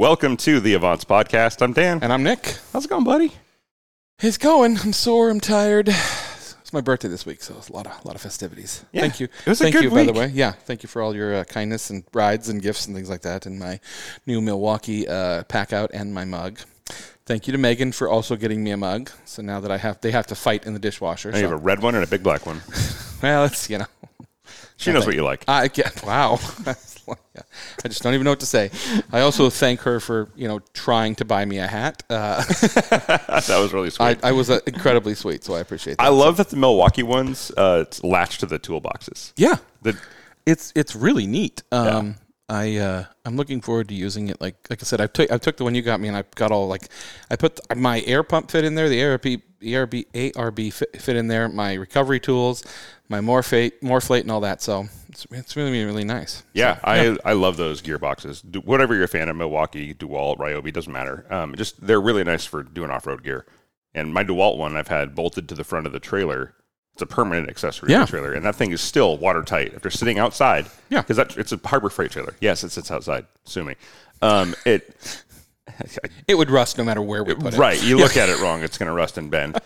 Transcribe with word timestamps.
Welcome 0.00 0.38
to 0.38 0.60
the 0.60 0.72
Avance 0.72 1.04
Podcast. 1.04 1.60
I'm 1.60 1.74
Dan. 1.74 1.98
And 2.00 2.10
I'm 2.10 2.22
Nick. 2.22 2.56
How's 2.72 2.86
it 2.86 2.88
going, 2.88 3.04
buddy? 3.04 3.32
It's 4.22 4.38
going. 4.38 4.78
I'm 4.78 4.94
sore. 4.94 5.28
I'm 5.28 5.40
tired. 5.40 5.88
It's 5.90 6.72
my 6.72 6.80
birthday 6.80 7.08
this 7.08 7.26
week, 7.26 7.42
so 7.42 7.54
it's 7.58 7.68
a 7.68 7.74
lot 7.74 7.84
of 7.86 8.02
a 8.02 8.08
lot 8.08 8.16
of 8.16 8.22
festivities. 8.22 8.82
Yeah, 8.92 9.02
thank 9.02 9.20
you. 9.20 9.28
it 9.44 9.46
was 9.46 9.60
a 9.60 9.64
thank 9.64 9.74
good 9.74 9.84
you, 9.84 9.90
by 9.90 10.04
the 10.04 10.14
way. 10.14 10.28
Yeah, 10.28 10.52
thank 10.52 10.82
you 10.82 10.88
for 10.88 11.02
all 11.02 11.14
your 11.14 11.34
uh, 11.34 11.44
kindness 11.44 11.90
and 11.90 12.02
rides 12.14 12.48
and 12.48 12.62
gifts 12.62 12.86
and 12.86 12.96
things 12.96 13.10
like 13.10 13.20
that, 13.20 13.44
and 13.44 13.58
my 13.58 13.78
new 14.24 14.40
Milwaukee 14.40 15.06
uh, 15.06 15.42
pack 15.42 15.74
out 15.74 15.90
and 15.92 16.14
my 16.14 16.24
mug. 16.24 16.60
Thank 17.26 17.46
you 17.46 17.52
to 17.52 17.58
Megan 17.58 17.92
for 17.92 18.08
also 18.08 18.36
getting 18.36 18.64
me 18.64 18.70
a 18.70 18.78
mug. 18.78 19.10
So 19.26 19.42
now 19.42 19.60
that 19.60 19.70
I 19.70 19.76
have, 19.76 20.00
they 20.00 20.12
have 20.12 20.26
to 20.28 20.34
fight 20.34 20.64
in 20.64 20.72
the 20.72 20.78
dishwasher. 20.80 21.30
I 21.34 21.40
have 21.40 21.50
So, 21.50 21.56
a 21.56 21.58
red 21.58 21.82
one 21.82 21.94
and 21.94 22.02
a 22.02 22.06
big 22.06 22.22
black 22.22 22.46
one. 22.46 22.62
well, 23.22 23.44
it's 23.44 23.68
you 23.68 23.76
know. 23.76 23.86
She 24.78 24.94
knows 24.94 25.04
what 25.04 25.14
you 25.14 25.24
like. 25.24 25.44
I 25.46 25.68
get 25.68 26.02
wow. 26.06 26.38
Yeah. 27.34 27.42
I 27.84 27.88
just 27.88 28.02
don't 28.02 28.14
even 28.14 28.24
know 28.24 28.32
what 28.32 28.40
to 28.40 28.46
say. 28.46 28.70
I 29.12 29.20
also 29.20 29.50
thank 29.50 29.80
her 29.80 30.00
for 30.00 30.30
you 30.34 30.48
know 30.48 30.60
trying 30.74 31.14
to 31.16 31.24
buy 31.24 31.44
me 31.44 31.58
a 31.58 31.66
hat. 31.66 32.02
Uh, 32.10 32.42
that 32.44 33.58
was 33.60 33.72
really 33.72 33.90
sweet. 33.90 34.18
I, 34.22 34.28
I 34.28 34.32
was 34.32 34.50
uh, 34.50 34.58
incredibly 34.66 35.14
sweet, 35.14 35.44
so 35.44 35.54
I 35.54 35.60
appreciate 35.60 35.98
that. 35.98 36.02
I 36.02 36.08
love 36.08 36.36
that 36.38 36.48
the 36.48 36.56
Milwaukee 36.56 37.02
ones 37.02 37.52
uh, 37.56 37.84
it's 37.86 38.02
latched 38.02 38.40
to 38.40 38.46
the 38.46 38.58
toolboxes. 38.58 39.32
yeah, 39.36 39.56
The, 39.82 39.96
it's 40.46 40.72
it's 40.74 40.96
really 40.96 41.26
neat. 41.26 41.62
Um, 41.72 42.16
I 42.48 42.76
uh, 42.78 43.04
I'm 43.24 43.36
looking 43.36 43.60
forward 43.60 43.88
to 43.88 43.94
using 43.94 44.28
it. 44.28 44.40
Like 44.40 44.56
like 44.68 44.82
I 44.82 44.84
said, 44.84 45.00
I 45.00 45.06
took 45.06 45.30
I 45.30 45.38
took 45.38 45.56
the 45.56 45.64
one 45.64 45.74
you 45.74 45.82
got 45.82 46.00
me, 46.00 46.08
and 46.08 46.16
I 46.16 46.24
got 46.34 46.50
all 46.50 46.66
like 46.66 46.88
I 47.30 47.36
put 47.36 47.60
my 47.76 48.00
air 48.02 48.24
pump 48.24 48.50
fit 48.50 48.64
in 48.64 48.74
there, 48.74 48.88
the 48.88 49.00
ARB 49.00 49.42
ARB 49.62 50.06
ARB 50.34 50.72
fit, 50.72 51.00
fit 51.00 51.16
in 51.16 51.28
there, 51.28 51.48
my 51.48 51.74
recovery 51.74 52.18
tools, 52.18 52.64
my 53.08 53.20
morphate 53.20 53.80
morphlate, 53.82 54.22
and 54.22 54.32
all 54.32 54.40
that. 54.40 54.62
So 54.62 54.88
it's 55.10 55.26
it's 55.30 55.56
really 55.56 55.84
really 55.84 56.04
nice. 56.04 56.42
yeah, 56.54 56.78
I, 56.84 57.16
I 57.24 57.32
love 57.34 57.56
those 57.56 57.82
gearboxes. 57.82 58.42
Do, 58.50 58.60
whatever 58.60 58.94
you're 58.94 59.04
a 59.04 59.08
fan 59.08 59.28
of, 59.28 59.36
Milwaukee, 59.36 59.92
DeWalt, 59.94 60.38
Ryobi, 60.38 60.72
doesn't 60.72 60.92
matter. 60.92 61.26
Um, 61.30 61.54
just 61.56 61.84
they're 61.86 62.00
really 62.00 62.24
nice 62.24 62.44
for 62.44 62.62
doing 62.62 62.90
off 62.90 63.06
road 63.06 63.22
gear. 63.22 63.46
And 63.94 64.14
my 64.14 64.22
DeWalt 64.24 64.56
one, 64.56 64.76
I've 64.76 64.88
had 64.88 65.14
bolted 65.14 65.48
to 65.48 65.54
the 65.54 65.64
front 65.64 65.86
of 65.86 65.92
the 65.92 66.00
trailer. 66.00 66.54
It's 66.92 67.02
a 67.02 67.06
permanent 67.06 67.48
accessory 67.48 67.90
Yeah. 67.90 68.00
to 68.00 68.04
the 68.06 68.10
trailer, 68.10 68.32
and 68.32 68.44
that 68.44 68.54
thing 68.56 68.72
is 68.72 68.80
still 68.80 69.16
watertight 69.16 69.74
after 69.74 69.90
sitting 69.90 70.18
outside. 70.18 70.66
Yeah. 70.90 71.02
because 71.02 71.18
it's 71.36 71.52
a 71.52 71.60
Harbor 71.64 71.88
Freight 71.90 72.10
trailer. 72.12 72.34
Yes, 72.40 72.62
it 72.64 72.70
sits 72.70 72.90
outside. 72.90 73.26
Sue 73.44 73.64
me. 73.64 73.74
Um, 74.22 74.54
it 74.64 74.94
It 76.28 76.34
would 76.34 76.50
rust 76.50 76.78
no 76.78 76.84
matter 76.84 77.00
where 77.00 77.22
we 77.24 77.34
put 77.34 77.54
it. 77.54 77.58
Right. 77.58 77.82
You 77.82 77.96
look 78.04 78.16
at 78.16 78.28
it 78.28 78.40
wrong, 78.40 78.62
it's 78.62 78.76
going 78.76 78.88
to 78.88 78.92
rust 78.92 79.18
and 79.18 79.30
bend. 79.30 79.58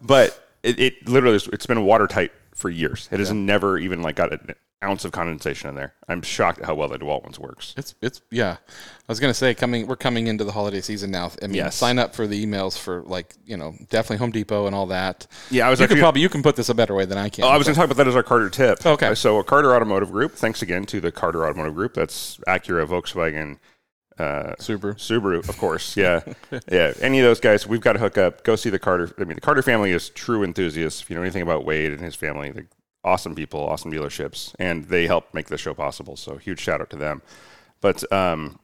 but 0.00 0.48
it, 0.62 0.78
it 0.78 1.08
literally, 1.08 1.36
is- 1.36 1.48
it's 1.48 1.66
been 1.66 1.84
watertight 1.84 2.32
for 2.54 2.70
years. 2.70 3.08
It 3.10 3.18
has 3.20 3.32
never 3.32 3.78
even 3.78 4.02
like 4.02 4.16
got 4.16 4.32
an 4.32 4.54
ounce 4.84 5.04
of 5.04 5.12
condensation 5.12 5.68
in 5.68 5.76
there. 5.76 5.94
I'm 6.08 6.22
shocked 6.22 6.58
at 6.58 6.64
how 6.66 6.74
well 6.74 6.88
the 6.88 6.98
DeWalt 6.98 7.22
ones 7.22 7.38
works. 7.38 7.72
It's 7.76 7.94
it's 8.02 8.20
yeah. 8.30 8.56
I 8.58 9.12
was 9.12 9.20
gonna 9.20 9.32
say 9.34 9.54
coming 9.54 9.86
we're 9.86 9.94
coming 9.96 10.26
into 10.26 10.42
the 10.44 10.50
holiday 10.52 10.80
season 10.80 11.10
now. 11.12 11.30
I 11.40 11.46
mean, 11.46 11.54
Yes. 11.56 11.76
sign 11.76 11.98
up 12.00 12.14
for 12.16 12.26
the 12.26 12.44
emails 12.44 12.76
for 12.76 13.02
like 13.02 13.34
you 13.46 13.56
know 13.56 13.74
definitely 13.90 14.16
Home 14.18 14.32
Depot 14.32 14.66
and 14.66 14.74
all 14.74 14.86
that. 14.86 15.26
Yeah, 15.50 15.66
I 15.66 15.70
was 15.70 15.78
You 15.78 15.84
actually- 15.84 15.96
could 15.96 16.02
probably 16.02 16.20
you 16.22 16.28
can 16.28 16.42
put 16.42 16.56
this 16.56 16.68
a 16.68 16.74
better 16.74 16.94
way 16.94 17.04
than 17.04 17.16
I 17.18 17.28
can. 17.28 17.44
Oh, 17.44 17.48
I 17.48 17.56
was 17.56 17.66
going 17.66 17.74
to 17.74 17.78
talk 17.80 17.84
about 17.86 17.96
that 17.98 18.08
as 18.08 18.16
our 18.16 18.22
Carter 18.24 18.50
tip. 18.50 18.84
Okay. 18.84 19.06
Uh, 19.06 19.14
So, 19.14 19.38
a 19.38 19.44
Carter 19.44 19.72
Automotive 19.74 20.10
Group, 20.10 20.32
thanks 20.34 20.62
again 20.62 20.84
to 20.86 21.00
the 21.00 21.12
Carter 21.12 21.46
Automotive 21.46 21.74
Group. 21.74 21.94
That's 21.94 22.38
Acura, 22.48 22.84
Volkswagen, 22.86 23.58
uh, 24.22 24.54
Subaru. 24.58 24.94
Subaru, 24.94 25.48
of 25.48 25.58
course. 25.58 25.96
Yeah. 26.02 26.20
yeah. 26.70 26.92
Any 27.00 27.20
of 27.20 27.24
those 27.24 27.40
guys, 27.40 27.66
we've 27.66 27.80
got 27.80 27.94
to 27.94 27.98
hook 27.98 28.16
up. 28.18 28.44
Go 28.44 28.56
see 28.56 28.70
the 28.70 28.78
Carter. 28.78 29.12
I 29.18 29.24
mean, 29.24 29.34
the 29.34 29.40
Carter 29.40 29.62
family 29.62 29.90
is 29.90 30.08
true 30.10 30.42
enthusiasts. 30.42 31.02
If 31.02 31.10
you 31.10 31.16
know 31.16 31.22
anything 31.22 31.42
about 31.42 31.64
Wade 31.64 31.92
and 31.92 32.00
his 32.00 32.14
family, 32.14 32.50
they're 32.50 32.68
awesome 33.04 33.34
people, 33.34 33.60
awesome 33.60 33.92
dealerships, 33.92 34.54
and 34.58 34.84
they 34.84 35.06
help 35.06 35.32
make 35.34 35.48
this 35.48 35.60
show 35.60 35.74
possible. 35.74 36.16
So, 36.16 36.36
huge 36.36 36.60
shout 36.60 36.80
out 36.80 36.90
to 36.90 36.96
them. 36.96 37.22
But 37.80 38.10
um, 38.12 38.58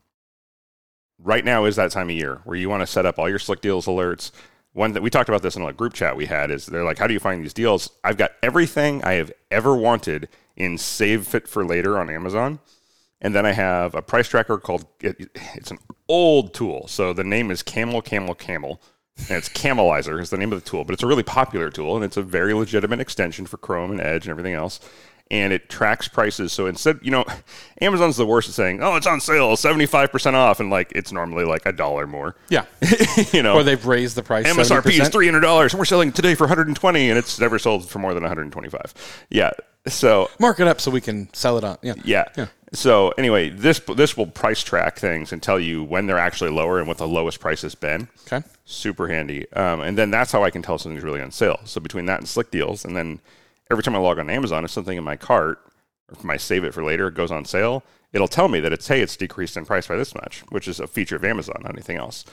right 1.19 1.45
now 1.45 1.64
is 1.64 1.77
that 1.77 1.91
time 1.91 2.09
of 2.09 2.17
year 2.17 2.41
where 2.45 2.56
you 2.56 2.69
want 2.69 2.83
to 2.83 2.86
set 2.86 3.06
up 3.06 3.19
all 3.19 3.29
your 3.29 3.39
slick 3.39 3.61
deals 3.61 3.86
alerts. 3.86 4.31
One 4.73 4.92
that 4.92 5.03
we 5.03 5.11
talked 5.11 5.29
about 5.29 5.42
this 5.42 5.56
in 5.56 5.62
a 5.62 5.73
group 5.73 5.92
chat 5.92 6.17
we 6.17 6.27
had 6.27 6.51
is 6.51 6.67
they're 6.67 6.84
like, 6.84 6.98
how 6.98 7.06
do 7.06 7.14
you 7.14 7.20
find 7.20 7.42
these 7.42 7.55
deals? 7.55 7.91
I've 8.05 8.17
got 8.17 8.33
everything 8.42 9.03
I 9.03 9.14
have 9.14 9.33
ever 9.51 9.75
wanted 9.77 10.29
in 10.57 10.79
Save 10.79 11.27
Fit 11.27 11.48
for 11.48 11.64
Later 11.64 11.98
on 11.98 12.11
Amazon. 12.11 12.61
And 13.20 13.34
then 13.34 13.45
I 13.45 13.52
have 13.52 13.95
a 13.95 14.02
price 14.02 14.29
tracker 14.29 14.58
called, 14.58 14.86
it, 15.01 15.30
it's 15.55 15.70
an 15.70 15.79
old 16.08 16.55
tool. 16.55 16.86
So 16.86 17.12
the 17.12 17.24
name 17.24 17.51
is 17.51 17.62
Camel, 17.62 18.01
Camel, 18.01 18.34
Camel. 18.34 18.80
And 19.29 19.33
it's 19.33 19.48
Camelizer 19.48 20.20
is 20.20 20.30
the 20.30 20.36
name 20.36 20.52
of 20.52 20.62
the 20.62 20.70
tool, 20.70 20.84
but 20.84 20.92
it's 20.92 21.02
a 21.02 21.06
really 21.06 21.24
popular 21.24 21.70
tool 21.70 21.96
and 21.96 22.05
it's 22.05 22.17
a 22.17 22.23
very 22.23 22.55
legitimate 22.55 23.01
extension 23.01 23.46
for 23.46 23.57
Chrome 23.57 23.90
and 23.90 24.01
Edge 24.01 24.27
and 24.27 24.30
everything 24.30 24.55
else. 24.55 24.78
And 25.30 25.52
it 25.52 25.68
tracks 25.68 26.07
prices. 26.08 26.52
So 26.52 26.67
instead, 26.67 27.01
you 27.02 27.11
know, 27.11 27.24
Amazon's 27.83 28.17
the 28.17 28.24
worst 28.24 28.48
at 28.48 28.55
saying, 28.55 28.80
oh, 28.83 28.95
it's 28.95 29.08
on 29.08 29.20
sale, 29.20 29.51
75% 29.57 30.34
off. 30.34 30.61
And 30.61 30.70
like, 30.70 30.92
it's 30.92 31.11
normally 31.11 31.45
like 31.45 31.67
a 31.67 31.73
dollar 31.73 32.07
more. 32.07 32.36
Yeah. 32.48 32.64
you 33.33 33.42
know, 33.42 33.57
or 33.57 33.64
they've 33.64 33.84
raised 33.84 34.14
the 34.17 34.23
price. 34.23 34.46
MSRP 34.46 34.92
is 34.92 35.08
70%. 35.08 35.12
three 35.12 35.27
hundred 35.27 35.40
dollars, 35.40 35.74
and 35.74 35.78
we're 35.80 35.84
selling 35.84 36.12
today 36.12 36.34
for 36.36 36.45
one 36.45 36.48
hundred 36.48 36.68
and 36.68 36.77
twenty, 36.77 37.11
and 37.11 37.18
it's 37.18 37.39
never 37.39 37.58
sold 37.58 37.90
for 37.90 37.98
more 37.98 38.14
than 38.14 38.23
one 38.23 38.30
hundred 38.30 38.42
and 38.42 38.52
twenty-five. 38.52 38.95
Yeah. 39.28 39.51
So 39.86 40.30
Mark 40.39 40.61
it 40.61 40.68
up 40.68 40.80
so 40.80 40.90
we 40.90 41.01
can 41.02 41.28
sell 41.34 41.58
it 41.58 41.64
on. 41.64 41.77
Yeah. 41.83 41.95
yeah. 42.05 42.24
Yeah. 42.36 42.46
So 42.73 43.11
anyway, 43.11 43.48
this 43.48 43.80
this 43.96 44.17
will 44.17 44.27
price 44.27 44.62
track 44.62 44.98
things 44.98 45.33
and 45.33 45.42
tell 45.42 45.58
you 45.58 45.83
when 45.83 46.06
they're 46.06 46.18
actually 46.18 46.51
lower 46.51 46.79
and 46.79 46.86
what 46.86 46.98
the 46.98 47.08
lowest 47.08 47.40
price 47.40 47.62
has 47.62 47.74
been. 47.74 48.08
Okay. 48.27 48.46
Super 48.64 49.08
handy. 49.08 49.51
Um, 49.52 49.80
and 49.80 49.96
then 49.96 50.11
that's 50.11 50.33
how 50.33 50.45
I 50.45 50.51
can 50.51 50.62
tell 50.62 50.78
something's 50.78 51.05
really 51.05 51.23
on 51.23 51.30
sale. 51.30 51.61
So 51.64 51.80
between 51.80 52.07
that 52.07 52.20
and 52.20 52.28
Slick 52.28 52.51
Deals, 52.51 52.84
and 52.84 52.96
then 52.96 53.20
every 53.70 53.83
time 53.83 53.95
I 53.95 53.98
log 53.98 54.18
on 54.18 54.28
Amazon, 54.28 54.64
if 54.64 54.70
something 54.70 54.98
in 54.98 55.05
my 55.05 55.17
cart 55.17 55.58
or 56.08 56.14
if 56.17 56.24
my 56.24 56.36
save 56.36 56.64
it 56.64 56.74
for 56.74 56.84
later 56.84 57.11
goes 57.11 57.30
on 57.30 57.45
sale, 57.45 57.83
it'll 58.12 58.28
tell 58.28 58.48
me 58.48 58.61
that 58.61 58.73
it's 58.73 58.89
hey, 58.89 59.01
it's 59.01 59.17
decreased 59.17 59.57
in 59.57 59.64
price 59.64 59.86
by 59.86 59.96
this 59.96 60.14
much, 60.14 60.40
which 60.51 60.68
is 60.68 60.80
a 60.80 60.86
feature 60.86 61.17
of 61.17 61.24
Amazon, 61.24 61.57
not 61.62 61.73
anything 61.73 61.96
else. 61.96 62.24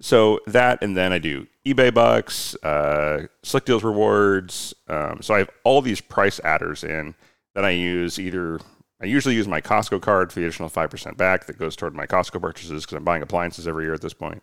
So 0.00 0.40
that, 0.46 0.82
and 0.82 0.96
then 0.96 1.12
I 1.12 1.18
do 1.18 1.46
eBay 1.66 1.92
bucks, 1.92 2.56
uh, 2.64 3.26
Slick 3.42 3.66
Deals 3.66 3.84
rewards. 3.84 4.74
Um, 4.88 5.20
so 5.20 5.34
I 5.34 5.38
have 5.38 5.50
all 5.64 5.82
these 5.82 6.00
price 6.00 6.40
adders 6.42 6.82
in 6.82 7.14
that 7.54 7.64
I 7.64 7.70
use 7.70 8.18
either. 8.18 8.58
I 9.02 9.06
usually 9.06 9.34
use 9.34 9.48
my 9.48 9.60
Costco 9.60 10.00
card 10.00 10.32
for 10.32 10.40
the 10.40 10.46
additional 10.46 10.68
five 10.68 10.90
percent 10.90 11.16
back 11.16 11.46
that 11.46 11.58
goes 11.58 11.74
toward 11.76 11.94
my 11.94 12.06
Costco 12.06 12.40
purchases 12.40 12.84
because 12.84 12.96
I'm 12.96 13.04
buying 13.04 13.22
appliances 13.22 13.66
every 13.66 13.84
year 13.84 13.94
at 13.94 14.00
this 14.00 14.14
point. 14.14 14.42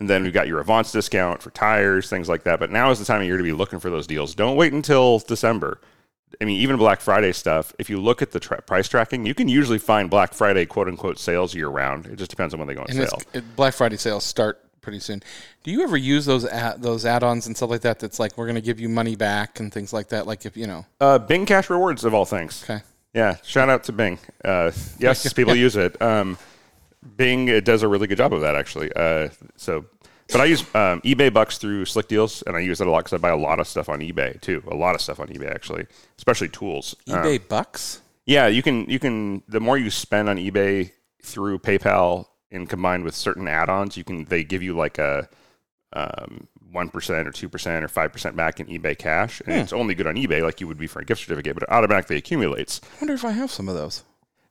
And 0.00 0.10
then 0.10 0.24
we've 0.24 0.32
got 0.32 0.48
your 0.48 0.58
Avance 0.60 0.90
discount 0.90 1.40
for 1.42 1.50
tires, 1.50 2.08
things 2.10 2.28
like 2.28 2.42
that. 2.44 2.58
But 2.58 2.70
now 2.72 2.90
is 2.90 2.98
the 2.98 3.04
time 3.04 3.20
of 3.20 3.26
year 3.26 3.36
to 3.36 3.42
be 3.44 3.52
looking 3.52 3.78
for 3.78 3.90
those 3.90 4.06
deals. 4.08 4.34
Don't 4.34 4.56
wait 4.56 4.72
until 4.72 5.20
December. 5.20 5.80
I 6.40 6.46
mean, 6.46 6.60
even 6.60 6.76
Black 6.78 7.00
Friday 7.00 7.32
stuff, 7.32 7.72
if 7.78 7.88
you 7.88 8.00
look 8.00 8.20
at 8.20 8.32
the 8.32 8.40
tra- 8.40 8.60
price 8.62 8.88
tracking, 8.88 9.24
you 9.24 9.34
can 9.34 9.46
usually 9.48 9.78
find 9.78 10.10
Black 10.10 10.32
Friday 10.34 10.66
quote 10.66 10.88
unquote 10.88 11.18
sales 11.20 11.54
year 11.54 11.68
round. 11.68 12.06
It 12.06 12.16
just 12.16 12.30
depends 12.30 12.52
on 12.54 12.58
when 12.58 12.66
they 12.66 12.74
go 12.74 12.80
on 12.80 12.86
And 12.90 13.08
sale. 13.08 13.22
it, 13.32 13.54
Black 13.54 13.74
Friday 13.74 13.96
sales 13.98 14.24
start 14.24 14.60
pretty 14.80 14.98
soon. 14.98 15.22
Do 15.62 15.70
you 15.70 15.82
ever 15.84 15.96
use 15.96 16.26
those 16.26 16.44
ad, 16.44 16.82
those 16.82 17.06
add-ons 17.06 17.46
and 17.46 17.56
stuff 17.56 17.70
like 17.70 17.82
that? 17.82 18.00
That's 18.00 18.18
like 18.18 18.36
we're 18.36 18.46
going 18.46 18.56
to 18.56 18.60
give 18.60 18.80
you 18.80 18.88
money 18.88 19.14
back 19.14 19.60
and 19.60 19.72
things 19.72 19.92
like 19.92 20.08
that. 20.08 20.26
Like 20.26 20.44
if 20.44 20.56
you 20.56 20.66
know. 20.66 20.86
Uh, 21.00 21.18
Bing 21.20 21.46
Cash 21.46 21.70
Rewards, 21.70 22.02
of 22.04 22.14
all 22.14 22.24
things. 22.24 22.64
Okay. 22.64 22.82
Yeah, 23.14 23.36
shout 23.44 23.70
out 23.70 23.84
to 23.84 23.92
Bing. 23.92 24.18
Uh, 24.44 24.72
yes, 24.98 25.32
people 25.32 25.54
use 25.54 25.76
it. 25.76 26.00
Um, 26.02 26.36
Bing 27.16 27.48
it 27.48 27.64
does 27.64 27.82
a 27.82 27.88
really 27.88 28.06
good 28.06 28.18
job 28.18 28.32
of 28.32 28.40
that, 28.40 28.56
actually. 28.56 28.92
Uh, 28.94 29.28
so, 29.56 29.84
but 30.32 30.40
I 30.40 30.46
use 30.46 30.62
um, 30.74 31.00
eBay 31.02 31.32
bucks 31.32 31.58
through 31.58 31.84
Slick 31.84 32.08
Deals, 32.08 32.42
and 32.42 32.56
I 32.56 32.60
use 32.60 32.80
it 32.80 32.86
a 32.86 32.90
lot 32.90 33.04
because 33.04 33.12
I 33.12 33.18
buy 33.18 33.28
a 33.28 33.36
lot 33.36 33.60
of 33.60 33.68
stuff 33.68 33.88
on 33.88 34.00
eBay 34.00 34.40
too. 34.40 34.62
A 34.70 34.74
lot 34.74 34.94
of 34.94 35.00
stuff 35.00 35.20
on 35.20 35.28
eBay, 35.28 35.50
actually, 35.50 35.86
especially 36.18 36.48
tools. 36.48 36.96
Um, 37.08 37.18
eBay 37.18 37.46
bucks. 37.46 38.02
yeah, 38.26 38.46
you 38.48 38.62
can 38.62 38.88
you 38.90 38.98
can 38.98 39.42
the 39.48 39.60
more 39.60 39.78
you 39.78 39.90
spend 39.90 40.28
on 40.28 40.38
eBay 40.38 40.90
through 41.22 41.58
PayPal 41.58 42.26
and 42.50 42.68
combined 42.68 43.04
with 43.04 43.14
certain 43.14 43.46
add-ons, 43.48 43.96
you 43.96 44.04
can 44.04 44.24
they 44.24 44.44
give 44.44 44.62
you 44.62 44.74
like 44.76 44.98
a 44.98 45.28
um, 45.92 46.48
one 46.74 46.88
percent 46.90 47.26
or 47.26 47.30
two 47.30 47.48
percent 47.48 47.84
or 47.84 47.88
five 47.88 48.12
percent 48.12 48.36
back 48.36 48.60
in 48.60 48.66
eBay 48.66 48.98
cash, 48.98 49.40
and 49.46 49.56
it's 49.56 49.72
only 49.72 49.94
good 49.94 50.06
on 50.06 50.16
eBay 50.16 50.42
like 50.42 50.60
you 50.60 50.68
would 50.68 50.78
be 50.78 50.86
for 50.86 51.00
a 51.00 51.04
gift 51.04 51.22
certificate, 51.22 51.54
but 51.54 51.62
it 51.62 51.70
automatically 51.70 52.16
accumulates. 52.16 52.80
I 52.84 53.00
wonder 53.00 53.14
if 53.14 53.24
I 53.24 53.32
have 53.32 53.50
some 53.50 53.68
of 53.68 53.74
those. 53.74 54.02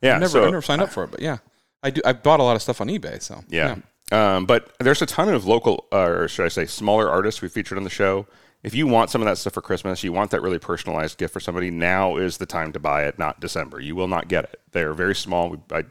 Yeah, 0.01 0.15
I've 0.15 0.21
never, 0.21 0.29
so 0.31 0.43
I've 0.43 0.51
never 0.51 0.61
signed 0.61 0.81
up 0.81 0.89
for 0.89 1.03
it, 1.03 1.11
but 1.11 1.21
yeah, 1.21 1.37
I 1.83 1.91
do. 1.91 2.01
I 2.03 2.13
bought 2.13 2.39
a 2.39 2.43
lot 2.43 2.55
of 2.55 2.61
stuff 2.61 2.81
on 2.81 2.87
eBay, 2.87 3.21
so 3.21 3.43
Yeah. 3.49 3.75
Um, 4.11 4.45
but 4.45 4.75
there's 4.79 5.01
a 5.01 5.05
ton 5.05 5.29
of 5.29 5.45
local, 5.45 5.85
uh, 5.91 5.97
or 6.01 6.27
should 6.27 6.45
I 6.45 6.49
say, 6.49 6.65
smaller 6.65 7.09
artists 7.09 7.41
we 7.41 7.47
featured 7.49 7.77
on 7.77 7.83
the 7.83 7.89
show. 7.89 8.27
If 8.61 8.75
you 8.75 8.87
want 8.87 9.09
some 9.09 9.21
of 9.21 9.25
that 9.25 9.37
stuff 9.37 9.53
for 9.53 9.61
Christmas, 9.61 10.03
you 10.03 10.13
want 10.13 10.31
that 10.31 10.41
really 10.41 10.59
personalized 10.59 11.17
gift 11.17 11.33
for 11.33 11.39
somebody, 11.39 11.69
now 11.71 12.15
is 12.17 12.37
the 12.37 12.45
time 12.45 12.71
to 12.73 12.79
buy 12.79 13.05
it, 13.05 13.17
not 13.19 13.39
December. 13.39 13.79
You 13.81 13.95
will 13.95 14.07
not 14.07 14.27
get 14.27 14.45
it. 14.45 14.61
They're 14.71 14.93
very 14.93 15.15
small. 15.15 15.49
We, 15.49 15.57
I, 15.71 15.83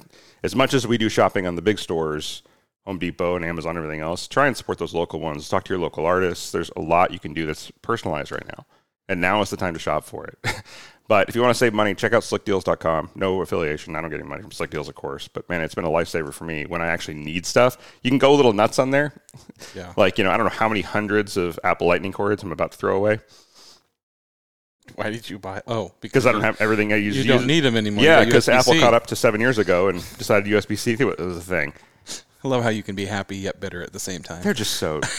as 0.43 0.55
much 0.55 0.73
as 0.73 0.87
we 0.87 0.99
do 0.99 1.09
shopping 1.09 1.47
on 1.47 1.57
the 1.57 1.63
big 1.63 1.79
stores, 1.79 2.43
Home 2.87 2.99
Depot 2.99 3.37
and 3.37 3.45
Amazon, 3.45 3.77
and 3.77 3.85
everything 3.85 4.01
else, 4.01 4.27
try 4.27 4.47
and 4.47 4.57
support 4.57 4.79
those 4.79 4.95
local 4.95 5.21
ones. 5.21 5.49
Talk 5.49 5.65
to 5.65 5.73
your 5.73 5.81
local 5.81 6.05
artists. 6.05 6.51
There's 6.51 6.71
a 6.77 6.81
lot 6.81 7.13
you 7.13 7.21
can 7.21 7.33
do 7.33 7.47
that's 7.47 7.71
personalized 7.83 8.33
right 8.33 8.47
now. 8.47 8.67
And 9.09 9.21
now 9.21 9.41
is 9.41 9.51
the 9.51 9.57
time 9.57 9.75
to 9.75 9.81
shop 9.81 10.05
for 10.05 10.27
it. 10.27 10.39
but 11.09 11.29
if 11.29 11.37
you 11.37 11.43
want 11.43 11.55
to 11.55 11.59
save 11.59 11.75
money, 11.75 11.95
check 11.95 12.13
out 12.13 12.23
slickdeals.com. 12.23 13.11
No 13.15 13.41
affiliation. 13.43 13.95
I 13.95 14.01
don't 14.01 14.11
get 14.11 14.21
any 14.21 14.29
money 14.29 14.43
from 14.43 14.51
Slick 14.53 14.71
Deals, 14.71 14.89
of 14.89 14.95
course. 14.95 15.29
But 15.29 15.49
man, 15.49 15.61
it's 15.61 15.75
been 15.75 15.85
a 15.85 15.91
lifesaver 15.91 16.33
for 16.33 16.45
me 16.45 16.67
when 16.67 16.81
I 16.81 16.87
actually 16.87 17.15
need 17.15 17.47
stuff. 17.47 17.77
You 18.03 18.11
can 18.11 18.19
go 18.19 18.33
a 18.33 18.37
little 18.37 18.53
nuts 18.53 18.79
on 18.79 18.91
there. 18.91 19.13
Yeah. 19.75 19.93
Like, 19.97 20.19
you 20.19 20.25
know, 20.25 20.31
I 20.31 20.37
don't 20.37 20.47
know 20.47 20.51
how 20.51 20.69
many 20.69 20.81
hundreds 20.81 21.37
of 21.37 21.59
Apple 21.63 21.87
Lightning 21.87 22.13
cords 22.13 22.43
I'm 22.43 22.53
about 22.53 22.73
to 22.73 22.79
throw 22.79 22.97
away 22.97 23.21
Why 24.97 25.09
did 25.09 25.31
you 25.31 25.39
buy? 25.39 25.63
Oh, 25.67 25.93
because 26.01 26.27
I 26.27 26.33
don't 26.33 26.43
have 26.43 26.61
everything 26.61 26.93
I 26.93 26.97
use. 26.97 27.17
You 27.17 27.25
don't 27.25 27.47
need 27.47 27.61
them 27.61 27.77
anymore. 27.77 28.05
Yeah, 28.05 28.25
because 28.25 28.49
Apple 28.49 28.79
caught 28.81 28.93
up 28.93 29.07
to 29.07 29.17
seven 29.17 29.41
years 29.41 29.59
ago 29.59 29.89
and 29.89 29.99
decided 30.19 30.53
USB 30.53 30.77
C 30.77 30.97
was 31.03 31.37
a 31.37 31.41
thing. 31.41 31.73
I 32.45 32.49
love 32.49 32.63
how 32.63 32.71
you 32.71 32.83
can 32.83 32.95
be 32.95 33.07
happy 33.07 33.37
yet 33.37 33.61
bitter 33.61 33.83
at 33.83 33.93
the 33.93 34.01
same 34.01 34.23
time. 34.23 34.43
They're 34.43 34.55
just 34.55 34.75
so. 34.75 35.01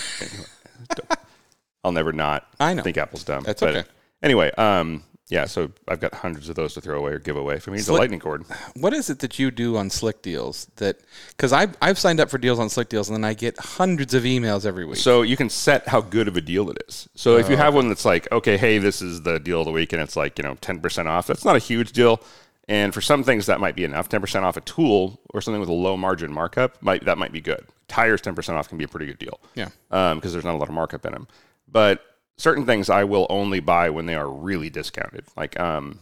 I'll 1.84 1.92
never 1.92 2.14
not 2.14 2.48
I 2.60 2.74
know. 2.74 2.84
think 2.84 2.98
Apple's 2.98 3.24
dumb. 3.24 3.44
That's 3.44 3.60
But 3.60 3.76
okay. 3.76 3.90
Anyway, 4.22 4.52
um, 4.52 5.04
yeah. 5.28 5.46
So 5.46 5.72
I've 5.88 6.00
got 6.00 6.14
hundreds 6.14 6.48
of 6.48 6.56
those 6.56 6.74
to 6.76 6.82
throw 6.82 6.98
away 6.98 7.12
or 7.12 7.20
give 7.20 7.36
away. 7.36 7.60
For 7.60 7.72
me, 7.72 7.78
it's 7.80 7.90
a 7.90 7.94
lightning 7.94 8.22
cord. 8.22 8.46
What 8.76 8.94
is 8.94 9.10
it 9.10 9.20
that 9.20 9.38
you 9.38 9.52
do 9.52 9.76
on 9.76 9.90
Slick 9.90 10.22
Deals? 10.22 10.68
That 10.78 11.02
because 11.30 11.52
I've 11.52 11.76
I've 11.82 12.00
signed 12.00 12.22
up 12.22 12.30
for 12.30 12.38
deals 12.38 12.58
on 12.60 12.70
Slick 12.70 12.88
Deals 12.88 13.10
and 13.10 13.16
then 13.18 13.26
I 13.26 13.34
get 13.34 13.58
hundreds 13.60 14.14
of 14.14 14.24
emails 14.24 14.66
every 14.66 14.86
week. 14.86 14.98
So 14.98 15.24
you 15.24 15.36
can 15.36 15.50
set 15.50 15.88
how 15.90 16.00
good 16.02 16.30
of 16.30 16.38
a 16.38 16.42
deal 16.42 16.70
it 16.70 16.78
is. 16.88 17.10
So 17.16 17.38
if 17.38 17.50
you 17.50 17.58
have 17.58 17.74
one 17.74 17.90
that's 17.90 18.06
like, 18.06 18.32
okay, 18.32 18.56
hey, 18.58 18.78
this 18.78 19.02
is 19.02 19.24
the 19.24 19.40
deal 19.40 19.60
of 19.60 19.66
the 19.66 19.72
week, 19.74 19.92
and 19.92 20.02
it's 20.02 20.16
like 20.16 20.38
you 20.38 20.44
know 20.44 20.56
ten 20.62 20.80
percent 20.80 21.10
off. 21.10 21.28
That's 21.28 21.44
not 21.44 21.56
a 21.58 21.60
huge 21.60 21.92
deal. 21.92 22.22
And 22.70 22.94
for 22.94 23.02
some 23.02 23.24
things, 23.26 23.46
that 23.48 23.60
might 23.60 23.76
be 23.76 23.84
enough. 23.84 24.08
Ten 24.08 24.22
percent 24.22 24.46
off 24.46 24.56
a 24.58 24.62
tool 24.62 25.20
or 25.34 25.42
something 25.42 25.60
with 25.60 25.70
a 25.70 25.74
low 25.74 25.98
margin 25.98 26.32
markup 26.32 26.82
might 26.82 27.04
that 27.06 27.18
might 27.18 27.32
be 27.34 27.42
good. 27.42 27.66
Tires 27.90 28.22
ten 28.22 28.36
percent 28.36 28.58
off 28.58 28.70
can 28.70 28.78
be 28.78 28.86
a 28.86 28.88
pretty 28.88 29.06
good 29.06 29.20
deal. 29.20 29.40
yeah, 29.56 29.70
because 30.14 30.32
there's 30.32 30.46
not 30.46 30.56
a 30.56 30.58
lot 30.58 30.70
of 30.70 30.74
markup 30.76 31.06
in 31.06 31.12
them. 31.12 31.28
But 31.68 32.02
certain 32.38 32.66
things 32.66 32.90
I 32.90 33.04
will 33.04 33.28
only 33.30 33.60
buy 33.60 33.90
when 33.90 34.06
they 34.06 34.16
are 34.16 34.30
really 34.30 34.70
discounted, 34.70 35.26
like 35.36 35.60
um, 35.60 36.00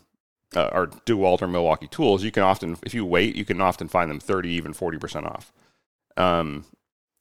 uh, 0.56 0.70
our 0.72 0.88
DeWalt 0.88 1.42
or 1.42 1.48
Milwaukee 1.48 1.88
tools. 1.88 2.24
You 2.24 2.32
can 2.32 2.44
often, 2.44 2.78
if 2.84 2.94
you 2.94 3.06
wait, 3.06 3.36
you 3.36 3.44
can 3.46 3.60
often 3.60 3.88
find 3.88 4.12
them 4.12 4.20
thirty, 4.20 4.50
even 4.52 4.74
forty 4.74 5.00
percent 5.00 5.26
off. 5.26 5.52
Um, 6.18 6.66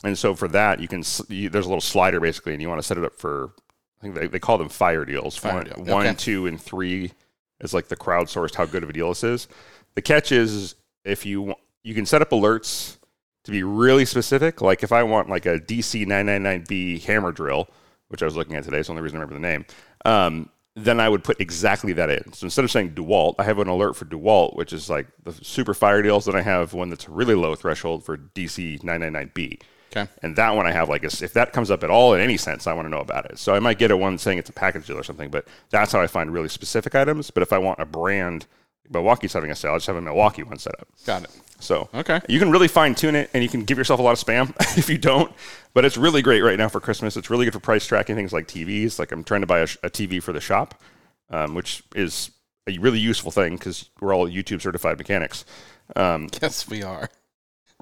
and 0.04 0.18
so 0.18 0.34
for 0.34 0.48
that, 0.48 0.80
you 0.80 0.88
can 0.88 1.02
you, 1.28 1.48
there's 1.48 1.64
a 1.66 1.68
little 1.68 1.80
slider 1.80 2.20
basically, 2.20 2.52
and 2.52 2.60
you 2.60 2.68
want 2.68 2.78
to 2.80 2.86
set 2.86 2.98
it 2.98 3.04
up 3.04 3.16
for. 3.18 3.52
I 4.00 4.02
think 4.02 4.14
they, 4.14 4.26
they 4.28 4.38
call 4.38 4.56
them 4.58 4.68
fire 4.70 5.04
deals. 5.04 5.36
Fire 5.36 5.54
one, 5.56 5.64
deal. 5.64 5.74
one, 5.94 6.06
Okay. 6.06 6.14
two, 6.16 6.46
and 6.46 6.60
three 6.60 7.12
is 7.60 7.74
like 7.74 7.88
the 7.88 7.96
crowdsourced 7.96 8.54
how 8.54 8.66
good 8.66 8.82
of 8.82 8.90
a 8.90 8.92
deal 8.92 9.08
this 9.08 9.24
is. 9.24 9.48
The 9.94 10.02
catch 10.02 10.32
is 10.32 10.74
if 11.04 11.24
you 11.26 11.54
you 11.82 11.94
can 11.94 12.06
set 12.06 12.22
up 12.22 12.30
alerts 12.30 12.98
to 13.44 13.50
be 13.50 13.62
really 13.62 14.04
specific. 14.04 14.60
Like 14.60 14.82
if 14.82 14.92
I 14.92 15.02
want 15.02 15.28
like 15.28 15.46
a 15.46 15.58
DC 15.58 16.06
999B 16.06 17.02
hammer 17.04 17.32
drill, 17.32 17.68
which 18.08 18.22
I 18.22 18.26
was 18.26 18.36
looking 18.36 18.56
at 18.56 18.64
today, 18.64 18.78
it's 18.78 18.88
the 18.88 18.92
only 18.92 19.02
reason 19.02 19.18
I 19.18 19.22
remember 19.22 19.34
the 19.34 19.48
name. 19.48 19.64
Um, 20.04 20.50
then 20.76 21.00
I 21.00 21.08
would 21.08 21.24
put 21.24 21.40
exactly 21.40 21.92
that 21.94 22.10
in. 22.10 22.32
So 22.32 22.46
instead 22.46 22.64
of 22.64 22.70
saying 22.70 22.92
DeWalt, 22.92 23.34
I 23.38 23.44
have 23.44 23.58
an 23.58 23.68
alert 23.68 23.96
for 23.96 24.04
DeWalt, 24.04 24.56
which 24.56 24.72
is 24.72 24.88
like 24.88 25.08
the 25.24 25.32
super 25.32 25.74
fire 25.74 26.00
deals. 26.00 26.26
Then 26.26 26.36
I 26.36 26.42
have 26.42 26.74
one 26.74 26.90
that's 26.90 27.08
a 27.08 27.10
really 27.10 27.34
low 27.34 27.54
threshold 27.54 28.04
for 28.04 28.16
DC 28.16 28.80
999B. 28.82 29.60
Okay, 29.90 30.08
And 30.22 30.36
that 30.36 30.54
one 30.56 30.66
I 30.66 30.72
have 30.72 30.88
like, 30.88 31.04
is- 31.04 31.22
if 31.22 31.32
that 31.34 31.52
comes 31.52 31.70
up 31.70 31.82
at 31.84 31.90
all 31.90 32.14
in 32.14 32.20
any 32.20 32.36
sense, 32.36 32.66
I 32.66 32.72
want 32.72 32.86
to 32.86 32.90
know 32.90 33.00
about 33.00 33.26
it. 33.26 33.38
So 33.38 33.54
I 33.54 33.58
might 33.60 33.78
get 33.78 33.90
a 33.90 33.96
one 33.96 34.18
saying 34.18 34.38
it's 34.38 34.50
a 34.50 34.52
package 34.52 34.86
deal 34.86 34.96
or 34.98 35.02
something, 35.02 35.30
but 35.30 35.46
that's 35.70 35.92
how 35.92 36.00
I 36.00 36.06
find 36.06 36.32
really 36.32 36.48
specific 36.48 36.94
items. 36.94 37.30
But 37.30 37.42
if 37.42 37.52
I 37.52 37.58
want 37.58 37.78
a 37.80 37.86
brand, 37.86 38.46
Milwaukee's 38.88 39.32
having 39.32 39.50
a 39.50 39.54
sale, 39.54 39.72
I 39.72 39.76
just 39.76 39.86
have 39.86 39.96
a 39.96 40.00
Milwaukee 40.00 40.42
one 40.42 40.58
set 40.58 40.74
up. 40.80 40.88
got 41.06 41.24
it. 41.24 41.30
So 41.60 41.88
Okay. 41.94 42.20
you 42.28 42.38
can 42.38 42.50
really 42.50 42.68
fine 42.68 42.94
tune 42.94 43.14
it, 43.14 43.28
and 43.34 43.42
you 43.42 43.48
can 43.48 43.64
give 43.64 43.76
yourself 43.78 44.00
a 44.00 44.02
lot 44.02 44.12
of 44.12 44.18
spam 44.26 44.54
if 44.78 44.88
you 44.88 44.96
don't. 44.98 45.30
But 45.74 45.84
it's 45.84 45.96
really 45.98 46.22
great 46.22 46.40
right 46.40 46.56
now 46.58 46.68
for 46.68 46.80
Christmas. 46.80 47.16
It's 47.16 47.28
really 47.30 47.44
good 47.44 47.52
for 47.52 47.60
price 47.60 47.86
tracking 47.86 48.16
things 48.16 48.32
like 48.32 48.48
TVs. 48.48 48.98
Like 48.98 49.12
I'm 49.12 49.22
trying 49.22 49.42
to 49.42 49.46
buy 49.46 49.58
a, 49.60 49.64
a 49.82 49.90
TV 49.90 50.22
for 50.22 50.32
the 50.32 50.40
shop, 50.40 50.74
um, 51.28 51.54
which 51.54 51.82
is 51.94 52.30
a 52.66 52.76
really 52.78 52.98
useful 52.98 53.30
thing 53.30 53.56
because 53.56 53.90
we're 54.00 54.14
all 54.14 54.26
YouTube 54.28 54.62
certified 54.62 54.96
mechanics. 54.98 55.44
Um, 55.96 56.28
Yes, 56.40 56.66
we 56.68 56.82
are. 56.82 57.10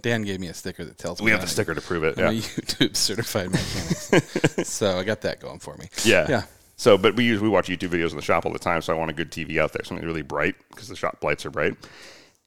Dan 0.03 0.23
gave 0.23 0.41
me 0.41 0.49
a 0.49 0.55
sticker 0.55 0.85
that 0.85 0.99
tells 0.99 1.21
me 1.21 1.27
we 1.27 1.31
have 1.33 1.41
the 1.41 1.47
sticker 1.47 1.75
to 1.75 1.81
prove 1.81 2.05
it. 2.05 2.19
I'm 2.19 2.27
a 2.27 2.33
Yeah. 2.33 2.41
YouTube 2.41 2.97
certified 2.97 3.51
mechanic, 3.51 4.25
so 4.67 4.99
I 4.99 5.05
got 5.05 5.21
that 5.23 5.41
going 5.41 5.59
for 5.59 5.77
me. 5.77 5.89
yeah, 6.05 6.27
Yeah, 6.29 6.43
So, 6.77 6.97
but 6.99 7.17
we 7.17 7.25
use 7.25 7.41
we 7.41 7.49
watch 7.49 7.69
YouTube 7.69 7.91
videos 7.91 8.11
in 8.11 8.17
the 8.17 8.23
shop 8.23 8.47
all 8.47 8.53
the 8.53 8.59
time. 8.59 8.81
So 8.83 8.93
I 8.95 8.97
want 8.97 9.11
a 9.11 9.15
good 9.15 9.31
TV 9.31 9.59
out 9.59 9.73
there, 9.73 9.85
something 9.85 10.07
really 10.07 10.23
bright 10.23 10.55
because 10.71 10.89
the 10.89 10.97
shop 10.97 11.19
lights 11.23 11.45
are 11.47 11.51
bright. 11.51 11.75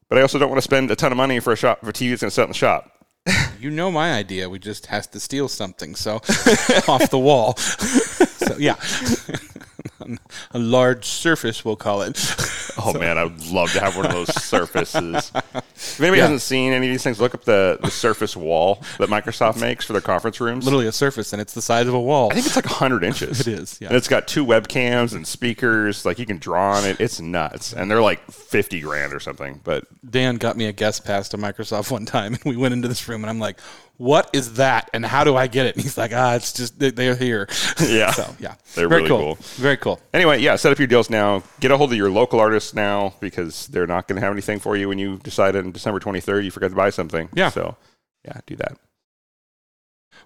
But 0.10 0.18
I 0.18 0.22
also 0.22 0.40
don't 0.40 0.50
want 0.50 0.58
to 0.58 0.64
spend 0.64 0.92
a 0.92 0.96
ton 0.96 1.12
of 1.12 1.18
money 1.18 1.40
for 1.40 1.54
a 1.54 1.56
shop 1.56 1.82
for 1.82 1.90
a 1.90 1.94
TV 1.94 2.10
that's 2.10 2.22
going 2.22 2.30
to 2.30 2.36
sit 2.36 2.44
in 2.44 2.50
the 2.50 2.54
shop. 2.54 3.06
you 3.60 3.70
know 3.70 3.92
my 3.92 4.14
idea. 4.14 4.50
We 4.50 4.58
just 4.60 4.88
has 4.88 5.08
to 5.08 5.20
steal 5.20 5.48
something, 5.48 5.96
so 5.96 6.16
off 6.88 7.10
the 7.12 7.20
wall. 7.20 7.56
so 7.58 8.58
yeah, 8.58 8.76
a 10.52 10.60
large 10.60 11.06
surface, 11.06 11.64
we'll 11.66 11.76
call 11.76 12.02
it. 12.04 12.18
Oh 12.78 12.94
man, 12.98 13.18
I 13.18 13.26
would 13.26 13.46
love 13.48 13.70
to 13.74 13.82
have 13.82 13.98
one 13.98 14.06
of 14.06 14.14
those 14.14 14.34
surfaces. 14.44 15.30
If 15.36 16.00
anybody 16.00 16.20
Yeah. 16.20 16.24
hasn't 16.24 16.42
seen 16.42 16.72
any 16.72 16.88
of 16.88 16.92
these 16.94 17.04
things, 17.04 17.20
look 17.20 17.36
up 17.36 17.44
the, 17.44 17.78
the 17.84 17.92
Surface 17.92 18.36
Wall 18.36 18.82
that 18.98 19.10
Microsoft 19.10 19.60
makes 19.60 19.84
for 19.86 19.92
their 19.92 20.02
conference 20.02 20.40
rooms. 20.40 20.64
Literally 20.64 20.88
a 20.88 20.92
surface, 20.94 21.34
and 21.34 21.42
it's 21.42 21.54
the 21.54 21.62
size 21.62 21.88
of 21.88 21.94
a 21.94 22.00
wall. 22.00 22.32
I 22.32 22.36
think 22.36 22.46
it's 22.46 22.56
like 22.56 22.66
100 22.66 23.04
inches. 23.04 23.42
It 23.42 23.48
is, 23.50 23.78
yeah. 23.82 23.90
And 23.90 23.98
it's 23.98 24.08
got 24.08 24.26
two 24.26 24.46
webcams 24.46 25.14
and 25.14 25.28
speakers. 25.28 26.06
Like 26.06 26.18
you 26.18 26.26
can 26.26 26.38
draw 26.38 26.78
on 26.78 26.86
it. 26.86 27.00
It's 27.02 27.20
nuts. 27.20 27.74
And 27.74 27.92
they're 27.92 28.02
like 28.02 28.26
50 28.32 28.80
grand 28.80 29.14
or 29.14 29.20
something. 29.20 29.60
But 29.66 29.84
Dan 30.10 30.38
got 30.38 30.56
me 30.56 30.66
a 30.68 30.72
guest 30.72 31.04
pass 31.04 31.28
to 31.30 31.38
Microsoft 31.38 31.92
one 31.92 32.06
time, 32.06 32.36
and 32.36 32.44
we 32.46 32.56
went 32.56 32.74
into 32.74 32.88
this 32.88 33.06
room, 33.10 33.22
and 33.22 33.30
I'm 33.30 33.40
like, 33.40 33.60
"What 34.02 34.30
is 34.34 34.54
that? 34.54 34.90
And 34.94 35.06
how 35.06 35.24
do 35.24 35.36
I 35.36 35.48
get 35.48 35.66
it?" 35.68 35.76
And 35.76 35.84
he's 35.86 35.98
like, 35.98 36.12
"Ah, 36.14 36.34
it's 36.36 36.52
just 36.54 36.80
they- 36.80 36.92
they're 36.92 37.16
here." 37.16 37.48
Yeah. 37.82 38.12
so 38.12 38.36
yeah, 38.40 38.56
They're 38.76 38.88
very 38.90 39.04
really 39.04 39.10
cool. 39.10 39.36
cool. 39.36 39.38
Very 39.58 39.78
cool. 39.78 40.00
anyway, 40.14 40.40
yeah, 40.40 40.56
set 40.56 40.72
up 40.72 40.80
your 40.80 40.88
deals 40.88 41.10
now. 41.10 41.44
Get 41.60 41.72
a 41.72 41.78
hold 41.78 41.92
of 41.92 41.98
your 41.98 42.10
local 42.10 42.40
artists 42.40 42.74
now 42.74 43.14
because 43.20 43.68
they're 43.68 43.88
not 43.88 44.08
going 44.08 44.20
to 44.20 44.26
have 44.26 44.34
anything 44.34 44.60
for 44.60 44.76
you 44.78 44.88
when 44.90 44.98
you 45.00 45.18
decide 45.24 45.56
on 45.56 45.72
December 45.72 46.00
23rd 46.00 46.44
you 46.44 46.52
forgot 46.52 46.70
to 46.70 46.76
buy 46.76 46.90
something. 46.90 47.30
Yeah. 47.34 47.50
So, 47.50 47.76
yeah, 48.26 48.40
do 48.46 48.56
that. 48.58 48.78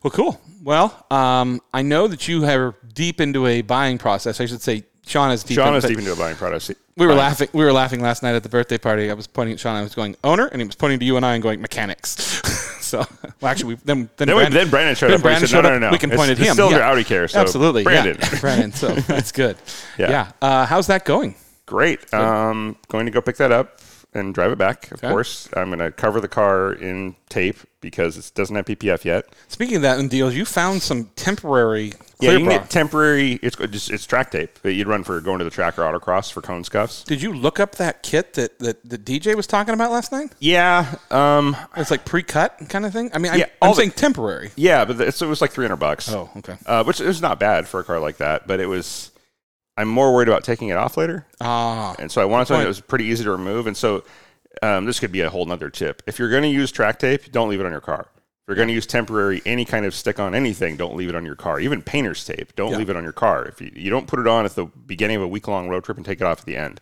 Well, 0.03 0.11
cool. 0.11 0.39
Well, 0.63 1.05
um, 1.09 1.61
I 1.73 1.81
know 1.81 2.07
that 2.07 2.27
you 2.27 2.45
are 2.45 2.75
deep 2.93 3.19
into 3.21 3.45
a 3.47 3.61
buying 3.61 3.97
process. 3.97 4.39
I 4.39 4.45
should 4.45 4.61
say, 4.61 4.83
Sean 5.07 5.31
is 5.31 5.43
deep. 5.43 5.55
Sean 5.55 5.69
in, 5.69 5.75
is 5.75 5.83
deep 5.85 5.97
into 5.99 6.11
a 6.13 6.15
buying 6.15 6.35
process. 6.35 6.75
We 6.97 7.05
were 7.05 7.11
Buying- 7.13 7.19
laughing. 7.19 7.49
We 7.53 7.63
were 7.63 7.73
laughing 7.73 8.01
last 8.01 8.23
night 8.23 8.35
at 8.35 8.43
the 8.43 8.49
birthday 8.49 8.77
party. 8.77 9.09
I 9.09 9.13
was 9.13 9.27
pointing 9.27 9.53
at 9.53 9.59
Sean. 9.59 9.75
I 9.75 9.81
was 9.83 9.95
going 9.95 10.15
owner, 10.23 10.47
and 10.47 10.61
he 10.61 10.65
was 10.65 10.75
pointing 10.75 10.99
to 10.99 11.05
you 11.05 11.15
and 11.17 11.25
I 11.25 11.33
and 11.33 11.43
going 11.43 11.61
mechanics. 11.61 12.41
so, 12.85 12.99
well, 13.41 13.51
actually, 13.51 13.75
we 13.75 13.79
then 13.85 14.09
then, 14.17 14.27
Then, 14.27 14.35
we, 14.35 14.41
Brandon, 14.43 14.53
then 14.53 14.69
Brandon 14.69 14.95
showed 14.95 15.07
then 15.07 15.13
up. 15.13 15.15
and 15.15 15.23
we 15.23 15.27
Brandon 15.29 15.47
said, 15.47 15.55
showed 15.55 15.61
no. 15.63 15.69
No, 15.69 15.79
no, 15.79 15.87
no. 15.87 15.91
We 15.91 15.97
can 15.97 16.11
It's- 16.11 16.19
point 16.27 16.31
at 16.31 16.37
him. 16.45 16.53
Still 16.53 16.71
yeah. 16.71 16.89
Audi 16.89 17.03
care. 17.03 17.27
So 17.27 17.39
Absolutely, 17.39 17.83
Brandon. 17.83 18.17
Yeah. 18.19 18.39
Brandon. 18.39 18.71
So 18.75 18.87
that's 18.93 19.31
good. 19.31 19.57
Yeah. 19.97 20.09
yeah. 20.09 20.31
Uh, 20.41 20.65
how's 20.65 20.87
that 20.87 21.05
going? 21.05 21.35
Great. 21.65 22.13
Um, 22.13 22.75
going 22.89 23.05
to 23.05 23.11
go 23.11 23.21
pick 23.21 23.37
that 23.37 23.51
up 23.51 23.79
and 24.15 24.33
drive 24.33 24.51
it 24.51 24.57
back. 24.57 24.91
Of 24.91 24.99
Okay. 25.03 25.09
course, 25.09 25.49
I'm 25.55 25.67
going 25.67 25.79
to 25.79 25.91
cover 25.91 26.19
the 26.19 26.27
car 26.27 26.71
in 26.73 27.15
tape 27.29 27.57
because 27.81 28.17
it 28.17 28.31
doesn't 28.33 28.55
have 28.55 28.65
PPF 28.65 29.05
yet. 29.05 29.25
Speaking 29.47 29.75
of 29.75 29.81
that 29.83 29.99
in 29.99 30.07
deals, 30.07 30.33
you 30.33 30.45
found 30.45 30.81
some 30.81 31.11
temporary 31.15 31.87
Yeah, 31.87 31.93
clear 32.19 32.31
you 32.31 32.37
can 32.39 32.45
bra. 32.45 32.57
get 32.59 32.69
temporary. 32.71 33.33
It's 33.43 33.55
just 33.57 33.91
it's 33.91 34.05
track 34.05 34.31
tape 34.31 34.57
that 34.63 34.73
you'd 34.73 34.87
run 34.87 35.03
for 35.03 35.19
going 35.21 35.37
to 35.39 35.43
the 35.45 35.51
track 35.51 35.77
or 35.77 35.81
autocross 35.83 36.31
for 36.31 36.41
cone 36.41 36.63
scuffs. 36.63 37.03
Did 37.03 37.21
you 37.21 37.33
look 37.33 37.59
up 37.59 37.75
that 37.75 38.01
kit 38.01 38.33
that, 38.33 38.57
that 38.59 38.89
the 38.89 38.97
DJ 38.97 39.35
was 39.35 39.45
talking 39.45 39.73
about 39.73 39.91
last 39.91 40.11
night? 40.11 40.31
Yeah. 40.39 40.95
Um. 41.11 41.55
It's 41.77 41.91
like 41.91 42.05
pre-cut 42.05 42.57
kind 42.69 42.85
of 42.85 42.93
thing. 42.93 43.11
I 43.13 43.19
mean, 43.19 43.33
I'm, 43.33 43.39
Yeah, 43.39 43.45
I'm 43.61 43.71
the- 43.71 43.75
saying 43.75 43.91
temporary. 43.91 44.51
Yeah, 44.55 44.85
but 44.85 44.99
it's, 45.01 45.21
it 45.21 45.27
was 45.27 45.41
like 45.41 45.51
300 45.51 45.75
bucks. 45.75 46.09
Oh, 46.11 46.29
okay. 46.37 46.55
Uh, 46.65 46.83
which 46.85 47.01
is 47.01 47.21
not 47.21 47.39
bad 47.39 47.67
for 47.67 47.81
a 47.81 47.83
car 47.83 47.99
like 47.99 48.17
that, 48.17 48.47
but 48.47 48.59
it 48.59 48.67
was. 48.67 49.11
I'm 49.77 49.87
more 49.87 50.13
worried 50.13 50.27
about 50.29 50.43
taking 50.43 50.69
it 50.69 50.77
off 50.77 50.95
later, 50.97 51.25
Ah, 51.41 51.95
and 51.99 52.11
so 52.11 52.21
I 52.21 52.25
wanted 52.25 52.45
something 52.47 52.63
that 52.63 52.67
was 52.67 52.79
pretty 52.81 53.05
easy 53.05 53.23
to 53.25 53.31
remove. 53.31 53.67
And 53.67 53.75
so, 53.75 54.03
um, 54.63 54.85
this 54.85 54.99
could 54.99 55.11
be 55.11 55.21
a 55.21 55.29
whole 55.29 55.45
nother 55.45 55.69
tip. 55.69 56.01
If 56.07 56.17
you're 56.17 56.29
going 56.29 56.43
to 56.43 56.49
use 56.49 56.71
track 56.71 56.99
tape, 56.99 57.31
don't 57.31 57.49
leave 57.49 57.59
it 57.59 57.65
on 57.65 57.71
your 57.73 57.81
car. 57.81 58.07
If 58.09 58.47
you're 58.49 58.55
going 58.55 58.67
to 58.69 58.73
use 58.73 58.85
temporary, 58.85 59.41
any 59.45 59.65
kind 59.65 59.85
of 59.85 59.93
stick 59.95 60.19
on 60.19 60.33
anything, 60.35 60.77
don't 60.77 60.95
leave 60.95 61.09
it 61.09 61.15
on 61.15 61.25
your 61.25 61.35
car. 61.35 61.59
Even 61.59 61.81
painter's 61.81 62.23
tape, 62.23 62.55
don't 62.55 62.71
Yeah. 62.71 62.77
leave 62.77 62.89
it 62.89 62.95
on 62.95 63.03
your 63.03 63.11
car. 63.11 63.45
If 63.45 63.59
you, 63.59 63.71
you 63.75 63.89
don't 63.89 64.07
put 64.07 64.19
it 64.19 64.27
on 64.27 64.45
at 64.45 64.55
the 64.55 64.65
beginning 64.65 65.17
of 65.17 65.23
a 65.23 65.27
week 65.27 65.47
long 65.47 65.67
road 65.67 65.83
trip 65.83 65.97
and 65.97 66.05
take 66.05 66.21
it 66.21 66.25
off 66.25 66.39
at 66.41 66.45
the 66.45 66.55
end, 66.55 66.79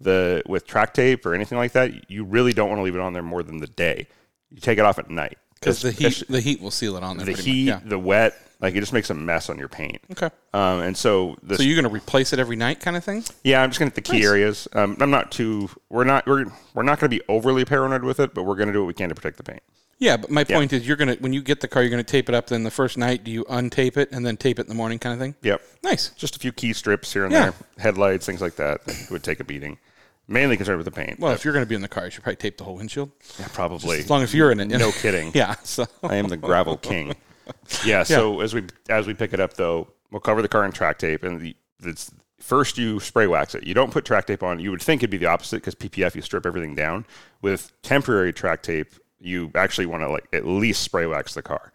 the 0.00 0.42
with 0.46 0.66
track 0.66 0.94
tape 0.94 1.24
or 1.26 1.34
anything 1.34 1.58
like 1.58 1.72
that, 1.72 2.10
you 2.10 2.24
really 2.24 2.52
don't 2.52 2.68
want 2.70 2.78
to 2.80 2.82
leave 2.82 2.94
it 2.96 3.00
on 3.00 3.12
there 3.12 3.22
more 3.22 3.42
than 3.42 3.58
the 3.58 3.66
day. 3.68 4.08
You 4.50 4.58
take 4.60 4.78
it 4.78 4.84
off 4.84 4.98
at 4.98 5.10
night 5.10 5.38
because 5.60 5.82
the 5.82 5.92
heat 5.92 6.22
the 6.28 6.40
heat 6.40 6.60
will 6.60 6.70
seal 6.72 6.96
it 6.96 7.04
on 7.04 7.18
there. 7.18 7.26
the 7.26 7.32
heat, 7.34 7.68
Much. 7.70 7.84
the 7.84 7.98
wet, 7.98 8.34
like 8.62 8.74
it 8.74 8.80
just 8.80 8.92
makes 8.92 9.10
a 9.10 9.14
mess 9.14 9.50
on 9.50 9.58
your 9.58 9.68
paint. 9.68 10.00
Okay. 10.12 10.30
Um, 10.54 10.80
and 10.80 10.96
so 10.96 11.36
this, 11.42 11.58
So 11.58 11.64
you're 11.64 11.74
going 11.74 11.88
to 11.90 11.94
replace 11.94 12.32
it 12.32 12.38
every 12.38 12.56
night, 12.56 12.80
kind 12.80 12.96
of 12.96 13.04
thing? 13.04 13.24
yeah, 13.44 13.62
I'm 13.62 13.70
just 13.70 13.78
gonna 13.80 13.88
hit 13.90 13.96
the 13.96 14.00
key 14.02 14.18
Nice. 14.18 14.24
areas. 14.26 14.68
Um, 14.72 14.96
I'm 15.00 15.10
not 15.10 15.30
too, 15.32 15.68
we're 15.90 16.04
not, 16.04 16.26
we're, 16.26 16.46
we're 16.72 16.82
not 16.84 16.98
gonna 17.00 17.10
be 17.10 17.20
overly 17.28 17.64
paranoid 17.64 18.04
with 18.04 18.20
it, 18.20 18.32
but 18.34 18.44
we're 18.44 18.56
gonna 18.56 18.72
do 18.72 18.80
what 18.80 18.86
we 18.86 18.94
can 18.94 19.08
to 19.10 19.14
protect 19.14 19.36
the 19.36 19.42
paint. 19.42 19.62
Yeah, 19.98 20.16
but 20.16 20.30
my 20.30 20.42
point 20.42 20.72
is, 20.72 20.86
you're 20.86 20.96
going 20.96 21.14
to 21.14 21.22
when 21.22 21.32
you 21.32 21.40
get 21.42 21.60
the 21.60 21.68
car, 21.68 21.80
you're 21.80 21.90
going 21.90 22.02
to 22.02 22.10
tape 22.10 22.28
it 22.28 22.34
up. 22.34 22.48
Then 22.48 22.64
the 22.64 22.72
first 22.72 22.98
night, 22.98 23.22
do 23.22 23.30
you 23.30 23.44
untape 23.44 23.96
it 23.96 24.10
and 24.10 24.26
then 24.26 24.36
tape 24.36 24.58
it 24.58 24.62
in 24.62 24.68
the 24.68 24.74
morning, 24.74 24.98
kind 24.98 25.12
of 25.12 25.20
thing? 25.20 25.36
Yep, 25.42 25.62
Nice. 25.84 26.08
just 26.16 26.34
a 26.34 26.40
few 26.40 26.50
key 26.50 26.72
strips 26.72 27.12
here 27.12 27.22
and 27.24 27.32
Yeah. 27.32 27.40
there, 27.50 27.54
headlights, 27.78 28.26
things 28.26 28.40
like 28.40 28.56
that, 28.56 28.84
that 28.84 29.06
would 29.12 29.22
take 29.22 29.38
a 29.38 29.44
beating. 29.44 29.78
Mainly 30.26 30.56
concerned 30.56 30.78
with 30.78 30.86
the 30.86 30.90
paint. 30.90 31.20
Well, 31.20 31.30
if 31.32 31.44
you're 31.44 31.52
going 31.54 31.64
to 31.64 31.68
be 31.68 31.76
in 31.76 31.82
the 31.82 31.88
car, 31.88 32.06
you 32.06 32.10
should 32.10 32.24
probably 32.24 32.36
tape 32.36 32.58
the 32.58 32.64
whole 32.64 32.74
windshield. 32.74 33.12
yeah, 33.38 33.46
probably. 33.52 34.00
As 34.00 34.10
long 34.10 34.22
as 34.24 34.34
you're 34.34 34.50
in 34.50 34.58
it. 34.58 34.66
no 34.76 34.90
kidding. 34.90 35.30
Yeah. 35.34 35.54
So 35.62 35.86
I 36.02 36.16
am 36.16 36.26
the 36.26 36.36
gravel 36.36 36.76
king. 36.90 37.14
Yeah. 37.84 38.02
So 38.02 38.40
as 38.40 38.54
we 38.54 38.64
as 38.88 39.06
we 39.06 39.14
pick 39.14 39.32
it 39.32 39.40
up, 39.40 39.54
though, 39.54 39.88
we'll 40.10 40.20
cover 40.20 40.42
the 40.42 40.48
car 40.48 40.64
in 40.64 40.72
track 40.72 40.98
tape, 40.98 41.22
and 41.22 41.40
the 41.40 41.56
it's 41.82 42.12
first 42.38 42.76
you 42.78 43.00
spray 43.00 43.26
wax 43.26 43.54
it. 43.54 43.64
You 43.64 43.74
don't 43.74 43.90
put 43.90 44.04
track 44.04 44.26
tape 44.26 44.42
on. 44.42 44.58
You 44.58 44.70
would 44.70 44.82
think 44.82 45.00
it'd 45.00 45.10
be 45.10 45.16
the 45.16 45.26
opposite 45.26 45.56
because 45.56 45.74
PPF 45.74 46.14
you 46.14 46.22
strip 46.22 46.44
everything 46.46 46.74
down. 46.74 47.06
With 47.40 47.72
temporary 47.82 48.32
track 48.32 48.62
tape, 48.62 48.92
you 49.20 49.50
actually 49.54 49.86
want 49.86 50.02
to 50.02 50.10
like 50.10 50.26
at 50.32 50.46
least 50.46 50.82
spray 50.82 51.06
wax 51.06 51.34
the 51.34 51.42
car. 51.42 51.72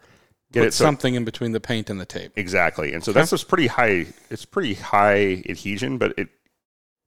Get 0.52 0.60
put 0.60 0.68
it 0.68 0.74
so 0.74 0.84
something 0.84 1.14
in 1.14 1.24
between 1.24 1.52
the 1.52 1.60
paint 1.60 1.90
and 1.90 2.00
the 2.00 2.06
tape. 2.06 2.32
exactly, 2.36 2.94
and 2.94 3.04
so 3.04 3.12
that's 3.12 3.30
just 3.30 3.48
pretty 3.48 3.66
high. 3.66 4.06
It's 4.30 4.44
pretty 4.46 4.74
high 4.74 5.42
adhesion, 5.48 5.98
but 5.98 6.18
it 6.18 6.28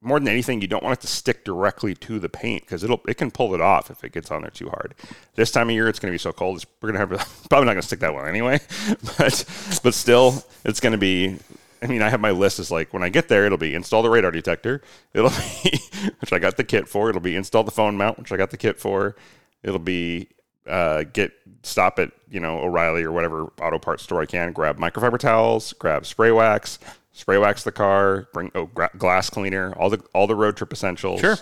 more 0.01 0.19
than 0.19 0.27
anything, 0.27 0.61
you 0.61 0.67
don't 0.67 0.83
want 0.83 0.97
it 0.97 1.01
to 1.01 1.07
stick 1.07 1.45
directly 1.45 1.93
to 1.93 2.17
the 2.17 2.27
paint 2.27 2.63
because 2.63 2.83
it'll 2.83 3.01
it 3.07 3.17
can 3.17 3.29
pull 3.29 3.53
it 3.53 3.61
off 3.61 3.91
if 3.91 4.03
it 4.03 4.11
gets 4.11 4.31
on 4.31 4.41
there 4.41 4.49
too 4.49 4.69
hard. 4.69 4.95
This 5.35 5.51
time 5.51 5.69
of 5.69 5.75
year, 5.75 5.87
it's 5.87 5.99
going 5.99 6.11
to 6.11 6.13
be 6.13 6.17
so 6.17 6.33
cold. 6.33 6.57
It's, 6.57 6.65
we're 6.81 6.91
going 6.91 7.07
to 7.07 7.15
have 7.15 7.45
probably 7.49 7.67
not 7.67 7.73
going 7.73 7.81
to 7.81 7.87
stick 7.87 7.99
that 7.99 8.13
one 8.13 8.27
anyway, 8.27 8.59
but 9.17 9.79
but 9.83 9.93
still, 9.93 10.43
it's 10.65 10.79
going 10.79 10.93
to 10.93 10.97
be. 10.97 11.37
I 11.83 11.87
mean, 11.87 12.03
I 12.03 12.09
have 12.09 12.19
my 12.19 12.31
list 12.31 12.59
is 12.59 12.69
like 12.69 12.93
when 12.93 13.03
I 13.03 13.09
get 13.09 13.27
there, 13.27 13.45
it'll 13.45 13.57
be 13.57 13.75
install 13.75 14.01
the 14.01 14.09
radar 14.09 14.31
detector. 14.31 14.81
It'll 15.13 15.29
be 15.63 15.79
which 16.19 16.33
I 16.33 16.39
got 16.39 16.57
the 16.57 16.63
kit 16.63 16.87
for. 16.87 17.09
It'll 17.09 17.21
be 17.21 17.35
install 17.35 17.63
the 17.63 17.71
phone 17.71 17.95
mount, 17.95 18.17
which 18.17 18.31
I 18.31 18.37
got 18.37 18.49
the 18.49 18.57
kit 18.57 18.79
for. 18.79 19.15
It'll 19.61 19.79
be 19.79 20.29
uh, 20.67 21.03
get 21.13 21.31
stop 21.61 21.99
at 21.99 22.11
you 22.29 22.39
know 22.39 22.59
O'Reilly 22.59 23.03
or 23.03 23.11
whatever 23.11 23.51
auto 23.61 23.77
parts 23.77 24.01
store 24.01 24.21
I 24.21 24.25
can. 24.25 24.51
Grab 24.51 24.79
microfiber 24.79 25.19
towels. 25.19 25.73
Grab 25.73 26.07
spray 26.07 26.31
wax 26.31 26.79
spray 27.11 27.37
wax 27.37 27.63
the 27.63 27.71
car, 27.71 28.27
bring 28.33 28.51
oh, 28.55 28.65
gra- 28.65 28.91
glass 28.97 29.29
cleaner, 29.29 29.73
all 29.73 29.89
the 29.89 30.03
all 30.13 30.27
the 30.27 30.35
road 30.35 30.57
trip 30.57 30.71
essentials. 30.73 31.21
Sure. 31.21 31.37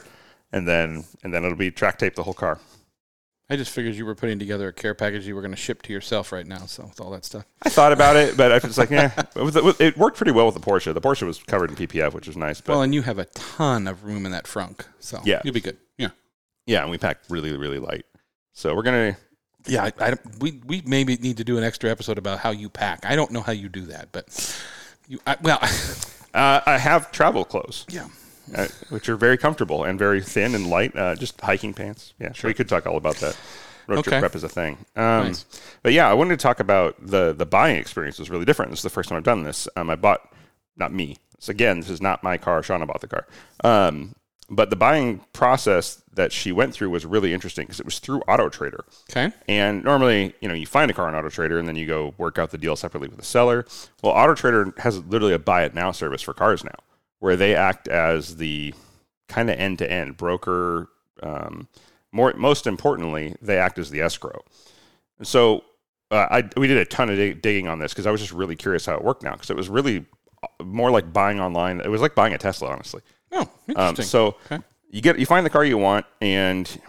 And 0.51 0.67
then 0.67 1.05
and 1.23 1.33
then 1.33 1.43
it'll 1.45 1.57
be 1.57 1.71
track 1.71 1.97
tape 1.99 2.15
the 2.15 2.23
whole 2.23 2.33
car. 2.33 2.59
I 3.51 3.55
just 3.55 3.71
figured 3.71 3.95
you 3.95 4.05
were 4.05 4.13
putting 4.13 4.37
together 4.37 4.67
a 4.67 4.73
care 4.73 4.93
package 4.93 5.25
you 5.25 5.33
were 5.33 5.41
going 5.41 5.49
to 5.53 5.57
ship 5.57 5.81
to 5.83 5.93
yourself 5.93 6.31
right 6.31 6.45
now. 6.45 6.67
So 6.67 6.83
with 6.83 7.01
all 7.01 7.09
that 7.11 7.25
stuff, 7.25 7.45
I 7.63 7.69
thought 7.69 7.91
about 7.91 8.15
it, 8.15 8.37
but 8.37 8.51
I 8.51 8.59
was 8.59 8.77
like, 8.77 8.91
yeah, 8.91 9.11
it, 9.35 9.81
it 9.81 9.97
worked 9.97 10.17
pretty 10.17 10.31
well 10.33 10.45
with 10.45 10.53
the 10.53 10.61
Porsche. 10.61 10.93
The 10.93 11.01
Porsche 11.01 11.23
was 11.23 11.41
covered 11.41 11.71
in 11.71 11.75
PPF, 11.75 12.13
which 12.13 12.27
was 12.27 12.37
nice. 12.37 12.61
But 12.61 12.73
well, 12.73 12.81
and 12.83 12.93
you 12.93 13.01
have 13.01 13.17
a 13.17 13.25
ton 13.25 13.87
of 13.87 14.03
room 14.03 14.27
in 14.27 14.31
that 14.33 14.43
frunk, 14.45 14.81
so 14.99 15.19
Yeah. 15.25 15.41
you'll 15.43 15.55
be 15.55 15.61
good. 15.61 15.77
Yeah, 15.97 16.09
yeah, 16.67 16.83
and 16.83 16.91
we 16.91 16.99
packed 16.99 17.31
really 17.31 17.55
really 17.57 17.79
light. 17.79 18.05
So 18.53 18.75
we're 18.75 18.83
gonna 18.83 19.17
yeah. 19.65 19.85
I, 19.99 20.09
I, 20.11 20.13
we 20.39 20.61
we 20.67 20.83
maybe 20.85 21.17
need 21.17 21.37
to 21.37 21.43
do 21.43 21.57
an 21.57 21.63
extra 21.63 21.89
episode 21.89 22.19
about 22.19 22.37
how 22.39 22.51
you 22.51 22.69
pack. 22.69 23.03
I 23.03 23.15
don't 23.15 23.31
know 23.31 23.41
how 23.41 23.51
you 23.51 23.67
do 23.67 23.87
that, 23.87 24.11
but 24.11 24.27
you 25.09 25.19
I, 25.27 25.35
well, 25.41 25.59
uh, 26.33 26.61
I 26.65 26.77
have 26.77 27.11
travel 27.11 27.43
clothes. 27.43 27.85
yeah. 27.89 28.07
uh, 28.55 28.67
which 28.89 29.09
are 29.09 29.17
very 29.17 29.37
comfortable 29.37 29.83
and 29.83 29.99
very 29.99 30.21
thin 30.21 30.55
and 30.55 30.69
light, 30.69 30.95
uh, 30.95 31.15
just 31.15 31.41
hiking 31.41 31.73
pants. 31.73 32.13
Yeah, 32.19 32.31
sure. 32.31 32.47
We 32.47 32.53
could 32.53 32.69
talk 32.69 32.87
all 32.87 32.95
about 32.95 33.15
that. 33.17 33.37
Road 33.87 34.03
trip 34.03 34.19
prep 34.19 34.35
is 34.35 34.43
a 34.43 34.49
thing. 34.49 34.77
Um, 34.95 35.27
Nice. 35.27 35.45
But 35.81 35.93
yeah, 35.93 36.07
I 36.09 36.13
wanted 36.13 36.37
to 36.37 36.43
talk 36.43 36.59
about 36.59 36.95
the 37.03 37.33
the 37.33 37.45
buying 37.45 37.77
experience 37.77 38.19
was 38.19 38.29
really 38.29 38.45
different. 38.45 38.69
This 38.69 38.79
is 38.79 38.83
the 38.83 38.91
first 38.91 39.09
time 39.09 39.17
I've 39.17 39.23
done 39.23 39.43
this. 39.43 39.67
Um, 39.75 39.89
I 39.89 39.95
bought, 39.95 40.31
not 40.77 40.93
me. 40.93 41.17
So 41.39 41.49
again, 41.51 41.79
this 41.79 41.89
is 41.89 41.99
not 41.99 42.21
my 42.23 42.37
car. 42.37 42.61
Shauna 42.61 42.85
bought 42.85 43.01
the 43.01 43.07
car. 43.07 43.25
Um, 43.63 44.13
but 44.49 44.69
the 44.69 44.75
buying 44.75 45.21
process 45.33 46.01
that 46.13 46.31
she 46.31 46.51
went 46.51 46.73
through 46.73 46.89
was 46.89 47.05
really 47.05 47.33
interesting 47.33 47.65
because 47.65 47.79
it 47.79 47.85
was 47.85 47.99
through 47.99 48.21
Auto 48.21 48.49
Trader. 48.49 48.83
Okay. 49.09 49.31
And 49.47 49.83
normally, 49.83 50.33
you 50.41 50.47
know, 50.47 50.55
you 50.55 50.65
find 50.65 50.89
a 50.89 50.93
car 50.93 51.07
on 51.07 51.15
Auto 51.15 51.29
Trader 51.29 51.59
and 51.59 51.67
then 51.67 51.75
you 51.75 51.85
go 51.85 52.13
work 52.17 52.37
out 52.37 52.51
the 52.51 52.57
deal 52.57 52.75
separately 52.75 53.07
with 53.07 53.19
the 53.19 53.25
seller. 53.25 53.65
Well, 54.01 54.13
Auto 54.13 54.33
Trader 54.33 54.73
has 54.77 55.03
literally 55.05 55.33
a 55.33 55.39
buy 55.39 55.63
it 55.63 55.73
now 55.73 55.91
service 55.91 56.21
for 56.21 56.33
cars 56.33 56.63
now, 56.63 56.75
where 57.19 57.35
they 57.35 57.55
act 57.55 57.87
as 57.87 58.37
the 58.37 58.73
kind 59.27 59.49
of 59.49 59.57
end 59.59 59.77
to 59.79 59.91
end 59.91 60.17
broker. 60.17 60.89
Um, 61.21 61.67
more, 62.11 62.33
most 62.35 62.65
importantly, 62.65 63.35
they 63.41 63.57
act 63.57 63.77
as 63.77 63.91
the 63.91 64.01
escrow. 64.01 64.41
And 65.19 65.27
so, 65.27 65.63
uh, 66.11 66.27
I 66.31 66.49
we 66.57 66.65
did 66.67 66.77
a 66.77 66.85
ton 66.85 67.09
of 67.09 67.17
dig- 67.17 67.41
digging 67.41 67.67
on 67.67 67.77
this 67.77 67.93
because 67.93 68.07
I 68.07 68.11
was 68.11 68.19
just 68.19 68.33
really 68.33 68.55
curious 68.55 68.87
how 68.87 68.95
it 68.95 69.03
worked 69.03 69.21
now 69.21 69.33
because 69.33 69.51
it 69.51 69.55
was 69.55 69.69
really 69.69 70.05
uh, 70.41 70.63
more 70.63 70.89
like 70.89 71.13
buying 71.13 71.39
online. 71.39 71.81
It 71.81 71.89
was 71.89 72.01
like 72.01 72.15
buying 72.15 72.33
a 72.33 72.37
Tesla, 72.39 72.69
honestly. 72.69 73.01
Oh, 73.31 73.41
Um, 73.41 73.49
interesting. 73.67 74.05
so 74.05 74.35
Okay. 74.51 74.59
you 74.89 75.01
get 75.01 75.19
you 75.19 75.25
find 75.25 75.45
the 75.45 75.49
car 75.49 75.63
you 75.63 75.77
want, 75.77 76.05
and 76.21 76.81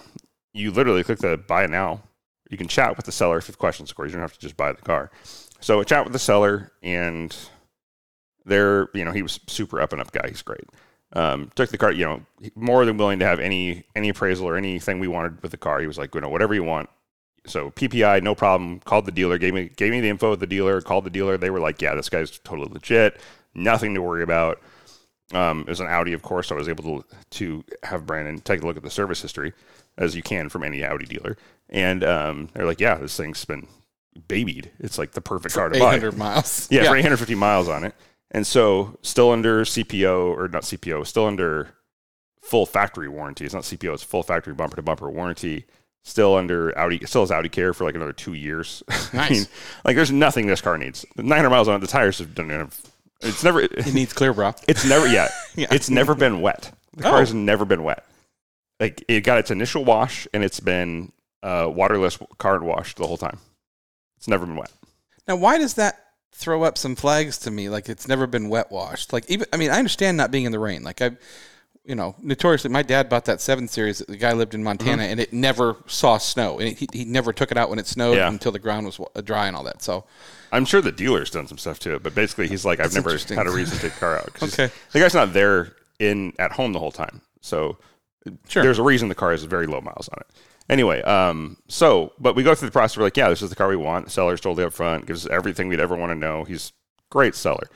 you 0.52 0.70
literally 0.70 1.04
click 1.04 1.18
the 1.18 1.36
buy 1.36 1.66
now. 1.66 2.02
You 2.50 2.56
can 2.56 2.68
chat 2.68 2.96
with 2.96 3.06
the 3.06 3.12
seller 3.12 3.38
if 3.38 3.46
you 3.48 3.52
have 3.52 3.58
questions. 3.58 3.90
Of 3.90 3.96
course, 3.96 4.08
you 4.08 4.14
don't 4.14 4.22
have 4.22 4.32
to 4.34 4.40
just 4.40 4.56
buy 4.56 4.72
the 4.72 4.82
car. 4.82 5.10
So 5.60 5.80
I 5.80 5.84
chat 5.84 6.04
with 6.04 6.12
the 6.12 6.18
seller, 6.18 6.72
and 6.82 7.36
they're 8.44 8.88
you 8.94 9.04
know 9.04 9.12
he 9.12 9.22
was 9.22 9.38
super 9.46 9.80
up 9.80 9.92
and 9.92 10.00
up 10.00 10.12
guy. 10.12 10.28
He's 10.28 10.42
great. 10.42 10.64
Um, 11.12 11.50
took 11.56 11.70
the 11.70 11.78
car, 11.78 11.90
you 11.90 12.04
know, 12.04 12.22
more 12.54 12.84
than 12.84 12.96
willing 12.96 13.18
to 13.18 13.26
have 13.26 13.40
any 13.40 13.84
any 13.96 14.08
appraisal 14.10 14.46
or 14.48 14.56
anything 14.56 15.00
we 15.00 15.08
wanted 15.08 15.42
with 15.42 15.50
the 15.50 15.56
car. 15.58 15.80
He 15.80 15.86
was 15.86 15.98
like, 15.98 16.14
you 16.14 16.20
know, 16.20 16.28
whatever 16.28 16.54
you 16.54 16.62
want. 16.64 16.88
So 17.46 17.70
PPI, 17.70 18.22
no 18.22 18.34
problem. 18.34 18.80
Called 18.80 19.06
the 19.06 19.12
dealer, 19.12 19.36
gave 19.38 19.52
me 19.54 19.70
gave 19.76 19.90
me 19.90 20.00
the 20.00 20.08
info 20.08 20.32
of 20.32 20.40
the 20.40 20.46
dealer. 20.46 20.80
Called 20.80 21.04
the 21.04 21.10
dealer. 21.10 21.36
They 21.36 21.50
were 21.50 21.60
like, 21.60 21.82
yeah, 21.82 21.94
this 21.94 22.08
guy's 22.08 22.38
totally 22.38 22.68
legit. 22.72 23.20
Nothing 23.54 23.94
to 23.94 24.02
worry 24.02 24.22
about. 24.22 24.60
Um, 25.32 25.60
it 25.60 25.68
was 25.68 25.80
an 25.80 25.86
Audi, 25.86 26.12
of 26.12 26.22
course, 26.22 26.48
so 26.48 26.54
I 26.54 26.58
was 26.58 26.68
able 26.68 27.02
to 27.02 27.16
to 27.30 27.64
have 27.84 28.06
Brandon 28.06 28.40
take 28.40 28.62
a 28.62 28.66
look 28.66 28.76
at 28.76 28.82
the 28.82 28.90
service 28.90 29.22
history, 29.22 29.52
as 29.96 30.16
you 30.16 30.22
can 30.22 30.48
from 30.48 30.64
any 30.64 30.84
Audi 30.84 31.06
dealer. 31.06 31.36
And 31.68 32.02
um, 32.02 32.48
they're 32.52 32.66
like, 32.66 32.80
yeah, 32.80 32.96
this 32.96 33.16
thing's 33.16 33.44
been 33.44 33.68
babied. 34.28 34.70
It's 34.80 34.98
like 34.98 35.12
the 35.12 35.20
perfect 35.20 35.54
car 35.54 35.68
to 35.68 35.76
eight 35.76 35.80
buy. 35.80 35.90
hundred 35.92 36.16
miles. 36.16 36.68
Yeah, 36.70 36.84
for 36.88 36.96
850 36.96 37.34
miles 37.36 37.68
on 37.68 37.84
it. 37.84 37.94
And 38.32 38.46
so 38.46 38.98
still 39.02 39.30
under 39.30 39.64
CPO 39.64 40.36
or 40.36 40.48
not 40.48 40.62
CPO, 40.62 41.06
still 41.06 41.26
under 41.26 41.70
full 42.40 42.66
factory 42.66 43.08
warranty. 43.08 43.44
It's 43.44 43.54
not 43.54 43.64
CPO, 43.64 43.94
it's 43.94 44.02
full 44.02 44.22
factory 44.22 44.54
bumper 44.54 44.76
to 44.76 44.82
bumper 44.82 45.10
warranty. 45.10 45.66
Still 46.02 46.34
under 46.34 46.76
Audi, 46.78 47.04
still 47.04 47.22
has 47.22 47.30
Audi 47.30 47.50
Care 47.50 47.74
for 47.74 47.84
like 47.84 47.94
another 47.94 48.12
two 48.14 48.32
years. 48.32 48.82
I 49.12 49.28
mean, 49.30 49.44
like 49.84 49.96
there's 49.96 50.10
nothing 50.10 50.46
this 50.46 50.62
car 50.62 50.78
needs. 50.78 51.04
900 51.16 51.50
miles 51.50 51.68
on 51.68 51.76
it, 51.76 51.80
the 51.80 51.86
tires 51.86 52.18
have 52.18 52.34
done. 52.34 52.70
It's 53.22 53.44
never. 53.44 53.60
It 53.60 53.92
needs 53.94 54.12
clear 54.12 54.32
bra. 54.32 54.52
It's 54.68 54.84
never. 54.84 55.06
Yeah, 55.06 55.28
Yeah. 55.54 55.66
it's 55.70 55.90
never 55.90 56.14
been 56.14 56.40
wet. 56.40 56.72
The 56.96 57.06
Oh. 57.06 57.10
car 57.10 57.20
has 57.20 57.34
never 57.34 57.64
been 57.64 57.82
wet. 57.82 58.04
Like 58.78 59.04
it 59.08 59.20
got 59.22 59.38
its 59.38 59.50
initial 59.50 59.84
wash, 59.84 60.26
and 60.32 60.42
it's 60.42 60.60
been 60.60 61.12
uh, 61.42 61.70
waterless 61.72 62.18
car 62.38 62.58
wash 62.62 62.94
the 62.94 63.06
whole 63.06 63.18
time. 63.18 63.38
It's 64.16 64.28
never 64.28 64.46
been 64.46 64.56
wet. 64.56 64.72
Now, 65.28 65.36
why 65.36 65.58
does 65.58 65.74
that 65.74 65.98
throw 66.32 66.62
up 66.62 66.78
some 66.78 66.96
flags 66.96 67.36
to 67.40 67.50
me? 67.50 67.68
Like 67.68 67.88
it's 67.88 68.08
never 68.08 68.26
been 68.26 68.48
wet 68.48 68.70
washed. 68.72 69.12
Like 69.12 69.28
even, 69.30 69.46
I 69.52 69.56
mean, 69.58 69.70
I 69.70 69.78
understand 69.78 70.16
not 70.16 70.30
being 70.30 70.44
in 70.44 70.52
the 70.52 70.58
rain. 70.58 70.82
Like 70.82 71.02
I, 71.02 71.10
you 71.84 71.94
know, 71.94 72.14
notoriously, 72.20 72.70
my 72.70 72.82
dad 72.82 73.08
bought 73.08 73.24
that 73.24 73.40
seven 73.40 73.66
series. 73.66 73.98
The 74.00 74.16
guy 74.16 74.32
lived 74.32 74.54
in 74.54 74.62
Montana, 74.62 75.04
and 75.04 75.18
it 75.18 75.32
never 75.32 75.76
saw 75.86 76.18
snow, 76.18 76.58
and 76.58 76.68
it, 76.68 76.78
he, 76.78 76.88
he 76.92 77.04
never 77.04 77.32
took 77.32 77.50
it 77.50 77.56
out 77.56 77.70
when 77.70 77.78
it 77.78 77.86
snowed 77.86 78.16
Yeah. 78.16 78.28
until 78.28 78.52
the 78.52 78.58
ground 78.58 78.86
was 78.86 79.00
dry 79.24 79.46
and 79.46 79.56
all 79.56 79.64
that. 79.64 79.82
So 79.82 80.04
I'm 80.52 80.64
sure 80.66 80.80
the 80.82 80.92
dealer's 80.92 81.30
done 81.30 81.46
some 81.46 81.58
stuff 81.58 81.78
to 81.80 81.94
it, 81.94 82.02
but 82.02 82.14
basically 82.14 82.48
he's 82.48 82.64
like, 82.64 82.80
I've 82.80 82.92
That's 82.92 83.28
never 83.28 83.40
had 83.40 83.46
a 83.46 83.50
reason 83.56 83.76
to 83.76 83.82
take 83.82 83.94
the 83.94 84.00
car 84.00 84.18
out. 84.18 84.30
Okay. 84.42 84.70
The 84.92 85.00
guy's 85.00 85.14
not 85.14 85.32
there 85.32 85.74
in 85.98 86.32
at 86.38 86.52
home 86.52 86.72
the 86.72 86.78
whole 86.78 86.92
time. 86.92 87.22
So 87.40 87.78
Sure. 88.48 88.62
there's 88.62 88.78
a 88.78 88.82
reason 88.82 89.08
the 89.08 89.14
car 89.14 89.30
has 89.30 89.42
very 89.44 89.66
low 89.66 89.80
miles 89.80 90.08
on 90.08 90.18
it. 90.20 90.26
Anyway, 90.68 91.00
um, 91.02 91.56
so 91.68 92.12
but 92.20 92.36
we 92.36 92.42
go 92.42 92.54
through 92.54 92.68
the 92.68 92.72
process. 92.72 92.96
We're 92.98 93.04
like, 93.04 93.16
yeah, 93.16 93.28
this 93.30 93.40
is 93.42 93.48
the 93.50 93.56
car 93.56 93.68
we 93.68 93.76
want. 93.76 94.04
The 94.04 94.10
seller's 94.10 94.40
totally 94.40 94.64
up 94.64 94.72
front, 94.74 95.06
gives 95.06 95.24
us 95.26 95.32
everything 95.32 95.68
we'd 95.68 95.80
ever 95.80 95.96
want 95.96 96.10
to 96.10 96.14
know. 96.14 96.44
He's 96.44 96.72
great 97.10 97.34
seller. 97.34 97.68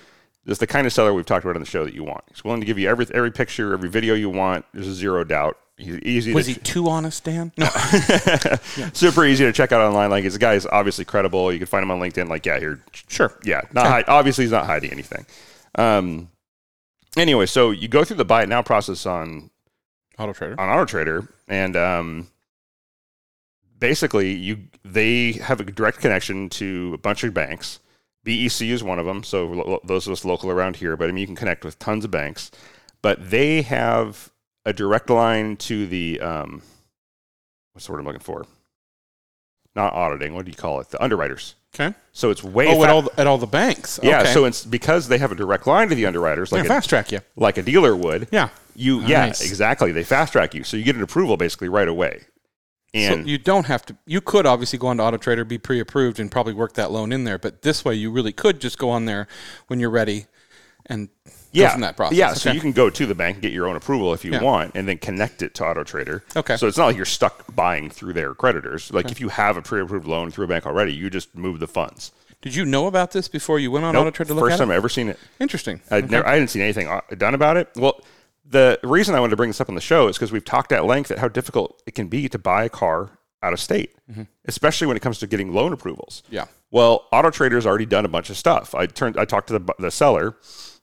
Just 0.46 0.60
the 0.60 0.66
kind 0.66 0.86
of 0.86 0.92
seller 0.92 1.14
we've 1.14 1.24
talked 1.24 1.44
about 1.44 1.56
on 1.56 1.62
the 1.62 1.66
show 1.66 1.84
that 1.84 1.94
you 1.94 2.04
want. 2.04 2.22
He's 2.28 2.44
willing 2.44 2.60
to 2.60 2.66
give 2.66 2.78
you 2.78 2.88
every 2.88 3.06
every 3.14 3.30
picture, 3.30 3.72
every 3.72 3.88
video 3.88 4.14
you 4.14 4.28
want. 4.28 4.64
There's 4.72 4.86
zero 4.86 5.24
doubt. 5.24 5.58
He's 5.76 5.98
easy. 6.00 6.32
was 6.32 6.46
to 6.46 6.52
he 6.52 6.60
too 6.60 6.88
honest, 6.88 7.24
Dan? 7.24 7.50
No. 7.56 7.66
super 8.92 9.24
easy 9.24 9.44
to 9.44 9.52
check 9.52 9.72
out 9.72 9.80
online. 9.80 10.10
Like 10.10 10.22
his 10.22 10.38
guy 10.38 10.54
is 10.54 10.66
obviously 10.66 11.04
credible. 11.04 11.52
You 11.52 11.58
can 11.58 11.66
find 11.66 11.82
him 11.82 11.90
on 11.90 11.98
LinkedIn. 11.98 12.28
Like, 12.28 12.46
yeah, 12.46 12.60
here, 12.60 12.80
sure, 13.08 13.36
yeah, 13.44 13.62
not 13.72 13.86
hide, 13.86 14.04
obviously 14.06 14.44
he's 14.44 14.52
not 14.52 14.66
hiding 14.66 14.92
anything. 14.92 15.26
Um, 15.74 16.30
anyway, 17.16 17.46
so 17.46 17.72
you 17.72 17.88
go 17.88 18.04
through 18.04 18.18
the 18.18 18.24
buy 18.24 18.44
it 18.44 18.48
now 18.48 18.62
process 18.62 19.04
on 19.04 19.50
Auto 20.16 20.32
Trader. 20.32 20.60
on 20.60 20.68
Auto 20.68 20.84
Trader, 20.84 21.28
and 21.48 21.76
um, 21.76 22.28
basically 23.78 24.32
you 24.32 24.58
they 24.84 25.32
have 25.32 25.58
a 25.60 25.64
direct 25.64 25.98
connection 25.98 26.48
to 26.50 26.92
a 26.94 26.98
bunch 26.98 27.24
of 27.24 27.34
banks. 27.34 27.80
BECU 28.25 28.71
is 28.71 28.83
one 28.83 28.99
of 28.99 29.07
them. 29.07 29.23
So 29.23 29.47
lo- 29.47 29.81
those 29.85 30.07
of 30.07 30.12
us 30.12 30.25
local 30.25 30.50
around 30.50 30.76
here, 30.76 30.97
but 30.97 31.09
I 31.09 31.12
mean 31.12 31.21
you 31.23 31.26
can 31.26 31.37
connect 31.37 31.64
with 31.64 31.78
tons 31.78 32.04
of 32.04 32.11
banks. 32.11 32.50
But 33.02 33.31
they 33.31 33.62
have 33.62 34.31
a 34.64 34.73
direct 34.73 35.11
line 35.11 35.57
to 35.59 35.87
the 35.87 36.21
um, 36.21 36.62
what's 37.73 37.87
the 37.87 37.93
word 37.93 37.99
I'm 38.00 38.07
looking 38.07 38.21
for? 38.21 38.47
Not 39.76 39.93
auditing. 39.93 40.35
What 40.35 40.45
do 40.45 40.50
you 40.50 40.57
call 40.57 40.81
it? 40.81 40.88
The 40.90 41.02
underwriters. 41.02 41.54
Okay. 41.75 41.93
So 42.12 42.31
it's 42.31 42.45
way 42.45 42.69
Oh, 42.69 42.76
fa- 42.81 42.85
at 42.85 42.90
all 42.90 43.02
the, 43.02 43.21
at 43.21 43.26
all 43.26 43.38
the 43.38 43.47
banks. 43.49 43.99
yeah. 44.02 44.21
Okay. 44.21 44.33
So 44.33 44.45
it's 44.45 44.64
because 44.64 45.09
they 45.09 45.19
have 45.19 45.33
a 45.33 45.35
direct 45.35 45.66
line 45.66 45.88
to 45.88 45.95
the 45.97 46.07
underwriters, 46.07 46.52
like 46.52 46.61
yeah, 46.61 46.66
a, 46.66 46.69
fast 46.69 46.88
track 46.88 47.11
you. 47.11 47.19
like 47.37 47.59
a 47.59 47.62
dealer 47.62 47.97
would. 47.97 48.28
Yeah. 48.31 48.50
You 48.76 49.00
yeah 49.02 49.26
exactly. 49.26 49.93
They 49.93 50.04
fast 50.04 50.33
track 50.33 50.54
you, 50.54 50.64
so 50.64 50.76
you 50.76 50.83
get 50.85 50.97
an 50.97 51.02
approval 51.02 51.37
basically 51.37 51.69
right 51.69 51.87
away. 51.88 52.23
And 52.94 53.24
so 53.24 53.28
you 53.28 53.38
don't 53.38 53.66
have 53.66 53.84
to. 53.86 53.96
You 54.06 54.20
could 54.20 54.46
obviously 54.46 54.78
go 54.78 54.86
on 54.86 54.98
to 54.98 55.02
Auto 55.02 55.16
Trader, 55.16 55.44
be 55.44 55.58
pre-approved, 55.58 56.20
and 56.20 56.30
probably 56.30 56.54
work 56.54 56.74
that 56.74 56.92
loan 56.92 57.12
in 57.12 57.24
there. 57.24 57.38
But 57.38 57.62
this 57.62 57.84
way, 57.84 57.94
you 57.96 58.10
really 58.10 58.32
could 58.32 58.60
just 58.60 58.78
go 58.78 58.88
on 58.90 59.04
there 59.04 59.26
when 59.66 59.80
you're 59.80 59.90
ready, 59.90 60.26
and 60.86 61.08
yeah, 61.50 61.76
that 61.76 61.96
process. 61.96 62.16
Yeah, 62.16 62.34
so 62.34 62.52
you 62.52 62.60
can 62.60 62.72
go 62.72 62.90
to 62.90 63.06
the 63.06 63.14
bank 63.14 63.36
and 63.36 63.42
get 63.42 63.52
your 63.52 63.66
own 63.66 63.74
approval 63.76 64.14
if 64.14 64.24
you 64.24 64.32
Yeah. 64.32 64.42
want, 64.42 64.72
and 64.76 64.88
then 64.88 64.98
connect 64.98 65.42
it 65.42 65.54
to 65.54 65.64
Auto 65.64 65.82
Trader. 65.82 66.22
Okay. 66.36 66.56
So 66.56 66.68
it's 66.68 66.78
not 66.78 66.86
like 66.86 66.96
you're 66.96 67.04
stuck 67.04 67.52
buying 67.54 67.90
through 67.90 68.12
their 68.12 68.32
creditors. 68.34 68.92
Like 68.92 69.10
if 69.10 69.20
you 69.20 69.28
have 69.28 69.56
a 69.56 69.62
pre-approved 69.62 70.06
loan 70.06 70.30
through 70.30 70.44
a 70.44 70.48
bank 70.48 70.64
already, 70.66 70.94
you 70.94 71.10
just 71.10 71.34
move 71.36 71.58
the 71.60 71.68
funds. 71.68 72.12
Did 72.42 72.54
you 72.54 72.64
know 72.64 72.86
about 72.86 73.12
this 73.12 73.26
before 73.26 73.58
you 73.58 73.70
went 73.70 73.84
on 73.86 73.94
Nope, 73.94 74.02
Auto 74.02 74.10
Trader 74.10 74.28
to 74.28 74.34
look 74.34 74.44
first 74.44 74.54
at 74.54 74.58
time 74.58 74.70
it? 74.70 74.74
I 74.74 74.76
ever 74.76 74.88
seen 74.88 75.08
it. 75.08 75.18
Interesting. 75.40 75.80
I'd 75.90 76.10
never, 76.10 76.26
I 76.26 76.32
hadn't 76.34 76.48
seen 76.48 76.62
anything 76.62 76.86
uh, 76.88 77.00
done 77.16 77.34
about 77.34 77.56
it. 77.56 77.70
Well, 77.76 78.00
the 78.44 78.78
reason 78.82 79.14
I 79.14 79.20
wanted 79.20 79.30
to 79.32 79.36
bring 79.36 79.50
this 79.50 79.60
up 79.60 79.68
on 79.68 79.74
the 79.74 79.80
show 79.80 80.08
is 80.08 80.16
because 80.16 80.32
we've 80.32 80.44
talked 80.44 80.72
at 80.72 80.84
length 80.84 81.10
at 81.10 81.18
how 81.18 81.28
difficult 81.28 81.82
it 81.86 81.94
can 81.94 82.08
be 82.08 82.28
to 82.28 82.38
buy 82.38 82.64
a 82.64 82.68
car 82.68 83.18
out 83.42 83.52
of 83.52 83.60
state, 83.60 83.94
especially 84.46 84.86
when 84.86 84.96
it 84.96 85.00
comes 85.00 85.18
to 85.18 85.26
getting 85.26 85.52
loan 85.52 85.72
approvals. 85.72 86.22
Yeah. 86.30 86.46
Well, 86.70 87.06
Auto 87.12 87.30
Trader's 87.30 87.66
already 87.66 87.86
done 87.86 88.04
a 88.04 88.08
bunch 88.08 88.30
of 88.30 88.36
stuff. 88.36 88.74
I 88.74 88.86
turned, 88.86 89.16
I 89.18 89.24
talked 89.24 89.48
to 89.48 89.58
the, 89.58 89.74
the 89.78 89.90
seller, 89.90 90.36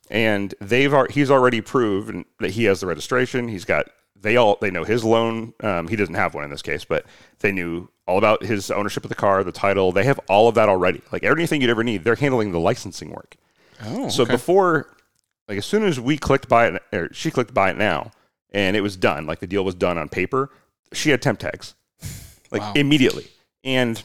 and 0.09 0.53
they've 0.61 0.93
he's 1.09 1.31
already 1.31 1.61
proven 1.61 2.25
that 2.39 2.51
he 2.51 2.65
has 2.65 2.79
the 2.81 2.87
registration. 2.87 3.47
He's 3.47 3.65
got 3.65 3.87
they 4.19 4.37
all 4.37 4.57
they 4.61 4.69
know 4.71 4.83
his 4.83 5.03
loan. 5.03 5.53
Um, 5.61 5.87
he 5.87 5.95
doesn't 5.95 6.15
have 6.15 6.33
one 6.33 6.43
in 6.43 6.49
this 6.51 6.61
case, 6.61 6.85
but 6.85 7.05
they 7.39 7.51
knew 7.51 7.89
all 8.07 8.17
about 8.17 8.43
his 8.43 8.69
ownership 8.69 9.03
of 9.03 9.09
the 9.09 9.15
car, 9.15 9.43
the 9.43 9.51
title. 9.51 9.91
They 9.91 10.03
have 10.03 10.19
all 10.29 10.47
of 10.47 10.55
that 10.55 10.69
already. 10.69 11.01
Like 11.11 11.23
everything 11.23 11.61
you'd 11.61 11.69
ever 11.69 11.83
need, 11.83 12.03
they're 12.03 12.15
handling 12.15 12.51
the 12.51 12.59
licensing 12.59 13.09
work. 13.11 13.35
Oh, 13.83 14.09
So 14.09 14.23
okay. 14.23 14.33
before, 14.33 14.93
like 15.51 15.57
as 15.57 15.65
soon 15.65 15.83
as 15.83 15.99
we 15.99 16.17
clicked 16.17 16.47
buy 16.47 16.67
it, 16.67 16.81
or 16.93 17.09
she 17.13 17.29
clicked 17.29 17.53
buy 17.53 17.69
it 17.71 17.77
now, 17.77 18.11
and 18.51 18.77
it 18.77 18.79
was 18.81 18.95
done, 18.95 19.25
like 19.25 19.39
the 19.39 19.47
deal 19.47 19.65
was 19.65 19.75
done 19.75 19.97
on 19.97 20.07
paper, 20.07 20.49
she 20.93 21.09
had 21.09 21.21
temp 21.21 21.39
tags, 21.39 21.75
like 22.51 22.61
Wow. 22.61 22.71
immediately. 22.77 23.27
And 23.65 24.01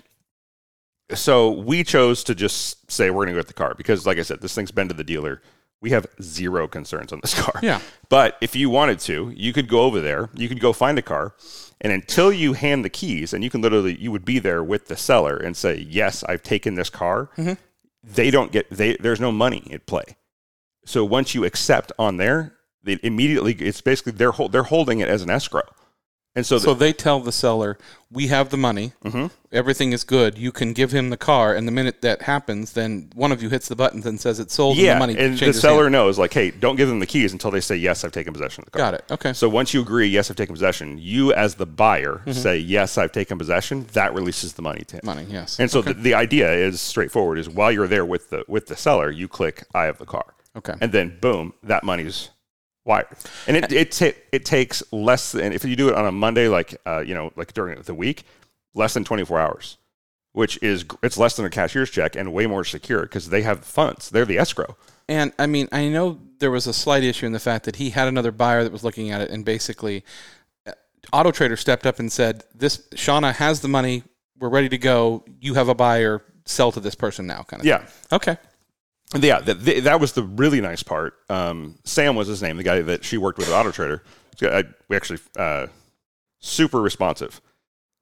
so 1.15 1.53
we 1.53 1.85
chose 1.85 2.25
to 2.25 2.35
just 2.35 2.91
say 2.91 3.11
we're 3.11 3.27
going 3.27 3.29
to 3.29 3.33
go 3.35 3.39
with 3.39 3.47
the 3.47 3.55
car 3.55 3.75
because, 3.77 4.07
like 4.07 4.19
I 4.19 4.23
said, 4.23 4.41
this 4.41 4.57
thing's 4.57 4.73
been 4.73 4.89
to 4.89 4.95
the 4.95 5.05
dealer. 5.05 5.41
We 5.81 5.91
have 5.91 6.05
zero 6.21 6.67
concerns 6.67 7.13
on 7.13 7.21
this 7.23 7.41
car. 7.41 7.61
Yeah. 7.63 7.81
But 8.09 8.37
if 8.41 8.57
you 8.57 8.69
wanted 8.69 8.99
to, 9.01 9.33
you 9.37 9.53
could 9.53 9.69
go 9.69 9.83
over 9.83 10.01
there, 10.01 10.31
you 10.35 10.49
could 10.49 10.59
go 10.59 10.73
find 10.73 10.99
a 10.99 11.03
car, 11.03 11.37
and 11.81 11.93
until 11.93 12.33
you 12.33 12.55
hand 12.55 12.85
the 12.85 12.91
keys, 12.91 13.33
and 13.33 13.45
you 13.45 13.51
can 13.51 13.61
literally, 13.61 13.97
you 14.01 14.11
would 14.11 14.25
be 14.25 14.41
there 14.41 14.65
with 14.65 14.89
the 14.89 14.97
seller 14.97 15.37
and 15.37 15.57
say, 15.57 15.77
"Yes, 15.89 16.25
I've 16.25 16.43
taken 16.43 16.75
this 16.75 16.91
car." 16.91 17.31
Mm-hmm. 17.37 17.53
They 18.03 18.33
don't 18.33 18.51
get 18.51 18.69
they. 18.71 18.97
There's 18.97 19.21
no 19.21 19.31
money 19.31 19.69
at 19.73 19.87
play. 19.87 20.17
So 20.87 21.05
once 21.05 21.35
you 21.35 21.45
accept 21.45 21.93
on 21.99 22.17
there, 22.17 22.55
they 22.83 22.99
immediately 23.03 23.53
it's 23.55 23.81
basically 23.83 24.13
they're 24.13 24.33
hol- 24.33 24.49
they're 24.49 24.63
holding 24.63 25.01
it 25.01 25.09
as 25.09 25.21
an 25.23 25.29
escrow, 25.31 25.63
and 26.37 26.47
so, 26.47 26.59
So 26.59 26.73
the, 26.75 26.79
they 26.81 26.93
tell 26.93 27.19
the 27.21 27.33
seller, 27.33 27.77
"We 28.13 28.29
have 28.29 28.51
the 28.51 28.57
money. 28.57 28.93
Mhm. 29.05 29.31
Everything 29.51 29.91
is 29.93 30.05
good. 30.05 30.39
You 30.39 30.53
can 30.53 30.73
give 30.73 30.93
him 30.93 31.11
the 31.11 31.17
car." 31.17 31.53
And 31.55 31.67
the 31.67 31.73
minute 31.73 32.03
that 32.03 32.23
happens, 32.23 32.73
then 32.75 33.11
one 33.15 33.33
of 33.33 33.43
you 33.43 33.49
hits 33.49 33.67
the 33.67 33.75
buttons 33.75 34.07
and 34.07 34.21
says 34.21 34.39
it's 34.39 34.55
sold. 34.55 34.77
yeah, 34.77 34.93
and 34.93 34.97
the 34.97 35.07
money 35.07 35.19
and 35.19 35.37
the 35.37 35.53
seller 35.53 35.85
hands. 35.85 35.93
knows 35.93 36.19
like, 36.19 36.33
hey, 36.33 36.53
don't 36.53 36.77
give 36.77 36.89
them 36.89 37.01
the 37.01 37.07
keys 37.07 37.33
until 37.33 37.51
they 37.51 37.61
say 37.61 37.75
yes, 37.75 38.05
I've 38.05 38.13
taken 38.13 38.33
possession 38.33 38.63
of 38.63 38.67
the 38.67 38.79
car. 38.79 38.93
Got 38.93 38.95
it. 38.95 39.05
Okay. 39.11 39.33
So 39.33 39.49
once 39.49 39.75
you 39.75 39.81
agree, 39.81 40.07
yes, 40.07 40.31
I've 40.31 40.37
taken 40.37 40.55
possession, 40.55 40.99
you 41.01 41.33
as 41.33 41.57
the 41.57 41.67
buyer 41.67 42.21
Mm-hmm. 42.27 42.33
say 42.33 42.59
yes, 42.59 42.97
I've 42.99 43.11
taken 43.13 43.37
possession. 43.39 43.87
That 43.95 44.15
releases 44.15 44.53
the 44.53 44.63
money 44.63 44.85
to 44.85 44.97
him. 44.97 45.01
money. 45.05 45.27
Yes. 45.29 45.59
And 45.59 45.69
so 45.71 45.83
the, 45.83 45.95
the 45.95 46.15
idea 46.15 46.53
is 46.53 46.81
straightforward: 46.81 47.39
is 47.39 47.49
while 47.49 47.73
you're 47.73 47.89
there 47.89 48.05
with 48.05 48.31
the 48.31 48.45
with 48.47 48.67
the 48.69 48.77
seller, 48.77 49.11
you 49.11 49.27
click 49.27 49.65
"I 49.75 49.85
have 49.87 49.99
the 49.99 50.07
car," 50.07 50.27
Okay. 50.57 50.75
and 50.81 50.93
then 50.93 51.19
boom, 51.21 51.53
that 51.63 51.85
money's 51.85 52.31
wired. 52.85 53.09
And 53.47 53.57
it 53.57 53.73
it 53.73 53.93
ta- 53.93 54.19
it 54.33 54.45
takes 54.45 54.83
less 54.93 55.33
than 55.33 55.53
if 55.53 55.65
you 55.65 55.77
do 55.77 55.89
it 55.89 55.95
on 55.95 56.07
a 56.07 56.13
Monday, 56.13 56.49
like 56.49 56.77
uh, 56.87 57.01
you 57.01 57.15
know, 57.15 57.33
like 57.37 57.53
during 57.53 57.81
the 57.83 57.95
week, 57.95 58.25
less 58.75 58.95
than 58.95 59.05
24 59.05 59.39
hours, 59.39 59.77
which 60.33 60.59
is 60.63 60.85
it's 61.03 61.19
less 61.19 61.37
than 61.37 61.45
a 61.45 61.51
cashier's 61.51 61.91
check 61.91 62.17
and 62.17 62.33
way 62.33 62.47
more 62.47 62.65
secure 62.65 63.03
because 63.03 63.29
they 63.29 63.43
have 63.43 63.65
funds. 63.65 64.11
They're 64.11 64.25
the 64.25 64.39
escrow. 64.39 64.77
And 65.09 65.33
I 65.39 65.47
mean, 65.47 65.69
I 65.73 65.89
know 65.89 66.19
there 66.39 66.51
was 66.51 66.67
a 66.67 66.73
slight 66.73 67.05
issue 67.05 67.27
in 67.27 67.33
the 67.33 67.39
fact 67.41 67.65
that 67.65 67.77
he 67.77 67.91
had 67.91 68.09
another 68.09 68.33
buyer 68.33 68.65
that 68.65 68.73
was 68.73 68.83
looking 68.83 69.11
at 69.11 69.21
it, 69.21 69.31
and 69.31 69.45
basically, 69.45 70.05
uh, 70.67 70.73
Auto 71.13 71.31
Trader 71.31 71.57
stepped 71.57 71.87
up 71.87 71.99
and 71.99 72.11
said, 72.11 72.45
"This 72.55 72.79
Shauna 72.95 73.35
has 73.35 73.61
the 73.61 73.69
money. 73.69 74.03
We're 74.39 74.49
ready 74.49 74.69
to 74.71 74.79
go. 74.79 75.25
You 75.41 75.55
have 75.55 75.69
a 75.69 75.75
buyer. 75.75 76.23
Sell 76.45 76.73
to 76.73 76.81
this 76.81 76.95
person 76.95 77.27
now." 77.27 77.43
Kind 77.43 77.61
of. 77.61 77.67
Yeah, 77.67 77.79
Thing. 77.79 78.17
Okay. 78.17 78.37
Yeah, 79.15 79.41
that, 79.41 79.85
that 79.85 80.01
was 80.01 80.13
the 80.13 80.23
really 80.25 80.61
nice 80.61 80.83
part. 80.83 81.15
Um, 81.31 81.77
Sam 81.85 82.17
was 82.17 82.27
his 82.29 82.43
name, 82.43 82.57
the 82.57 82.65
guy 82.65 82.81
that 82.83 83.05
she 83.05 83.19
worked 83.19 83.39
with 83.39 83.49
at 83.49 83.55
Auto 83.55 83.71
Trader. 83.71 84.03
I, 84.43 84.65
we 84.89 84.97
actually 84.97 85.21
uh, 85.39 85.69
super 86.41 86.81
responsive. 86.81 87.41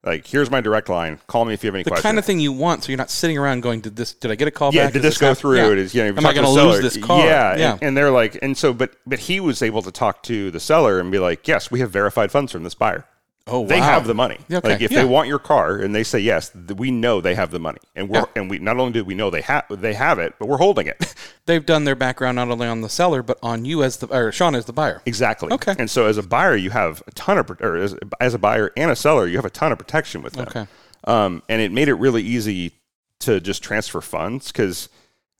Like, 0.03 0.27
here's 0.27 0.51
my 0.51 0.61
direct 0.61 0.87
line. 0.89 1.19
Call 1.25 1.45
me 1.45 1.53
if 1.55 1.63
you 1.63 1.67
have 1.67 1.75
any 1.75 1.83
The 1.83 1.89
questions. 1.89 2.03
kind 2.03 2.19
of 2.19 2.25
thing 2.25 2.39
you 2.39 2.51
want, 2.51 2.83
so 2.83 2.89
you're 2.91 2.97
not 2.97 3.09
sitting 3.09 3.39
around 3.39 3.61
going, 3.61 3.81
"Did 3.81 3.95
this? 3.95 4.13
Did 4.13 4.29
I 4.29 4.35
get 4.35 4.47
a 4.47 4.51
call 4.51 4.71
yeah, 4.71 4.85
back? 4.85 4.93
did 4.93 4.99
Is 4.99 5.13
this 5.13 5.17
go 5.17 5.27
happen?" 5.29 5.41
through? 5.41 5.57
Yeah. 5.57 5.71
It 5.71 5.77
is, 5.79 5.95
you 5.95 6.03
know, 6.03 6.09
Am 6.09 6.25
I 6.25 6.33
going 6.33 6.45
to 6.45 6.51
lose 6.51 6.81
this 6.81 7.03
car? 7.03 7.25
Yeah, 7.25 7.55
Yeah. 7.57 7.73
And, 7.73 7.83
and 7.83 7.97
they're 7.97 8.11
like, 8.11 8.37
and 8.43 8.55
so, 8.55 8.71
but 8.71 8.95
but 9.07 9.17
he 9.19 9.39
was 9.39 9.63
able 9.63 9.81
to 9.81 9.91
talk 9.91 10.21
to 10.23 10.51
the 10.51 10.59
seller 10.59 10.99
and 10.99 11.11
be 11.11 11.17
like, 11.17 11.47
yes, 11.47 11.71
we 11.71 11.79
have 11.79 11.89
verified 11.89 12.31
funds 12.31 12.51
from 12.51 12.63
this 12.63 12.75
buyer. 12.75 13.05
Oh, 13.47 13.59
wow. 13.59 13.67
They 13.67 13.79
have 13.79 14.07
the 14.07 14.15
money. 14.15 14.39
Okay, 14.51 14.67
Like 14.67 14.81
if 14.81 14.91
yeah. 14.91 14.99
they 15.03 15.05
want 15.05 15.27
your 15.27 15.37
car 15.37 15.77
and 15.77 15.93
they 15.93 16.03
say 16.03 16.17
yes, 16.17 16.51
we 16.55 16.89
know 16.89 17.21
they 17.21 17.35
have 17.35 17.51
the 17.51 17.59
money, 17.59 17.77
and 17.95 18.09
we're 18.09 18.19
Yeah. 18.21 18.25
and 18.35 18.49
we 18.49 18.57
not 18.57 18.79
only 18.79 18.91
do 18.93 19.05
we 19.05 19.13
know 19.13 19.29
they 19.29 19.41
have 19.41 19.65
they 19.69 19.93
have 19.93 20.17
it, 20.17 20.33
but 20.39 20.47
we're 20.47 20.57
holding 20.57 20.87
it. 20.87 21.13
They've 21.45 21.63
done 21.65 21.83
their 21.83 21.95
background 21.95 22.37
not 22.37 22.49
only 22.49 22.65
on 22.67 22.81
the 22.81 22.89
seller 22.89 23.21
but 23.21 23.37
on 23.43 23.63
you 23.63 23.83
as 23.83 23.97
the 23.97 24.07
or 24.07 24.31
Sean 24.31 24.55
as 24.55 24.65
the 24.65 24.73
buyer. 24.73 25.03
Exactly. 25.05 25.51
Okay. 25.53 25.75
And 25.77 25.91
so 25.91 26.07
as 26.07 26.17
a 26.17 26.23
buyer, 26.23 26.55
you 26.55 26.71
have 26.71 27.03
a 27.05 27.11
ton 27.11 27.37
of, 27.37 27.51
or 27.61 27.75
as, 27.75 27.95
as 28.19 28.33
a 28.33 28.39
buyer 28.39 28.71
and 28.75 28.89
a 28.89 28.95
seller, 28.95 29.27
you 29.27 29.35
have 29.35 29.45
a 29.45 29.51
ton 29.51 29.71
of 29.71 29.77
protection 29.77 30.23
with 30.23 30.33
them. 30.33 30.47
Okay. 30.47 30.65
Um, 31.03 31.43
and 31.47 31.61
it 31.61 31.71
made 31.71 31.87
it 31.87 31.93
really 31.95 32.23
easy 32.23 32.71
to 33.19 33.39
just 33.39 33.61
transfer 33.61 34.01
funds 34.01 34.51
because 34.51 34.89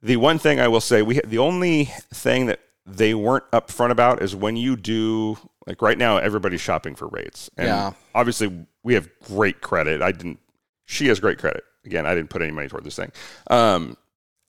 the 0.04 0.18
one 0.18 0.38
thing 0.38 0.60
I 0.60 0.68
will 0.68 0.80
say, 0.82 1.02
we 1.02 1.22
the 1.26 1.40
only 1.40 1.86
thing 2.14 2.46
that 2.46 2.60
they 2.86 3.16
weren't 3.16 3.50
upfront 3.50 3.90
about 3.90 4.22
is 4.22 4.36
when 4.36 4.56
you 4.58 4.76
do 4.76 5.40
like 5.68 5.82
right 5.82 5.98
now, 5.98 6.18
everybody's 6.18 6.62
shopping 6.62 6.96
for 6.96 7.08
rates. 7.08 7.50
And 7.58 7.68
Yeah. 7.68 7.92
obviously 8.14 8.66
we 8.84 8.94
have 8.94 9.10
great 9.26 9.62
credit. 9.62 10.02
I 10.02 10.12
didn't. 10.12 10.40
She 10.86 11.08
has 11.08 11.20
great 11.20 11.40
credit. 11.40 11.64
Again, 11.86 12.06
I 12.06 12.14
didn't 12.16 12.30
put 12.30 12.42
any 12.42 12.52
money 12.52 12.68
toward 12.68 12.84
this 12.84 12.96
thing. 12.96 13.12
Um, 13.50 13.98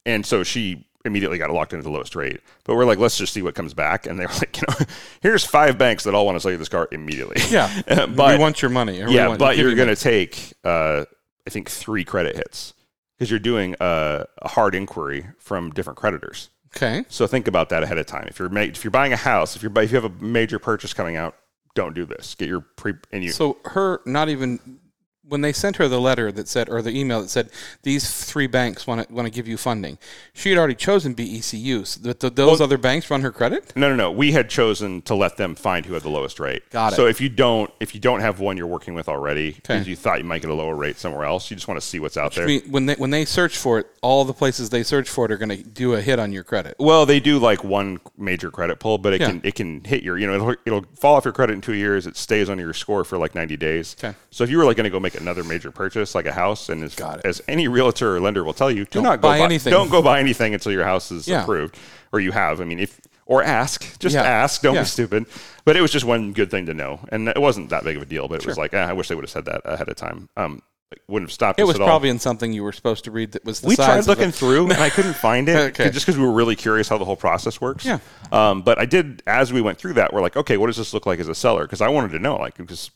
and 0.05 0.25
so 0.25 0.43
she 0.43 0.87
immediately 1.05 1.39
got 1.39 1.51
locked 1.51 1.73
into 1.73 1.83
the 1.85 1.91
lowest 1.91 2.17
rate. 2.17 2.41
But 2.65 2.75
we're 2.77 2.85
like, 2.85 2.99
let's 2.99 3.17
just 3.17 3.33
see 3.33 3.41
what 3.43 3.55
comes 3.55 3.75
back. 3.75 4.07
And 4.07 4.19
they're 4.19 4.27
like, 4.41 4.57
you 4.57 4.63
know, 4.69 4.87
here's 5.23 5.45
five 5.45 5.79
banks 5.79 6.05
that 6.05 6.15
all 6.15 6.27
want 6.27 6.37
to 6.37 6.41
sell 6.41 6.51
you 6.51 6.57
this 6.59 6.69
car 6.69 6.89
immediately. 6.93 7.37
Yeah. 7.51 7.71
Uh, 7.89 8.07
we 8.09 8.15
but 8.15 8.41
want 8.41 8.61
your 8.61 8.71
money. 8.71 9.05
we 9.05 9.15
yeah, 9.15 9.29
want- 9.29 9.39
but 9.39 9.57
you're 9.57 9.75
going 9.75 9.89
to 9.89 9.97
take, 9.97 10.53
uh, 10.65 11.05
I 11.47 11.51
think, 11.51 11.71
three 11.71 12.05
credit 12.05 12.37
hits 12.37 12.75
because 13.17 13.31
you're 13.31 13.39
doing 13.41 13.75
a, 13.81 14.27
a 14.43 14.49
hard 14.49 14.75
inquiry 14.75 15.27
from 15.39 15.71
different 15.71 15.99
creditors. 15.99 16.51
Okay. 16.75 17.05
So 17.09 17.27
think 17.27 17.49
about 17.49 17.69
that 17.71 17.83
ahead 17.83 17.99
of 17.99 18.07
time. 18.07 18.27
If 18.29 18.39
you're 18.39 18.49
ma- 18.49 18.61
if 18.61 18.83
you're 18.85 18.91
buying 18.91 19.13
a 19.13 19.17
house, 19.17 19.57
if 19.57 19.63
you're 19.63 19.71
bu- 19.71 19.83
if 19.83 19.93
you 19.93 20.01
have 20.01 20.05
a 20.11 20.25
major 20.25 20.59
purchase 20.59 20.93
coming 20.93 21.17
out, 21.17 21.35
don't 21.75 21.95
do 21.95 22.05
this. 22.05 22.35
Get 22.35 22.49
your 22.49 22.61
pre 22.61 22.95
and 23.13 23.23
you. 23.23 23.31
So 23.31 23.59
her 23.65 24.01
not 24.07 24.29
even 24.29 24.79
when 25.29 25.41
they 25.41 25.53
sent 25.53 25.77
her 25.77 25.89
the 25.89 26.01
letter 26.01 26.31
that 26.33 26.47
said 26.49 26.69
or 26.69 26.83
the 26.83 26.91
email 26.97 27.21
that 27.21 27.29
said 27.29 27.51
these 27.83 28.25
three 28.25 28.47
banks 28.47 28.87
want 28.87 29.07
to 29.07 29.13
want 29.15 29.27
to 29.27 29.31
give 29.31 29.49
you 29.49 29.57
funding, 29.57 29.99
she 30.33 30.51
had 30.51 30.59
already 30.59 30.75
chosen 30.75 31.15
BECU. 31.15 31.87
So 31.87 32.13
th- 32.13 32.35
those 32.35 32.61
other 32.61 32.79
banks 32.79 33.11
run 33.11 33.23
her 33.23 33.33
credit. 33.33 33.73
no, 33.77 33.89
no, 33.89 33.97
no. 33.97 34.11
We 34.11 34.33
had 34.33 34.49
chosen 34.49 35.03
to 35.03 35.15
let 35.15 35.37
them 35.37 35.55
find 35.55 35.85
who 35.87 35.95
had 35.95 36.03
the 36.03 36.09
lowest 36.11 36.39
rate. 36.41 36.69
Got 36.71 36.93
it. 36.93 36.97
So 36.97 37.07
if 37.07 37.21
you 37.21 37.29
don't, 37.29 37.71
if 37.81 37.95
you 37.95 38.01
don't 38.01 38.21
have 38.21 38.41
one 38.41 38.57
you're 38.57 38.67
working 38.67 38.95
with 38.95 39.09
already, 39.09 39.53
because 39.53 39.83
Okay. 39.83 39.91
you 39.91 39.97
thought 39.97 40.19
you 40.19 40.25
might 40.25 40.43
get 40.43 40.51
a 40.51 40.55
lower 40.55 40.75
rate 40.77 40.97
somewhere 40.99 41.25
else, 41.25 41.51
you 41.51 41.57
just 41.57 41.69
want 41.69 41.81
to 41.81 41.87
see 41.87 41.99
what's 41.99 42.17
out 42.17 42.35
there. 42.35 42.47
Mean, 42.47 42.63
when 42.71 42.87
they 42.87 42.95
when 42.95 43.11
they 43.11 43.25
search 43.25 43.57
for 43.57 43.79
it, 43.81 43.87
all 44.03 44.25
the 44.25 44.33
places 44.35 44.71
they 44.71 44.83
search 44.83 45.09
for 45.09 45.25
it 45.27 45.33
are 45.33 45.37
going 45.39 45.49
to 45.49 45.63
do 45.63 45.95
a 45.95 46.01
hit 46.01 46.19
on 46.19 46.33
your 46.33 46.45
credit. 46.45 46.77
Well, 46.79 47.05
they 47.07 47.21
do 47.21 47.39
like 47.39 47.65
one 47.65 47.99
major 48.17 48.51
credit 48.51 48.79
pull, 48.79 48.99
but 48.99 49.13
it 49.15 49.21
Yeah. 49.21 49.29
can 49.29 49.41
it 49.45 49.55
can 49.55 49.83
hit 49.85 50.03
your 50.03 50.19
you 50.19 50.27
know 50.27 50.35
it'll, 50.35 50.55
it'll 50.65 50.85
fall 50.99 51.17
off 51.17 51.25
your 51.25 51.33
credit 51.35 51.55
in 51.55 51.61
two 51.61 51.75
years. 51.75 52.07
It 52.07 52.17
stays 52.17 52.49
on 52.49 52.59
your 52.59 52.73
score 52.73 53.03
for 53.05 53.19
like 53.19 53.35
ninety 53.35 53.57
days. 53.57 53.97
Okay. 53.99 54.17
So 54.31 54.45
if 54.45 54.51
you 54.51 54.59
were 54.59 54.65
like 54.65 54.77
going 54.77 54.85
to 54.85 54.91
go 54.91 55.01
make 55.01 55.16
another 55.21 55.45
major 55.45 55.71
purchase 55.71 56.15
like 56.15 56.27
a 56.27 56.33
house, 56.33 56.69
and 56.69 56.83
as, 56.85 56.97
as 57.25 57.43
any 57.49 57.69
realtor 57.69 58.17
or 58.17 58.21
lender 58.21 58.45
will 58.45 58.55
tell 58.55 58.71
you, 58.71 58.85
do 58.85 58.91
Don't 58.93 59.03
not 59.05 59.21
go 59.21 59.29
buy 59.29 59.39
anything. 59.41 59.71
Don't 59.71 59.91
go 59.91 60.03
buy 60.03 60.21
anything 60.21 60.55
until 60.55 60.73
your 60.73 60.85
house 60.85 61.11
is 61.11 61.27
Yeah. 61.29 61.43
approved 61.43 61.77
or 62.13 62.21
you 62.21 62.33
have. 62.33 62.61
I 62.61 62.65
mean, 62.65 62.79
if 62.79 63.01
or 63.27 63.43
ask, 63.43 63.99
just 63.99 64.15
Yeah. 64.15 64.23
ask. 64.23 64.63
Don't 64.63 64.75
Yeah. 64.77 64.83
be 64.83 64.87
stupid. 64.89 65.27
But 65.65 65.77
it 65.77 65.81
was 65.81 65.91
just 65.91 66.05
one 66.05 66.33
good 66.33 66.51
thing 66.51 66.67
to 66.67 66.75
know, 66.75 67.01
and 67.11 67.29
it 67.29 67.41
wasn't 67.41 67.71
that 67.71 67.83
big 67.83 67.97
of 67.97 68.03
a 68.03 68.07
deal. 68.07 68.29
But 68.29 68.41
it 68.41 68.47
was 68.47 68.57
like 68.59 68.73
eh, 68.73 68.79
I 68.79 68.93
wish 68.93 69.09
they 69.09 69.15
would 69.17 69.25
have 69.25 69.31
said 69.31 69.47
that 69.47 69.63
ahead 69.65 69.89
of 69.89 69.97
time. 69.97 70.29
Um, 70.37 70.63
it 70.93 71.01
wouldn't 71.09 71.29
have 71.29 71.35
stopped. 71.35 71.59
It 71.59 71.65
us 71.65 71.67
was 71.67 71.75
at 71.77 71.81
all. 71.83 71.89
probably 71.89 72.09
in 72.11 72.21
something 72.21 72.53
you 72.53 72.63
were 72.63 72.71
supposed 72.71 73.03
to 73.07 73.11
read 73.11 73.33
that 73.33 73.45
was 73.45 73.61
the 73.61 73.67
We 73.67 73.75
tried 73.75 74.07
looking 74.07 74.31
through 74.31 74.67
and 74.71 74.75
I 74.81 74.89
couldn't 74.89 75.15
find 75.29 75.49
it 75.49 75.57
Okay. 75.81 75.91
just 75.91 76.07
because 76.07 76.17
we 76.17 76.25
were 76.25 76.31
really 76.33 76.55
curious 76.55 76.89
how 76.89 76.97
the 76.99 77.05
whole 77.05 77.17
process 77.17 77.61
works. 77.61 77.85
Yeah. 77.85 77.99
Um, 78.31 78.63
but 78.63 78.79
I 78.79 78.85
did 78.87 79.25
as 79.27 79.53
we 79.53 79.61
went 79.61 79.79
through 79.79 79.95
that. 79.95 80.13
We're 80.15 80.21
like, 80.21 80.37
okay, 80.37 80.57
what 80.57 80.69
does 80.69 80.77
this 80.77 80.95
look 80.95 81.05
like 81.05 81.19
as 81.19 81.27
a 81.27 81.35
seller? 81.35 81.63
Because 81.65 81.81
I 81.81 81.89
wanted 81.89 82.13
to 82.13 82.21
know, 82.21 82.37
like, 82.37 82.57
because 82.57 82.93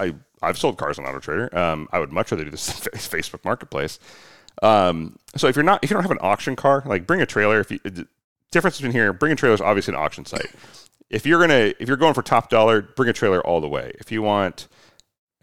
I 0.00 0.14
I've 0.42 0.58
sold 0.58 0.78
cars 0.78 0.98
on 0.98 1.04
Auto 1.04 1.20
Trader. 1.20 1.56
Um, 1.56 1.88
I 1.92 1.98
would 1.98 2.12
much 2.12 2.30
rather 2.32 2.44
do 2.44 2.50
this 2.50 2.66
than 2.66 2.92
Facebook 2.94 3.44
Marketplace. 3.44 3.98
Um, 4.62 5.18
so 5.36 5.46
if 5.46 5.56
you're 5.56 5.62
not 5.64 5.82
if 5.82 5.90
you 5.90 5.94
don't 5.94 6.02
have 6.02 6.10
an 6.10 6.18
auction 6.20 6.56
car, 6.56 6.82
like 6.86 7.06
bring 7.06 7.20
a 7.20 7.26
trailer. 7.26 7.60
If 7.60 7.70
you 7.70 7.78
the 7.84 8.06
difference 8.50 8.76
between 8.78 8.92
here, 8.92 9.12
bring 9.12 9.32
a 9.32 9.36
trailer 9.36 9.54
is 9.54 9.60
obviously 9.60 9.94
an 9.94 10.00
auction 10.00 10.24
site. 10.24 10.50
If 11.08 11.26
you're 11.26 11.40
gonna 11.40 11.72
if 11.78 11.88
you're 11.88 11.96
going 11.96 12.14
for 12.14 12.22
top 12.22 12.50
dollar, 12.50 12.82
bring 12.82 13.08
a 13.08 13.12
trailer 13.12 13.44
all 13.46 13.60
the 13.60 13.68
way. 13.68 13.92
If 13.98 14.10
you 14.10 14.22
want. 14.22 14.68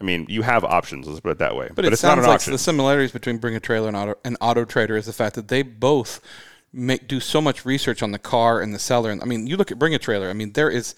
I 0.00 0.04
mean, 0.04 0.26
you 0.28 0.42
have 0.42 0.62
options. 0.62 1.08
Let's 1.08 1.18
put 1.18 1.32
it 1.32 1.38
that 1.38 1.56
way. 1.56 1.70
But, 1.74 1.84
it 1.84 1.92
it's 1.92 2.04
not 2.04 2.10
sounds 2.10 2.18
an 2.20 2.28
like 2.28 2.34
auction. 2.36 2.52
the 2.52 2.58
similarities 2.58 3.10
between 3.10 3.38
Bring 3.38 3.56
a 3.56 3.58
Trailer 3.58 3.88
and 3.88 3.96
Auto, 3.96 4.14
and 4.24 4.36
Auto 4.40 4.64
Trader 4.64 4.96
is 4.96 5.06
the 5.06 5.12
fact 5.12 5.34
that 5.34 5.48
they 5.48 5.62
both 5.62 6.20
make 6.72 7.08
do 7.08 7.18
so 7.18 7.40
much 7.40 7.64
research 7.64 8.00
on 8.00 8.12
the 8.12 8.18
car 8.18 8.60
and 8.60 8.72
the 8.72 8.78
seller. 8.78 9.10
And 9.10 9.20
I 9.20 9.24
mean, 9.24 9.48
you 9.48 9.56
look 9.56 9.72
at 9.72 9.78
Bring 9.80 9.96
a 9.96 9.98
Trailer. 9.98 10.30
I 10.30 10.34
mean, 10.34 10.52
there 10.52 10.70
is 10.70 10.94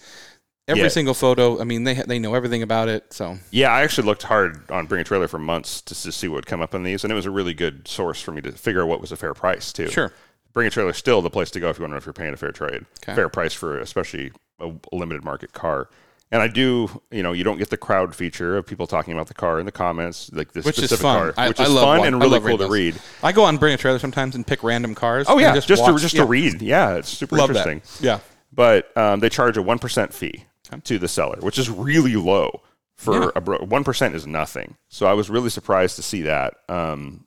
every 0.71 0.83
Yeah. 0.83 0.89
single 0.89 1.13
photo. 1.13 1.61
I 1.61 1.63
mean, 1.63 1.83
they 1.83 1.93
they 1.93 2.17
know 2.19 2.33
everything 2.33 2.63
about 2.63 2.89
it. 2.89 3.13
So 3.13 3.37
Yeah, 3.51 3.69
I 3.71 3.81
actually 3.83 4.07
looked 4.07 4.23
hard 4.23 4.69
on 4.71 4.87
Bring 4.87 5.01
a 5.01 5.03
Trailer 5.03 5.27
for 5.27 5.37
months 5.39 5.81
to, 5.81 5.93
to 6.01 6.11
see 6.11 6.27
what 6.27 6.35
would 6.35 6.45
come 6.47 6.61
up 6.61 6.73
on 6.73 6.83
these, 6.83 7.03
and 7.03 7.11
it 7.11 7.15
was 7.15 7.25
a 7.25 7.31
really 7.31 7.53
good 7.53 7.87
source 7.87 8.21
for 8.21 8.31
me 8.31 8.41
to 8.41 8.51
figure 8.51 8.81
out 8.81 8.87
what 8.87 9.01
was 9.01 9.11
a 9.11 9.17
fair 9.17 9.33
price 9.33 9.71
too. 9.71 9.89
Sure. 9.89 10.11
Bring 10.53 10.67
a 10.67 10.69
Trailer 10.69 10.89
is 10.91 10.97
still 10.97 11.21
the 11.21 11.29
place 11.29 11.51
to 11.51 11.59
go 11.59 11.69
if 11.69 11.77
you 11.77 11.83
want 11.83 11.91
to 11.91 11.93
know 11.93 11.97
if 11.97 12.05
you're 12.05 12.13
paying 12.13 12.33
a 12.33 12.37
fair 12.37 12.51
trade, 12.51 12.85
Okay. 13.03 13.15
fair 13.15 13.29
price 13.29 13.53
for 13.53 13.79
especially 13.79 14.31
a 14.59 14.69
limited 14.91 15.23
market 15.23 15.53
car. 15.53 15.87
And 16.33 16.41
I 16.41 16.47
do, 16.47 17.01
you 17.11 17.23
know, 17.23 17.33
you 17.33 17.43
don't 17.43 17.57
get 17.57 17.69
the 17.71 17.75
crowd 17.77 18.15
feature 18.15 18.55
of 18.57 18.65
people 18.65 18.87
talking 18.87 19.13
about 19.13 19.27
the 19.27 19.33
car 19.33 19.59
in 19.59 19.65
the 19.65 19.71
comments, 19.73 20.29
like 20.31 20.53
this 20.53 20.63
Which 20.65 20.79
is 20.79 20.89
fun. 20.93 20.99
car, 21.01 21.33
I- 21.37 21.49
which 21.49 21.59
I 21.59 21.63
is 21.63 21.69
love 21.71 21.83
fun 21.97 22.07
and 22.07 22.15
I 22.15 22.19
really 22.19 22.39
cool 22.39 22.57
to 22.57 22.67
read. 22.69 22.95
I 23.21 23.33
go 23.33 23.43
on 23.43 23.57
Bring 23.57 23.73
a 23.73 23.77
Trailer 23.77 23.99
sometimes 23.99 24.33
and 24.35 24.47
pick 24.47 24.63
random 24.63 24.95
cars. 24.95 25.25
Oh 25.29 25.39
yeah, 25.39 25.53
just 25.59 25.67
to 25.67 25.91
watch- 25.91 26.01
just 26.01 26.13
yeah. 26.15 26.21
to 26.21 26.27
read. 26.27 26.61
Yeah, 26.61 26.95
it's 26.95 27.09
super 27.09 27.35
Love 27.35 27.53
that. 27.53 27.67
interesting. 27.67 28.05
Yeah. 28.05 28.19
But 28.53 28.95
um, 28.97 29.19
they 29.19 29.27
charge 29.29 29.57
a 29.57 29.61
one 29.61 29.77
percent 29.79 30.13
fee 30.13 30.45
to 30.83 30.97
the 30.99 31.07
seller, 31.07 31.37
which 31.41 31.57
is 31.59 31.69
really 31.69 32.15
low 32.15 32.61
for 32.97 33.23
Yeah. 33.23 33.29
a 33.35 33.41
bro. 33.41 33.57
One 33.59 33.83
percent 33.83 34.15
is 34.15 34.25
nothing. 34.27 34.75
So 34.89 35.05
I 35.07 35.13
was 35.13 35.29
really 35.29 35.49
surprised 35.49 35.95
to 35.97 36.01
see 36.03 36.21
that. 36.23 36.55
Um, 36.69 37.25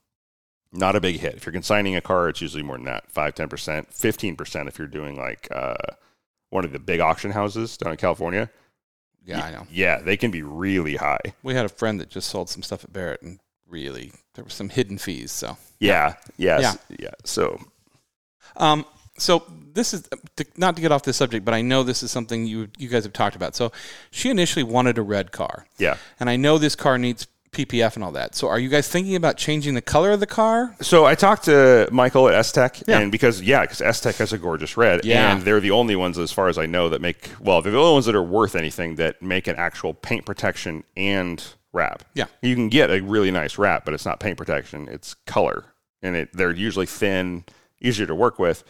not 0.72 0.96
a 0.96 1.00
big 1.00 1.20
hit. 1.20 1.34
If 1.34 1.46
you're 1.46 1.52
consigning 1.52 1.94
a 1.94 2.00
car, 2.00 2.28
it's 2.28 2.40
usually 2.40 2.62
more 2.64 2.76
than 2.76 2.86
that 2.86 3.08
5 3.12 3.34
10%, 3.36 3.48
15% 3.94 4.66
if 4.68 4.76
you're 4.76 4.88
doing 4.88 5.16
like 5.16 5.46
uh, 5.52 5.76
one 6.50 6.64
of 6.64 6.72
the 6.72 6.80
big 6.80 6.98
auction 6.98 7.30
houses 7.30 7.76
down 7.76 7.92
in 7.92 7.96
California. 7.96 8.50
Yeah, 9.24 9.44
I 9.44 9.50
know. 9.52 9.66
Yeah, 9.70 10.00
they 10.00 10.16
can 10.16 10.30
be 10.32 10.42
really 10.42 10.96
high. 10.96 11.20
We 11.44 11.54
had 11.54 11.64
a 11.64 11.68
friend 11.68 12.00
that 12.00 12.10
just 12.10 12.28
sold 12.28 12.50
some 12.50 12.62
stuff 12.64 12.82
at 12.84 12.92
Barrett, 12.92 13.22
and 13.22 13.38
really, 13.68 14.10
there 14.34 14.42
were 14.44 14.50
some 14.50 14.68
hidden 14.68 14.98
fees. 14.98 15.30
So, 15.32 15.56
Yeah, 15.78 16.16
yes, 16.36 16.76
yeah. 16.98 17.10
So 17.24 17.60
um, 18.56 18.84
so 19.16 19.44
this 19.72 19.92
is 19.94 20.08
to, 20.36 20.46
not 20.56 20.76
to 20.76 20.82
get 20.82 20.92
off 20.92 21.02
this 21.02 21.16
subject, 21.16 21.44
but 21.44 21.54
I 21.54 21.62
know 21.62 21.82
this 21.82 22.02
is 22.02 22.10
something 22.10 22.46
you 22.46 22.68
you 22.78 22.88
guys 22.88 23.04
have 23.04 23.12
talked 23.12 23.36
about. 23.36 23.54
So, 23.56 23.72
she 24.10 24.30
initially 24.30 24.62
wanted 24.62 24.98
a 24.98 25.02
red 25.02 25.32
car, 25.32 25.66
yeah. 25.78 25.96
and 26.20 26.28
I 26.30 26.36
know 26.36 26.58
this 26.58 26.76
car 26.76 26.98
needs 26.98 27.26
PPF 27.52 27.94
and 27.94 28.02
all 28.04 28.12
that. 28.12 28.34
So, 28.34 28.48
are 28.48 28.58
you 28.58 28.68
guys 28.68 28.88
thinking 28.88 29.14
about 29.14 29.36
changing 29.36 29.74
the 29.74 29.82
color 29.82 30.10
of 30.10 30.20
the 30.20 30.26
car? 30.26 30.74
So 30.80 31.04
I 31.06 31.14
talked 31.14 31.44
to 31.44 31.88
Michael 31.92 32.28
at 32.28 32.44
STEK, 32.44 32.82
Yeah. 32.88 32.98
and 32.98 33.12
because 33.12 33.40
yeah, 33.40 33.62
because 33.62 33.96
STEK 33.96 34.16
has 34.16 34.32
a 34.32 34.38
gorgeous 34.38 34.76
red, 34.76 35.04
Yeah. 35.04 35.32
and 35.32 35.42
they're 35.42 35.60
the 35.60 35.70
only 35.70 35.96
ones, 35.96 36.18
as 36.18 36.32
far 36.32 36.48
as 36.48 36.58
I 36.58 36.66
know, 36.66 36.88
that 36.88 37.00
make 37.00 37.30
well, 37.40 37.62
they're 37.62 37.72
the 37.72 37.78
only 37.78 37.92
ones 37.92 38.06
that 38.06 38.14
are 38.14 38.22
worth 38.22 38.56
anything 38.56 38.96
that 38.96 39.22
make 39.22 39.46
an 39.46 39.56
actual 39.56 39.94
paint 39.94 40.26
protection 40.26 40.82
and 40.96 41.42
wrap. 41.72 42.04
Yeah. 42.14 42.26
you 42.42 42.54
can 42.54 42.68
get 42.68 42.90
a 42.90 43.00
really 43.00 43.30
nice 43.30 43.58
wrap, 43.58 43.84
but 43.84 43.94
it's 43.94 44.04
not 44.04 44.18
paint 44.20 44.36
protection; 44.36 44.88
it's 44.90 45.14
color, 45.26 45.64
and 46.02 46.16
it 46.16 46.30
they're 46.32 46.50
usually 46.52 46.86
thin, 46.86 47.44
easier 47.80 48.06
to 48.06 48.14
work 48.14 48.38
with. 48.40 48.64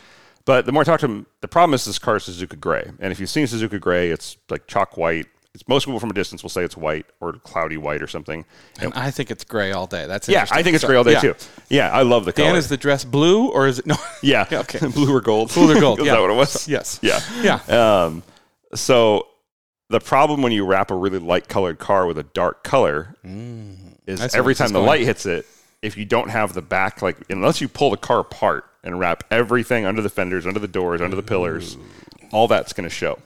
But 0.46 0.66
the 0.66 0.72
more 0.72 0.82
I 0.82 0.84
talk 0.84 1.00
to 1.00 1.06
them, 1.06 1.26
the 1.40 1.48
problem 1.48 1.72
is 1.74 1.84
this 1.84 1.98
car 1.98 2.16
is 2.16 2.24
Suzuka 2.24 2.58
Gray, 2.60 2.90
and 3.00 3.12
if 3.12 3.18
you've 3.18 3.30
seen 3.30 3.46
Suzuka 3.46 3.80
Gray, 3.80 4.10
it's 4.10 4.36
like 4.50 4.66
chalk 4.66 4.96
white. 4.96 5.26
It's 5.54 5.66
most 5.68 5.84
people 5.86 6.00
from 6.00 6.10
a 6.10 6.14
distance 6.14 6.42
will 6.42 6.50
say 6.50 6.64
it's 6.64 6.76
white 6.76 7.06
or 7.20 7.32
cloudy 7.34 7.76
white 7.76 8.02
or 8.02 8.08
something. 8.08 8.44
And 8.80 8.92
I 8.94 9.12
think 9.12 9.30
it's 9.30 9.44
gray 9.44 9.70
all 9.70 9.86
day. 9.86 10.04
That's 10.08 10.28
Yeah. 10.28 10.46
I 10.50 10.64
think 10.64 10.74
it's 10.74 10.82
So, 10.82 10.88
gray 10.88 10.96
all 10.96 11.04
day 11.04 11.12
yeah. 11.12 11.20
too. 11.20 11.34
Yeah, 11.70 11.92
I 11.92 12.02
love 12.02 12.24
the 12.24 12.32
color. 12.32 12.48
Dan, 12.48 12.56
is 12.56 12.68
the 12.68 12.76
dress 12.76 13.04
blue 13.04 13.50
or 13.50 13.68
is 13.68 13.78
it 13.78 13.86
no? 13.86 13.94
Yeah. 14.22 14.46
Yeah, 14.50 14.58
okay. 14.60 14.84
Blue 14.88 15.14
or 15.14 15.20
gold. 15.20 15.54
Blue 15.54 15.76
or 15.76 15.80
gold, 15.80 16.00
is 16.00 16.06
yeah. 16.06 16.14
that 16.14 16.20
what 16.20 16.30
it 16.30 16.34
was? 16.36 16.66
yes. 16.66 16.98
Yeah. 17.02 17.20
Yeah. 17.40 17.60
Um, 18.04 18.24
so 18.74 19.28
the 19.90 20.00
problem 20.00 20.42
when 20.42 20.50
you 20.50 20.66
wrap 20.66 20.90
a 20.90 20.96
really 20.96 21.20
light 21.20 21.46
colored 21.48 21.78
car 21.78 22.04
with 22.06 22.18
a 22.18 22.24
dark 22.24 22.64
color 22.64 23.14
is 23.22 23.30
Mm. 23.30 23.76
I 24.08 24.14
see 24.16 24.18
where 24.18 24.38
every 24.40 24.54
time 24.56 24.68
the 24.68 24.80
going. 24.80 24.86
light 24.86 25.02
hits 25.02 25.24
it, 25.24 25.46
if 25.84 25.96
you 25.96 26.04
don't 26.04 26.30
have 26.30 26.54
the 26.54 26.62
back, 26.62 27.02
like 27.02 27.16
unless 27.30 27.60
you 27.60 27.68
pull 27.68 27.90
the 27.90 27.96
car 27.96 28.20
apart 28.20 28.64
and 28.82 28.98
wrap 28.98 29.24
everything 29.30 29.84
under 29.84 30.02
the 30.02 30.08
fenders, 30.08 30.46
under 30.46 30.60
the 30.60 30.68
doors, 30.68 31.00
under 31.00 31.16
the 31.16 31.22
pillars, 31.22 31.76
all 32.32 32.48
that's 32.48 32.72
going 32.72 32.88
to 32.88 32.94
show. 32.94 33.18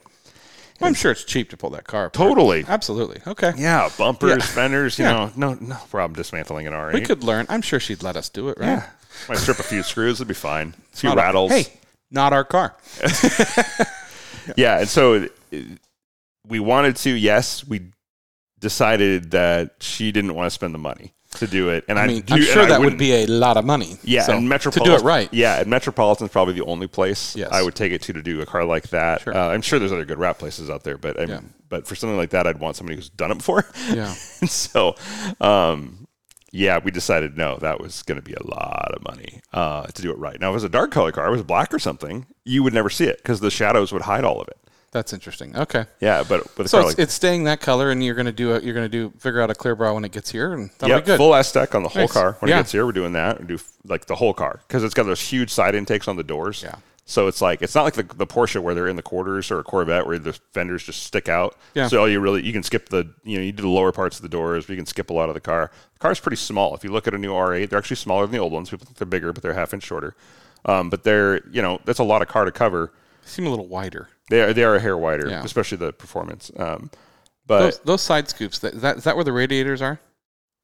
I'm 0.80 0.94
sure 0.94 1.10
it's 1.10 1.24
cheap 1.24 1.50
to 1.50 1.56
pull 1.56 1.70
that 1.70 1.84
car. 1.84 2.06
apart. 2.06 2.14
Totally. 2.28 2.64
Absolutely. 2.68 3.20
Okay. 3.26 3.52
Yeah, 3.56 3.88
bumpers, 3.98 4.30
Yeah. 4.38 4.44
fenders, 4.44 4.98
you 4.98 5.04
Yeah. 5.04 5.12
know, 5.12 5.32
no, 5.34 5.54
no 5.60 5.76
problem 5.90 6.14
dismantling 6.14 6.66
an 6.68 6.72
R8. 6.72 6.94
We 6.94 7.00
could 7.00 7.24
learn. 7.24 7.46
I'm 7.48 7.62
sure 7.62 7.80
she'd 7.80 8.02
let 8.04 8.16
us 8.16 8.28
do 8.28 8.48
it, 8.48 8.58
right? 8.60 8.66
yeah, 8.68 8.86
might 9.28 9.38
strip 9.38 9.58
a 9.58 9.64
few 9.64 9.82
screws, 9.82 10.18
it'd 10.18 10.28
be 10.28 10.34
fine. 10.34 10.74
A 10.92 10.96
few 10.96 11.08
Not 11.08 11.16
rattles. 11.18 11.50
hey, 11.50 11.66
not 12.10 12.32
our 12.32 12.44
car. 12.44 12.76
Yeah, 14.56 14.78
and 14.80 14.88
so 14.88 15.26
uh, 15.52 15.58
we 16.46 16.58
wanted 16.58 16.96
to. 16.96 17.10
Yes, 17.10 17.66
we 17.66 17.82
decided 18.58 19.32
that 19.32 19.74
she 19.80 20.10
didn't 20.10 20.34
want 20.34 20.46
to 20.46 20.50
spend 20.50 20.72
the 20.74 20.78
money 20.78 21.12
to 21.34 21.46
do 21.46 21.68
it, 21.68 21.84
and 21.88 21.98
I, 21.98 22.04
I 22.04 22.06
mean, 22.06 22.22
do, 22.22 22.34
I'm 22.34 22.42
sure 22.42 22.66
that 22.66 22.80
would 22.80 22.96
be 22.96 23.12
a 23.12 23.26
lot 23.26 23.56
of 23.56 23.64
money. 23.64 23.98
Yeah, 24.02 24.22
So, 24.22 24.32
and 24.36 24.50
to 24.50 24.70
do 24.70 24.94
it 24.94 25.02
right. 25.02 25.28
Yeah, 25.32 25.60
and 25.60 25.68
Metropolitan's 25.68 26.30
probably 26.30 26.54
the 26.54 26.64
only 26.64 26.86
place 26.86 27.36
Yes. 27.36 27.50
I 27.52 27.62
would 27.62 27.74
take 27.74 27.92
it 27.92 28.02
to 28.02 28.12
to 28.14 28.22
do 28.22 28.40
a 28.40 28.46
car 28.46 28.64
like 28.64 28.88
that. 28.88 29.22
Sure. 29.22 29.36
Uh, 29.36 29.48
I'm 29.48 29.60
sure 29.62 29.78
there's 29.78 29.92
other 29.92 30.04
good 30.06 30.18
wrap 30.18 30.38
places 30.38 30.70
out 30.70 30.84
there, 30.84 30.96
but 30.96 31.20
I'm, 31.20 31.28
Yeah. 31.28 31.40
but 31.68 31.86
for 31.86 31.94
something 31.94 32.16
like 32.16 32.30
that, 32.30 32.46
I'd 32.46 32.58
want 32.60 32.76
somebody 32.76 32.96
who's 32.96 33.10
done 33.10 33.30
it 33.30 33.38
before. 33.38 33.66
Yeah. 33.92 34.06
so, 34.46 34.94
um, 35.40 36.06
yeah, 36.50 36.78
we 36.82 36.90
decided 36.90 37.36
no, 37.36 37.56
that 37.58 37.78
was 37.80 38.02
going 38.02 38.16
to 38.18 38.22
be 38.24 38.32
a 38.32 38.42
lot 38.42 38.92
of 38.96 39.02
money 39.04 39.40
uh, 39.52 39.86
to 39.86 40.02
do 40.02 40.10
it 40.10 40.18
right. 40.18 40.40
Now, 40.40 40.48
if 40.48 40.52
it 40.52 40.54
was 40.54 40.64
a 40.64 40.68
dark 40.70 40.90
color 40.90 41.12
car, 41.12 41.28
it 41.28 41.32
was 41.32 41.42
black 41.42 41.74
or 41.74 41.78
something, 41.78 42.26
you 42.44 42.62
would 42.62 42.72
never 42.72 42.88
see 42.88 43.04
it 43.04 43.18
because 43.18 43.40
the 43.40 43.50
shadows 43.50 43.92
would 43.92 44.02
hide 44.02 44.24
all 44.24 44.40
of 44.40 44.48
it. 44.48 44.56
That's 44.90 45.12
interesting. 45.12 45.54
Okay. 45.56 45.84
Yeah, 46.00 46.24
but 46.26 46.44
with 46.56 46.66
a 46.66 46.68
So 46.70 46.78
it's, 46.80 46.88
like 46.88 46.98
it's 46.98 47.12
staying 47.12 47.44
that 47.44 47.60
color, 47.60 47.90
and 47.90 48.02
you're 48.02 48.14
gonna 48.14 48.32
do 48.32 48.54
a, 48.54 48.60
you're 48.60 48.74
gonna 48.74 48.88
do 48.88 49.12
figure 49.18 49.40
out 49.42 49.50
a 49.50 49.54
clear 49.54 49.74
bra 49.76 49.92
when 49.92 50.04
it 50.04 50.12
gets 50.12 50.30
here, 50.30 50.54
and 50.54 50.70
that'll 50.78 50.88
yeah, 50.96 51.00
be 51.00 51.06
good. 51.06 51.18
full 51.18 51.34
STEK 51.42 51.74
on 51.74 51.82
the 51.82 51.90
whole 51.90 52.02
Nice. 52.02 52.12
car. 52.12 52.36
When 52.40 52.48
Yeah. 52.48 52.56
it 52.56 52.60
gets 52.60 52.72
here, 52.72 52.86
we're 52.86 52.92
doing 52.92 53.12
that. 53.12 53.38
We 53.40 53.46
do 53.46 53.58
like 53.84 54.06
the 54.06 54.14
whole 54.16 54.32
car 54.32 54.60
because 54.66 54.82
it's 54.84 54.94
got 54.94 55.04
those 55.04 55.20
huge 55.20 55.50
side 55.50 55.74
intakes 55.74 56.08
on 56.08 56.16
the 56.16 56.24
doors. 56.24 56.62
Yeah. 56.62 56.76
So 57.04 57.26
it's 57.26 57.40
like 57.42 57.60
it's 57.62 57.74
not 57.74 57.84
like 57.84 57.94
the, 57.94 58.02
the 58.02 58.26
Porsche 58.26 58.60
where 58.62 58.74
they're 58.74 58.88
in 58.88 58.96
the 58.96 59.02
quarters 59.02 59.50
or 59.50 59.58
a 59.58 59.62
Corvette 59.64 60.06
where 60.06 60.18
the 60.18 60.32
fenders 60.52 60.84
just 60.84 61.02
stick 61.02 61.28
out. 61.28 61.56
Yeah. 61.74 61.88
So 61.88 62.00
all 62.00 62.08
you 62.08 62.20
really 62.20 62.42
you 62.44 62.52
can 62.54 62.62
skip 62.62 62.88
the 62.88 63.08
you 63.24 63.36
know 63.38 63.44
you 63.44 63.52
do 63.52 63.62
the 63.62 63.68
lower 63.68 63.92
parts 63.92 64.16
of 64.16 64.22
the 64.22 64.28
doors. 64.28 64.64
But 64.66 64.72
you 64.72 64.76
can 64.78 64.86
skip 64.86 65.10
a 65.10 65.14
lot 65.14 65.28
of 65.28 65.34
the 65.34 65.40
car. 65.40 65.70
The 65.94 65.98
car's 66.00 66.20
pretty 66.20 66.36
small. 66.36 66.74
If 66.74 66.82
you 66.84 66.90
look 66.92 67.06
at 67.06 67.12
a 67.14 67.18
new 67.18 67.32
R8, 67.32 67.68
they're 67.70 67.78
actually 67.78 67.96
smaller 67.96 68.24
than 68.26 68.32
the 68.32 68.38
old 68.38 68.52
ones. 68.52 68.68
People 68.70 68.86
think 68.86 68.96
they're 68.98 69.06
bigger, 69.06 69.32
but 69.34 69.42
they're 69.42 69.54
half 69.54 69.72
inch 69.74 69.84
shorter. 69.84 70.14
Um, 70.64 70.88
but 70.90 71.02
they're 71.04 71.46
you 71.50 71.60
know 71.62 71.78
that's 71.84 71.98
a 71.98 72.04
lot 72.04 72.20
of 72.22 72.28
car 72.28 72.44
to 72.46 72.52
cover. 72.52 72.92
Seem 73.24 73.46
a 73.46 73.50
little 73.50 73.68
wider. 73.68 74.08
They 74.30 74.40
are 74.42 74.52
they 74.52 74.64
are 74.64 74.74
a 74.76 74.80
hair 74.80 74.96
wider, 74.96 75.28
Yeah. 75.28 75.42
especially 75.44 75.78
the 75.78 75.92
performance. 75.92 76.50
Um, 76.56 76.90
but 77.46 77.60
Those, 77.60 77.78
those 77.80 78.02
side 78.02 78.28
scoops. 78.28 78.58
That, 78.60 78.80
that 78.82 78.98
is 78.98 79.04
that 79.04 79.16
where 79.16 79.24
the 79.24 79.32
radiators 79.32 79.80
are, 79.82 80.00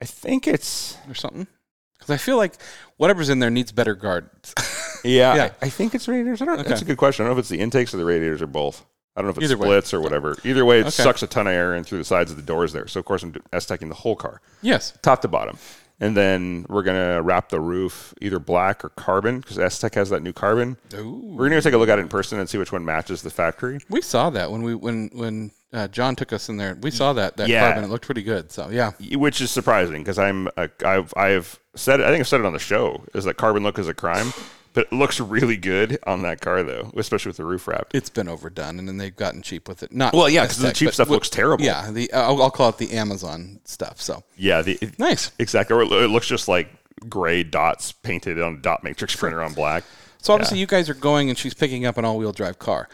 I 0.03 0.05
think 0.05 0.47
it's 0.47 0.97
or 1.09 1.15
something? 1.15 1.47
Because 1.95 2.11
I 2.11 2.17
feel 2.19 2.37
like 2.37 2.55
whatever's 2.99 3.31
in 3.31 3.39
there 3.39 3.51
needs 3.51 3.73
better 3.73 3.95
guard. 3.95 4.29
Yeah, 5.07 5.35
Yeah. 5.35 5.51
I, 5.61 5.67
I 5.67 5.69
think 5.69 5.95
it's 5.95 6.09
radiators. 6.09 6.41
I 6.41 6.47
don't. 6.47 6.61
Okay. 6.61 6.69
That's 6.71 6.81
a 6.81 6.85
good 6.87 6.97
question. 6.97 7.25
I 7.25 7.29
don't 7.29 7.35
know 7.37 7.39
if 7.39 7.43
it's 7.43 7.51
the 7.51 7.61
intakes 7.61 7.93
or 7.93 7.99
the 7.99 8.07
radiators 8.07 8.41
or 8.41 8.47
both. 8.47 8.87
I 9.15 9.21
don't 9.21 9.27
know 9.27 9.33
if 9.33 9.37
it 9.37 9.45
Either 9.45 9.59
way. 9.59 9.83
or 9.93 10.01
whatever. 10.01 10.35
Either 10.45 10.65
way, 10.65 10.79
it 10.79 10.85
Okay. 10.87 10.91
sucks 10.91 11.23
a 11.23 11.27
ton 11.27 11.47
of 11.47 11.53
air 11.53 11.75
in 11.75 11.85
through 11.85 11.99
the 11.99 12.05
sides 12.07 12.31
of 12.31 12.39
the 12.39 12.43
doors 12.43 12.73
there. 12.73 12.89
So 12.89 13.01
of 13.01 13.05
course 13.05 13.23
I'm 13.23 13.33
STEKing 13.53 13.89
the 13.91 13.95
whole 13.97 14.17
car, 14.17 14.41
yes. 14.63 14.97
top 15.03 15.21
to 15.21 15.29
bottom, 15.29 15.59
and 16.01 16.17
then 16.17 16.67
we're 16.69 16.83
gonna 16.83 17.23
wrap 17.23 17.49
the 17.49 17.61
roof 17.61 18.15
either 18.21 18.39
black 18.39 18.85
or 18.85 18.89
carbon 18.91 19.41
because 19.41 19.57
STEK 19.75 19.95
has 19.95 20.11
that 20.11 20.23
new 20.23 20.33
carbon. 20.33 20.77
Ooh. 20.95 21.21
We're 21.37 21.49
gonna 21.49 21.63
take 21.63 21.75
a 21.75 21.79
look 21.79 21.89
at 21.89 21.99
it 21.99 22.03
in 22.03 22.09
person 22.09 22.39
and 22.39 22.49
see 22.49 22.59
which 22.59 22.73
one 22.73 22.85
matches 22.85 23.23
the 23.23 23.31
factory. 23.31 23.79
We 23.89 24.01
saw 24.03 24.31
that 24.31 24.51
when 24.51 24.63
we 24.63 24.75
when 24.75 25.11
when 25.13 25.51
uh, 25.73 25.89
John 25.89 26.15
took 26.15 26.33
us 26.33 26.49
in 26.49 26.57
there. 26.57 26.77
We 26.81 26.91
saw 26.93 27.13
that 27.15 27.37
that 27.37 27.49
Yeah. 27.49 27.67
carbon. 27.67 27.85
It 27.85 27.91
looked 27.91 28.07
pretty 28.07 28.23
good. 28.23 28.53
So 28.53 28.69
yeah. 28.71 28.93
Which 29.17 29.41
is 29.41 29.51
surprising 29.51 30.03
because 30.03 30.19
I'm 30.19 30.49
a, 30.57 30.69
I've 30.85 31.13
I've 31.17 31.59
said 31.75 32.01
I 32.01 32.09
think 32.09 32.21
I've 32.21 32.29
said 32.29 32.41
it 32.41 32.47
on 32.47 32.53
the 32.53 32.59
show 32.61 33.05
is 33.15 33.25
that 33.25 33.37
carbon 33.37 33.63
look 33.65 33.79
is 33.79 33.89
a 33.89 33.95
crime, 33.95 34.33
but 34.75 34.89
it 34.89 34.93
looks 34.93 35.19
really 35.21 35.57
good 35.57 35.99
on 36.07 36.23
that 36.23 36.41
car 36.41 36.63
though, 36.63 36.93
especially 36.97 37.31
with 37.31 37.39
the 37.39 37.45
roof 37.45 37.67
wrapped. 37.67 37.95
It's 37.95 38.11
been 38.11 38.29
overdone, 38.29 38.79
and 38.79 38.87
then 38.87 38.99
they've 38.99 39.17
gotten 39.17 39.41
cheap 39.41 39.69
with 39.69 39.83
it. 39.83 39.93
Not 39.93 40.13
Well, 40.13 40.29
yeah, 40.29 40.43
because 40.43 40.59
the 40.59 40.73
cheap 40.73 40.93
stuff 40.93 41.09
looks 41.09 41.31
terrible. 41.31 41.65
Yeah, 41.65 41.91
the 41.91 42.13
I'll, 42.13 42.43
I'll 42.43 42.51
call 42.51 42.69
it 42.69 42.79
the 42.79 42.93
Amazon 42.93 43.61
stuff. 43.65 44.01
So 44.01 44.25
Yeah, 44.37 44.61
the 44.63 44.79
nice. 44.99 45.33
Exactly. 45.39 45.77
Or 45.77 45.83
it 45.83 46.09
looks 46.09 46.27
just 46.27 46.49
like 46.49 46.69
gray 47.09 47.43
dots 47.43 47.93
painted 47.93 48.41
on 48.41 48.55
a 48.55 48.59
dot 48.59 48.85
matrix 48.85 49.17
printer 49.17 49.43
on 49.43 49.55
black. 49.55 49.85
So 50.19 50.33
obviously, 50.33 50.59
you 50.59 50.67
guys 50.67 50.89
are 50.89 50.95
going, 50.95 51.29
and 51.29 51.39
she's 51.39 51.53
picking 51.53 51.85
up 51.85 51.99
an 51.99 52.05
all-wheel 52.07 52.33
drive 52.33 52.59
car, 52.59 52.89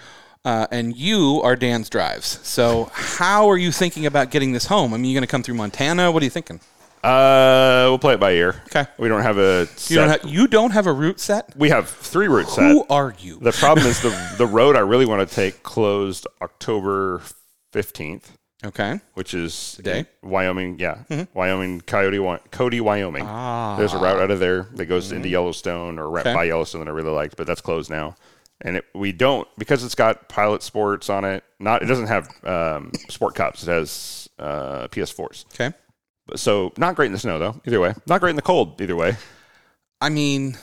uh, 0.45 0.67
and 0.73 0.97
you 0.97 1.41
are 1.45 1.55
Dan's 1.55 1.89
drives. 1.89 2.41
So 2.43 2.91
how 2.93 3.49
are 3.49 3.57
you 3.57 3.71
thinking 3.71 4.05
about 4.05 4.33
getting 4.33 4.51
this 4.51 4.67
home? 4.67 4.93
I 4.93 4.97
mean, 4.97 5.13
you're 5.13 5.19
going 5.21 5.27
to 5.27 5.31
come 5.31 5.45
through 5.45 5.55
Montana? 5.55 6.11
What 6.11 6.23
are 6.23 6.27
you 6.27 6.31
thinking? 6.31 6.61
Uh, 7.03 7.87
we'll 7.89 7.99
play 7.99 8.15
it 8.15 8.21
by 8.21 8.33
ear. 8.33 8.61
Okay. 8.67 8.87
We 8.99 9.09
don't 9.09 9.23
have 9.23 9.39
a. 9.39 9.67
Set. 9.67 9.91
You 9.91 9.97
don't 9.97 10.09
have 10.11 10.25
you 10.31 10.47
don't 10.47 10.71
have 10.73 10.87
a 10.87 10.93
route 10.93 11.19
set. 11.21 11.57
we 11.57 11.71
have 11.71 11.89
three 11.89 12.29
routes 12.29 12.55
set. 12.55 12.71
Who 12.71 12.85
are 12.91 13.15
you? 13.19 13.39
The 13.41 13.53
problem 13.53 13.87
is 13.87 14.01
the 14.03 14.35
the 14.39 14.47
road 14.47 14.77
I 14.77 14.81
really 14.81 15.07
want 15.07 15.27
to 15.29 15.35
take 15.35 15.63
closed 15.63 16.27
October 16.43 17.23
fifteenth, 17.73 18.37
Okay. 18.65 19.01
which 19.15 19.33
is 19.33 19.73
Today? 19.77 20.05
Wyoming. 20.23 20.79
Yeah, 20.79 20.99
Wyoming, 21.33 21.81
Coyote, 21.81 22.19
Wy- 22.19 22.41
Cody, 22.51 22.81
Wyoming. 22.81 23.25
There's 23.79 23.95
a 23.95 23.99
route 23.99 24.21
out 24.21 24.31
of 24.31 24.39
there 24.41 24.67
that 24.75 24.87
goes 24.87 25.11
into 25.13 25.29
Yellowstone 25.29 25.99
or 25.99 26.19
Okay. 26.19 26.35
by 26.35 26.45
Yellowstone 26.45 26.81
that 26.85 26.89
I 26.91 26.95
really 26.95 27.11
liked, 27.11 27.37
but 27.37 27.47
that's 27.47 27.61
closed 27.63 27.89
now. 27.91 28.15
And 28.63 28.77
it, 28.77 28.85
we 28.95 29.13
don't 29.13 29.49
because 29.57 29.83
it's 29.85 29.95
got 29.95 30.29
Pilot 30.29 30.63
Sports 30.63 31.09
on 31.09 31.25
it. 31.25 31.45
Not 31.59 31.83
it 31.83 31.87
doesn't 31.87 32.09
have 32.09 32.29
um, 32.45 32.93
Sport 33.09 33.35
Cups. 33.35 33.63
It 33.67 33.71
has 33.71 34.29
uh, 34.39 34.87
PS4s. 34.89 35.47
Okay. 35.55 35.75
So 36.37 36.73
not 36.77 36.97
great 36.97 37.07
in 37.07 37.13
the 37.13 37.19
snow 37.19 37.39
though. 37.39 37.61
Either 37.67 37.81
way, 37.81 37.95
not 38.07 38.21
great 38.21 38.31
in 38.31 38.37
the 38.37 38.43
cold. 38.43 38.81
Either 38.81 38.97
way. 38.97 39.17
I 40.01 40.09
mean, 40.09 40.57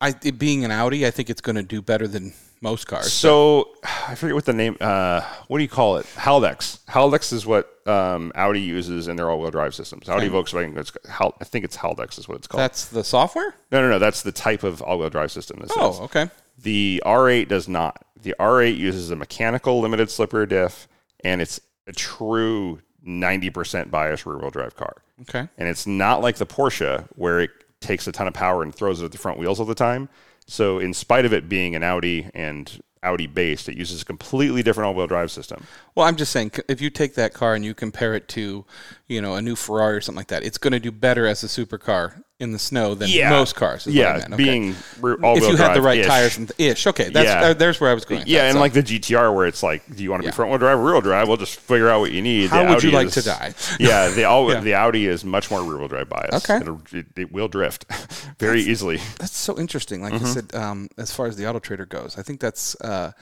I 0.00 0.14
it 0.22 0.38
being 0.38 0.64
an 0.64 0.70
Audi, 0.70 1.06
I 1.06 1.10
think 1.10 1.30
it's 1.30 1.40
going 1.40 1.56
to 1.56 1.62
do 1.62 1.80
better 1.80 2.06
than 2.06 2.32
most 2.62 2.86
cars. 2.86 3.12
So 3.12 3.74
I 3.84 4.14
forget 4.14 4.34
what 4.34 4.44
the 4.46 4.52
name. 4.52 4.76
Uh, 4.80 5.22
what 5.48 5.58
do 5.58 5.62
you 5.62 5.68
call 5.68 5.96
it? 5.96 6.06
Haldex. 6.16 6.78
Haldex 6.86 7.32
is 7.32 7.44
what 7.44 7.68
um, 7.86 8.32
Audi 8.34 8.60
uses 8.60 9.08
in 9.08 9.16
their 9.16 9.30
all-wheel 9.30 9.50
drive 9.50 9.74
systems. 9.74 10.08
Audi, 10.08 10.28
Volkswagen. 10.28 10.76
It's, 10.78 10.92
Hal, 11.10 11.34
I 11.40 11.44
think 11.44 11.64
it's 11.64 11.76
Haldex 11.76 12.18
is 12.18 12.28
what 12.28 12.38
it's 12.38 12.46
called. 12.46 12.60
That's 12.60 12.86
the 12.86 13.04
software. 13.04 13.54
no, 13.70 13.82
no, 13.82 13.90
no. 13.90 13.98
That's 13.98 14.22
the 14.22 14.32
type 14.32 14.62
of 14.62 14.80
all-wheel 14.80 15.10
drive 15.10 15.32
system. 15.32 15.58
This 15.60 15.70
is. 15.70 15.76
Oh, 15.78 16.04
okay. 16.04 16.30
The 16.58 17.02
R8 17.04 17.48
does 17.48 17.68
not. 17.68 18.04
The 18.20 18.34
R8 18.38 18.76
uses 18.76 19.10
a 19.10 19.16
mechanical 19.16 19.80
limited 19.80 20.10
slip 20.10 20.32
rear 20.32 20.46
diff, 20.46 20.86
and 21.24 21.42
it's 21.42 21.60
a 21.88 21.92
true 21.92 22.80
90% 23.06 23.90
bias 23.90 24.26
rear 24.26 24.38
wheel 24.38 24.50
drive 24.50 24.76
car. 24.76 24.96
Okay. 25.22 25.48
And 25.58 25.68
it's 25.68 25.86
not 25.86 26.20
like 26.20 26.36
the 26.36 26.46
Porsche 26.46 27.06
where 27.16 27.40
it 27.40 27.50
takes 27.80 28.06
a 28.06 28.12
ton 28.12 28.28
of 28.28 28.34
power 28.34 28.62
and 28.62 28.74
throws 28.74 29.00
it 29.00 29.06
at 29.06 29.12
the 29.12 29.18
front 29.18 29.38
wheels 29.38 29.60
all 29.60 29.66
the 29.66 29.74
time. 29.74 30.08
So, 30.46 30.78
in 30.78 30.92
spite 30.92 31.24
of 31.24 31.32
it 31.32 31.48
being 31.48 31.76
an 31.76 31.84
Audi 31.84 32.28
and 32.34 32.82
Audi 33.02 33.26
based, 33.26 33.68
it 33.68 33.76
uses 33.76 34.02
a 34.02 34.04
completely 34.04 34.62
different 34.62 34.86
all 34.86 34.94
wheel 34.94 35.06
drive 35.06 35.30
system. 35.30 35.64
Well, 35.94 36.06
I'm 36.06 36.16
just 36.16 36.32
saying, 36.32 36.52
if 36.68 36.80
you 36.80 36.90
take 36.90 37.14
that 37.14 37.32
car 37.32 37.54
and 37.54 37.64
you 37.64 37.74
compare 37.74 38.14
it 38.14 38.28
to, 38.28 38.64
you 39.08 39.20
know, 39.20 39.34
a 39.34 39.42
new 39.42 39.56
Ferrari 39.56 39.96
or 39.96 40.00
something 40.00 40.18
like 40.18 40.28
that, 40.28 40.44
it's 40.44 40.58
going 40.58 40.72
to 40.72 40.80
do 40.80 40.92
better 40.92 41.26
as 41.26 41.42
a 41.42 41.46
supercar 41.46 42.22
in 42.42 42.50
the 42.52 42.58
snow 42.58 42.94
than 42.94 43.08
Yeah. 43.08 43.30
most 43.30 43.54
cars. 43.54 43.86
is 43.86 43.94
what 43.94 44.04
I 44.04 44.16
Yeah. 44.18 44.24
Okay. 44.26 44.36
being 44.36 44.74
all 45.22 45.36
if 45.38 45.44
you 45.48 45.56
had 45.56 45.74
the 45.74 45.80
right 45.80 46.00
ish. 46.00 46.06
tires 46.06 46.36
and 46.36 46.48
th- 46.54 46.72
ish. 46.72 46.86
Okay, 46.88 47.08
that's 47.08 47.26
Yeah. 47.26 47.40
there- 47.40 47.54
there's 47.54 47.80
where 47.80 47.90
I 47.90 47.94
was 47.94 48.04
going. 48.04 48.24
Yeah, 48.26 48.40
that, 48.42 48.48
and 48.48 48.54
so. 48.56 48.60
like 48.60 48.72
the 48.72 48.82
GTR, 48.82 49.32
where 49.32 49.46
it's 49.46 49.62
like, 49.62 49.82
do 49.96 50.02
you 50.02 50.10
want 50.10 50.22
to 50.22 50.26
Yeah. 50.26 50.32
be 50.32 50.34
front 50.36 50.50
wheel 50.50 50.58
drive 50.58 50.78
or 50.78 50.82
rear 50.82 50.92
wheel 50.94 51.00
drive? 51.00 51.28
We'll 51.28 51.36
just 51.36 51.60
figure 51.60 51.88
out 51.88 52.00
what 52.00 52.10
you 52.12 52.20
need. 52.20 52.50
How 52.50 52.64
The 52.64 52.70
would 52.74 52.82
you 52.82 52.90
like 52.90 53.06
is- 53.06 53.14
to 53.14 53.22
die? 53.22 53.54
yeah, 53.78 54.08
the 54.08 54.24
all 54.24 54.46
the 54.48 54.74
Audi 54.74 55.06
is 55.06 55.24
much 55.24 55.50
more 55.50 55.62
rear 55.62 55.78
wheel 55.78 55.88
drive 55.88 56.08
bias. 56.08 56.34
Okay. 56.50 56.60
It, 56.92 57.06
it 57.16 57.32
will 57.32 57.48
drift 57.48 57.86
very 58.40 58.60
easily. 58.60 58.98
That's 59.18 59.36
so 59.38 59.56
interesting. 59.58 60.02
Like 60.02 60.12
Mm-hmm. 60.14 60.26
I 60.26 60.28
said, 60.28 60.54
um, 60.54 60.88
as 60.98 61.12
far 61.12 61.26
as 61.26 61.36
the 61.36 61.46
auto 61.48 61.60
trader 61.60 61.86
goes, 61.86 62.16
I 62.18 62.22
think 62.22 62.40
that's 62.40 62.74
uh, 62.80 63.12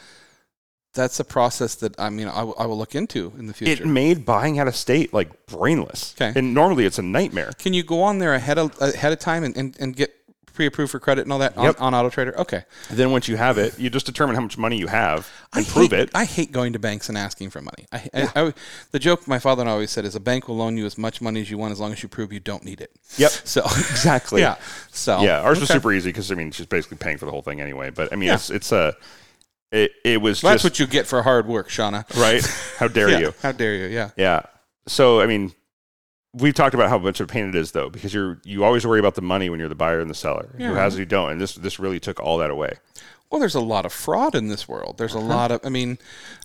that's 0.92 1.20
a 1.20 1.24
process 1.24 1.74
that 1.76 1.98
I 2.00 2.10
mean 2.10 2.28
I 2.28 2.42
will- 2.42 2.78
look 2.78 2.94
into 2.94 3.32
in 3.38 3.46
the 3.46 3.54
future. 3.54 3.82
It 3.82 3.86
made 3.86 4.24
buying 4.26 4.58
out 4.58 4.66
of 4.68 4.74
state 4.76 5.12
like 5.12 5.46
brainless. 5.46 6.14
Okay. 6.20 6.38
and 6.38 6.54
normally 6.54 6.84
it's 6.84 6.98
a 6.98 7.02
nightmare. 7.02 7.52
Can 7.58 7.72
you 7.74 7.82
go 7.82 8.02
on 8.02 8.18
there 8.18 8.34
ahead 8.34 8.58
of 8.58 8.74
ahead 8.80 9.12
of 9.12 9.18
time 9.18 9.44
and, 9.44 9.56
and, 9.56 9.76
and 9.78 9.94
get 9.94 10.14
pre-approved 10.52 10.90
for 10.90 10.98
credit 10.98 11.22
and 11.22 11.32
all 11.32 11.38
that 11.38 11.56
Yep. 11.56 11.80
on, 11.80 11.94
on 11.94 11.94
Auto 11.94 12.10
Trader? 12.10 12.38
Okay. 12.40 12.64
Then 12.90 13.12
once 13.12 13.28
you 13.28 13.36
have 13.36 13.56
it, 13.56 13.78
you 13.78 13.88
just 13.88 14.04
determine 14.04 14.34
how 14.34 14.42
much 14.42 14.58
money 14.58 14.76
you 14.78 14.88
have 14.88 15.30
and 15.54 15.64
I 15.64 15.68
prove 15.70 15.90
hate, 15.92 16.00
it. 16.00 16.10
I 16.14 16.24
hate 16.24 16.50
going 16.52 16.72
to 16.72 16.78
banks 16.78 17.08
and 17.08 17.16
asking 17.16 17.50
for 17.50 17.60
money. 17.62 17.86
I, 17.92 18.08
I- 18.12 18.30
I- 18.46 18.54
the 18.90 18.98
joke 18.98 19.28
my 19.28 19.38
father 19.38 19.60
and 19.62 19.70
I 19.70 19.72
always 19.74 19.90
said 19.90 20.04
is 20.04 20.14
a 20.16 20.20
bank 20.20 20.48
will 20.48 20.56
loan 20.56 20.76
you 20.76 20.86
as 20.86 20.98
much 20.98 21.20
money 21.20 21.40
as 21.40 21.50
you 21.50 21.56
want 21.58 21.72
as 21.72 21.78
long 21.80 21.92
as 21.92 22.02
you 22.02 22.08
prove 22.08 22.32
you 22.32 22.40
don't 22.40 22.64
need 22.64 22.80
it. 22.80 22.90
Yep. 23.16 23.30
So 23.44 23.62
Exactly. 23.66 24.40
yeah. 24.46 24.56
So 24.90 25.22
Yeah, 25.22 25.40
ours 25.42 25.60
was 25.60 25.68
super 25.68 25.92
easy 25.92 26.08
because 26.10 26.30
I 26.32 26.34
mean 26.34 26.50
she's 26.50 26.66
basically 26.66 26.98
paying 26.98 27.16
for 27.18 27.26
the 27.26 27.30
whole 27.32 27.42
thing 27.42 27.60
anyway. 27.60 27.90
But 27.90 28.12
I 28.12 28.16
mean 28.16 28.28
Yeah. 28.28 28.34
it's 28.34 28.50
it's 28.50 28.72
a 28.72 28.96
it, 29.72 29.92
it 30.04 30.20
was 30.20 30.42
Well, 30.42 30.52
that's 30.52 30.64
what 30.64 30.78
you 30.78 30.86
get 30.86 31.06
for 31.06 31.22
hard 31.22 31.46
work, 31.46 31.68
Shauna. 31.68 32.04
right. 32.20 32.44
How 32.78 32.88
dare 32.88 33.08
Yeah. 33.12 33.18
you? 33.18 33.34
How 33.42 33.52
dare 33.52 33.74
you? 33.74 33.86
Yeah. 33.86 34.10
Yeah. 34.16 34.42
So 34.88 35.20
I 35.20 35.26
mean, 35.26 35.52
we've 36.32 36.54
talked 36.54 36.74
about 36.74 36.88
how 36.88 36.98
much 36.98 37.20
of 37.20 37.28
a 37.28 37.32
pain 37.32 37.48
it 37.48 37.54
is 37.54 37.72
though, 37.72 37.90
because 37.90 38.12
you're 38.14 38.40
you 38.44 38.64
always 38.64 38.86
worry 38.86 38.98
about 39.00 39.14
the 39.14 39.22
money 39.22 39.50
when 39.50 39.60
you're 39.60 39.68
the 39.68 39.74
buyer 39.74 40.00
and 40.00 40.10
the 40.10 40.14
seller. 40.14 40.54
Yeah. 40.58 40.68
Who 40.68 40.74
has 40.74 40.96
it, 40.96 41.00
you 41.00 41.06
don't, 41.06 41.30
and 41.32 41.40
this 41.40 41.54
this 41.54 41.78
really 41.78 42.00
took 42.00 42.20
all 42.20 42.38
that 42.38 42.50
away. 42.50 42.74
Well, 43.30 43.38
there's 43.38 43.54
a 43.54 43.60
lot 43.60 43.86
of 43.86 43.92
fraud 43.92 44.34
in 44.34 44.48
this 44.48 44.66
world. 44.66 44.98
There's 44.98 45.14
a 45.14 45.18
Uh-huh. 45.18 45.26
lot 45.28 45.52
of. 45.52 45.60
I 45.62 45.68
mean, 45.68 45.98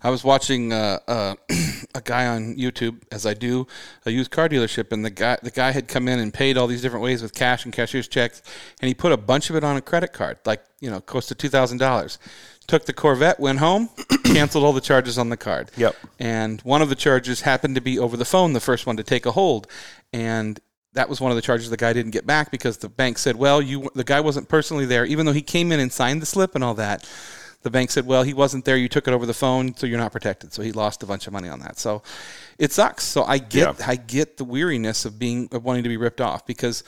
I 0.04 0.12
was 0.12 0.24
watching 0.24 0.72
uh, 0.72 1.00
uh, 1.08 1.34
a 1.96 2.02
guy 2.02 2.28
on 2.28 2.56
YouTube, 2.58 3.02
as 3.12 3.26
I 3.26 3.34
do, 3.34 3.66
a 4.06 4.12
used 4.12 4.30
car 4.30 4.48
dealership, 4.48 4.92
and 4.92 5.04
the 5.04 5.10
guy 5.10 5.40
the 5.42 5.50
guy 5.50 5.72
had 5.72 5.88
come 5.88 6.08
in 6.08 6.20
and 6.20 6.32
paid 6.32 6.58
all 6.60 6.68
these 6.68 6.84
different 6.84 7.04
ways 7.04 7.24
with 7.24 7.34
cash 7.34 7.66
and 7.66 7.74
cashier's 7.74 8.08
checks, 8.08 8.44
and 8.82 8.88
he 8.88 8.94
put 8.94 9.12
a 9.12 9.18
bunch 9.18 9.50
of 9.50 9.56
it 9.56 9.64
on 9.64 9.76
a 9.78 9.82
credit 9.82 10.14
card, 10.14 10.38
like 10.46 10.64
you 10.80 10.92
know, 10.92 11.02
close 11.02 11.26
to 11.26 11.34
two 11.34 11.50
thousand 11.50 11.80
dollars. 11.80 12.20
Took 12.68 12.86
the 12.86 12.94
Corvette, 12.94 13.40
went 13.40 13.60
home, 13.60 13.90
canceled 14.24 14.64
all 14.64 14.74
the 14.74 14.82
charges 14.82 15.18
on 15.18 15.30
the 15.30 15.38
card. 15.38 15.70
Yep. 15.78 15.96
And 16.20 16.62
one 16.62 16.82
of 16.82 16.90
the 16.90 16.96
charges 16.96 17.42
happened 17.42 17.76
to 17.76 17.82
be 17.82 18.00
over 18.00 18.18
the 18.18 18.26
phone, 18.26 18.54
the 18.54 18.60
first 18.60 18.86
one 18.88 18.98
to 18.98 19.04
take 19.04 19.26
a 19.26 19.32
hold, 19.32 19.68
and 20.12 20.60
that 20.94 21.10
was 21.10 21.22
one 21.22 21.32
of 21.32 21.36
the 21.36 21.42
charges 21.42 21.70
the 21.70 21.78
guy 21.78 21.94
didn't 21.94 22.12
get 22.12 22.26
back 22.26 22.50
because 22.52 22.78
the 22.78 22.90
bank 22.90 23.18
said, 23.18 23.36
"Well, 23.36 23.62
you 23.62 23.90
the 23.96 24.04
guy 24.04 24.22
wasn't 24.22 24.48
personally 24.50 24.86
there, 24.86 25.06
even 25.06 25.26
though 25.26 25.34
he 25.34 25.42
came 25.42 25.72
in 25.72 25.80
and 25.80 25.92
signed 25.92 26.22
the 26.22 26.26
slip 26.26 26.56
and 26.56 26.64
all 26.64 26.74
that." 26.76 27.08
The 27.64 27.70
bank 27.70 27.92
said, 27.92 28.06
"Well, 28.06 28.24
he 28.24 28.34
wasn't 28.34 28.64
there. 28.66 28.78
You 28.78 28.88
took 28.88 29.08
it 29.08 29.14
over 29.14 29.26
the 29.26 29.34
phone, 29.34 29.76
so 29.76 29.88
you're 29.88 29.98
not 29.98 30.12
protected." 30.12 30.54
So 30.54 30.62
he 30.62 30.72
lost 30.72 31.04
a 31.04 31.06
bunch 31.06 31.28
of 31.28 31.34
money 31.34 31.50
on 31.50 31.60
that. 31.60 31.78
So 31.80 32.02
it 32.58 32.72
sucks. 32.72 33.04
So 33.04 33.24
I 33.24 33.40
get 33.40 33.80
Yeah. 33.80 33.88
I 33.88 33.96
get 33.96 34.38
the 34.38 34.44
weariness 34.46 35.04
of 35.04 35.20
being 35.20 35.50
of 35.52 35.64
wanting 35.64 35.84
to 35.84 35.90
be 35.90 35.98
ripped 35.98 36.22
off 36.22 36.46
because 36.46 36.84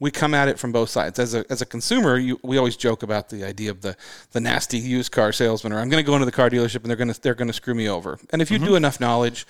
we 0.00 0.10
come 0.10 0.34
at 0.34 0.48
it 0.48 0.58
from 0.58 0.72
both 0.72 0.90
sides. 0.90 1.18
As 1.18 1.34
a 1.34 1.44
as 1.50 1.62
a 1.62 1.66
consumer, 1.66 2.16
you, 2.18 2.38
we 2.42 2.58
always 2.58 2.76
joke 2.76 3.02
about 3.02 3.28
the 3.28 3.44
idea 3.44 3.70
of 3.70 3.80
the 3.82 3.96
the 4.32 4.40
nasty 4.40 4.78
used 4.78 5.12
car 5.12 5.32
salesman, 5.32 5.72
or 5.72 5.78
I'm 5.80 5.88
going 5.88 6.02
to 6.02 6.06
go 6.06 6.14
into 6.14 6.26
the 6.26 6.32
car 6.32 6.50
dealership 6.50 6.76
and 6.76 6.86
they're 6.86 6.96
going 6.96 7.12
to 7.12 7.20
they're 7.20 7.34
going 7.34 7.48
to 7.48 7.54
screw 7.54 7.74
me 7.74 7.88
over. 7.88 8.18
And 8.30 8.42
if 8.42 8.50
you 8.50 8.58
do 8.58 8.74
enough 8.74 9.00
knowledge, 9.00 9.46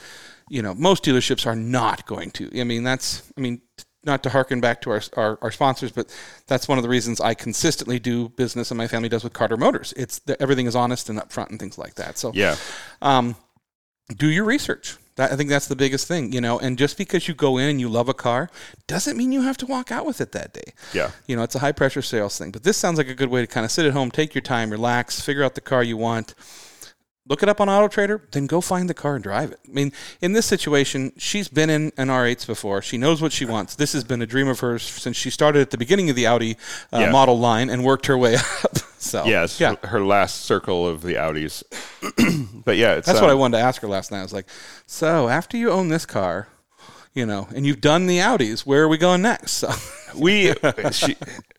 you 0.48 0.62
know 0.62 0.74
most 0.74 1.04
dealerships 1.04 1.46
are 1.46 1.56
not 1.56 2.06
going 2.06 2.30
to. 2.32 2.50
I 2.60 2.64
mean 2.64 2.84
that's 2.84 3.30
I 3.36 3.40
mean 3.40 3.62
not 4.06 4.22
to 4.22 4.28
harken 4.28 4.60
back 4.60 4.82
to 4.82 4.90
our, 4.90 5.00
our, 5.16 5.38
our 5.40 5.50
sponsors, 5.50 5.90
but 5.90 6.14
that's 6.46 6.68
one 6.68 6.76
of 6.76 6.82
the 6.82 6.90
reasons 6.90 7.22
I 7.22 7.32
consistently 7.32 7.98
do 7.98 8.28
business 8.28 8.70
and 8.70 8.76
my 8.76 8.86
family 8.86 9.08
does 9.08 9.24
with 9.24 9.32
Carter 9.32 9.56
Motors. 9.56 9.94
It's 9.96 10.18
the, 10.18 10.40
everything 10.42 10.66
is 10.66 10.76
honest 10.76 11.08
and 11.08 11.18
upfront 11.18 11.48
and 11.48 11.58
things 11.58 11.78
like 11.78 11.94
that. 11.94 12.18
So 12.18 12.30
Yeah. 12.34 12.56
um, 13.00 13.34
do 14.14 14.28
your 14.28 14.44
research. 14.44 14.98
That, 15.16 15.30
I 15.32 15.36
think 15.36 15.48
that's 15.48 15.68
the 15.68 15.76
biggest 15.76 16.08
thing, 16.08 16.32
you 16.32 16.40
know. 16.40 16.58
And 16.58 16.76
just 16.76 16.98
because 16.98 17.28
you 17.28 17.34
go 17.34 17.56
in 17.58 17.68
and 17.68 17.80
you 17.80 17.88
love 17.88 18.08
a 18.08 18.14
car 18.14 18.50
doesn't 18.88 19.16
mean 19.16 19.30
you 19.30 19.42
have 19.42 19.56
to 19.58 19.66
walk 19.66 19.92
out 19.92 20.04
with 20.06 20.20
it 20.20 20.32
that 20.32 20.52
day. 20.52 20.72
Yeah. 20.92 21.10
You 21.28 21.36
know, 21.36 21.42
it's 21.44 21.54
a 21.54 21.60
high 21.60 21.72
pressure 21.72 22.02
sales 22.02 22.36
thing. 22.36 22.50
But 22.50 22.64
this 22.64 22.76
sounds 22.76 22.98
like 22.98 23.08
a 23.08 23.14
good 23.14 23.28
way 23.30 23.40
to 23.40 23.46
kind 23.46 23.64
of 23.64 23.70
sit 23.70 23.86
at 23.86 23.92
home, 23.92 24.10
take 24.10 24.34
your 24.34 24.42
time, 24.42 24.70
relax, 24.70 25.20
figure 25.20 25.44
out 25.44 25.54
the 25.54 25.60
car 25.60 25.82
you 25.84 25.96
want. 25.96 26.34
Look 27.26 27.42
it 27.42 27.48
up 27.48 27.58
on 27.58 27.70
Auto 27.70 27.88
Trader, 27.88 28.28
then 28.32 28.46
go 28.46 28.60
find 28.60 28.90
the 28.90 28.92
car 28.92 29.14
and 29.14 29.22
drive 29.24 29.50
it. 29.52 29.58
I 29.66 29.72
mean, 29.72 29.92
in 30.20 30.32
this 30.34 30.44
situation, 30.44 31.10
she's 31.16 31.48
been 31.48 31.70
in 31.70 31.90
an 31.96 32.08
R8s 32.08 32.46
before. 32.46 32.82
She 32.82 32.98
knows 32.98 33.22
what 33.22 33.32
she 33.32 33.46
wants. 33.46 33.76
This 33.76 33.94
has 33.94 34.04
been 34.04 34.20
a 34.20 34.26
dream 34.26 34.46
of 34.46 34.60
hers 34.60 34.82
since 34.82 35.16
she 35.16 35.30
started 35.30 35.62
at 35.62 35.70
the 35.70 35.78
beginning 35.78 36.10
of 36.10 36.16
the 36.16 36.26
Audi 36.26 36.58
uh, 36.92 36.98
Yeah. 36.98 37.10
model 37.10 37.38
line 37.38 37.70
and 37.70 37.82
worked 37.82 38.06
her 38.06 38.18
way 38.18 38.34
up. 38.64 38.76
So 38.98 39.24
Yes. 39.24 39.58
yeah, 39.58 39.76
Her 39.84 40.04
last 40.04 40.42
circle 40.44 40.86
of 40.86 41.00
the 41.00 41.14
Audis. 41.14 41.62
but 42.64 42.76
yeah, 42.76 42.94
it's 42.94 43.06
That's 43.06 43.18
um, 43.18 43.24
what 43.24 43.30
I 43.30 43.34
wanted 43.34 43.58
to 43.58 43.64
ask 43.64 43.80
her 43.82 43.88
last 43.88 44.10
night. 44.10 44.20
I 44.20 44.22
was 44.22 44.32
like, 44.32 44.46
so 44.86 45.28
after 45.28 45.56
you 45.56 45.70
own 45.70 45.88
this 45.88 46.06
car, 46.06 46.48
you 47.14 47.24
know, 47.26 47.48
and 47.54 47.66
you've 47.66 47.80
done 47.80 48.06
the 48.06 48.18
Audis, 48.18 48.66
where 48.66 48.82
are 48.82 48.88
we 48.88 48.98
going 48.98 49.22
next? 49.22 49.64
So, 50.14 50.20
we 50.20 50.52
she, 50.92 51.16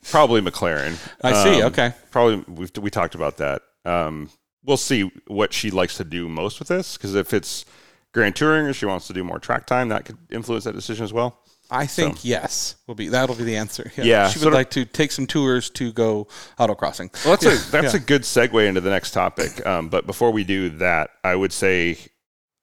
probably 0.09 0.39
McLaren. 0.41 0.97
I 1.21 1.43
see, 1.43 1.61
Um, 1.61 1.67
okay. 1.67 1.93
Probably 2.11 2.37
we 2.47 2.67
we 2.81 2.89
talked 2.89 3.15
about 3.15 3.37
that. 3.37 3.61
Um, 3.83 4.29
we'll 4.63 4.77
see 4.77 5.11
what 5.27 5.53
she 5.53 5.71
likes 5.71 5.97
to 5.97 6.03
do 6.03 6.29
most 6.29 6.59
with 6.59 6.69
this 6.69 6.95
because 6.97 7.15
if 7.15 7.33
it's 7.33 7.65
Grand 8.13 8.35
Touring 8.35 8.65
or 8.65 8.73
she 8.73 8.85
wants 8.85 9.07
to 9.07 9.13
do 9.13 9.23
more 9.23 9.39
track 9.39 9.65
time, 9.65 9.89
that 9.89 10.05
could 10.05 10.17
influence 10.29 10.63
that 10.63 10.73
decision 10.73 11.03
as 11.03 11.11
well. 11.11 11.37
I 11.69 11.85
think 11.87 12.23
yes 12.23 12.75
will 12.87 12.95
be 12.95 13.09
that'll 13.09 13.35
be 13.35 13.43
the 13.43 13.57
answer. 13.57 13.91
Yeah, 13.97 14.29
she 14.29 14.43
would 14.43 14.53
like 14.53 14.71
to 14.71 14.85
take 14.85 15.11
some 15.11 15.27
tours 15.27 15.69
to 15.71 15.91
go 15.91 16.27
autocrossing. 16.59 17.13
Well, 17.25 17.37
that's 17.37 17.45
a 17.45 17.71
that's 17.71 17.93
yeah. 17.93 17.99
a 17.99 18.03
good 18.03 18.21
segue 18.21 18.67
into 18.67 18.81
the 18.81 18.89
next 18.89 19.11
topic. 19.11 19.65
Um, 19.65 19.89
but 19.89 20.05
before 20.05 20.31
we 20.31 20.43
do 20.43 20.69
that, 20.77 21.11
I 21.23 21.35
would 21.35 21.51
say, 21.51 21.97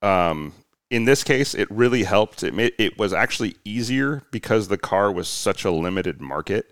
um, 0.03 0.53
in 0.91 1.05
this 1.05 1.25
case, 1.25 1.55
it 1.55 1.71
really 1.71 2.05
helped. 2.05 2.43
It 2.43 2.55
made, 2.55 2.73
it 2.79 2.99
was 2.99 3.13
actually 3.13 3.57
easier 3.65 4.23
because 4.31 4.69
the 4.69 4.79
car 4.79 5.11
was 5.11 5.29
such 5.29 5.65
a 5.65 5.71
limited 5.71 6.21
market 6.21 6.71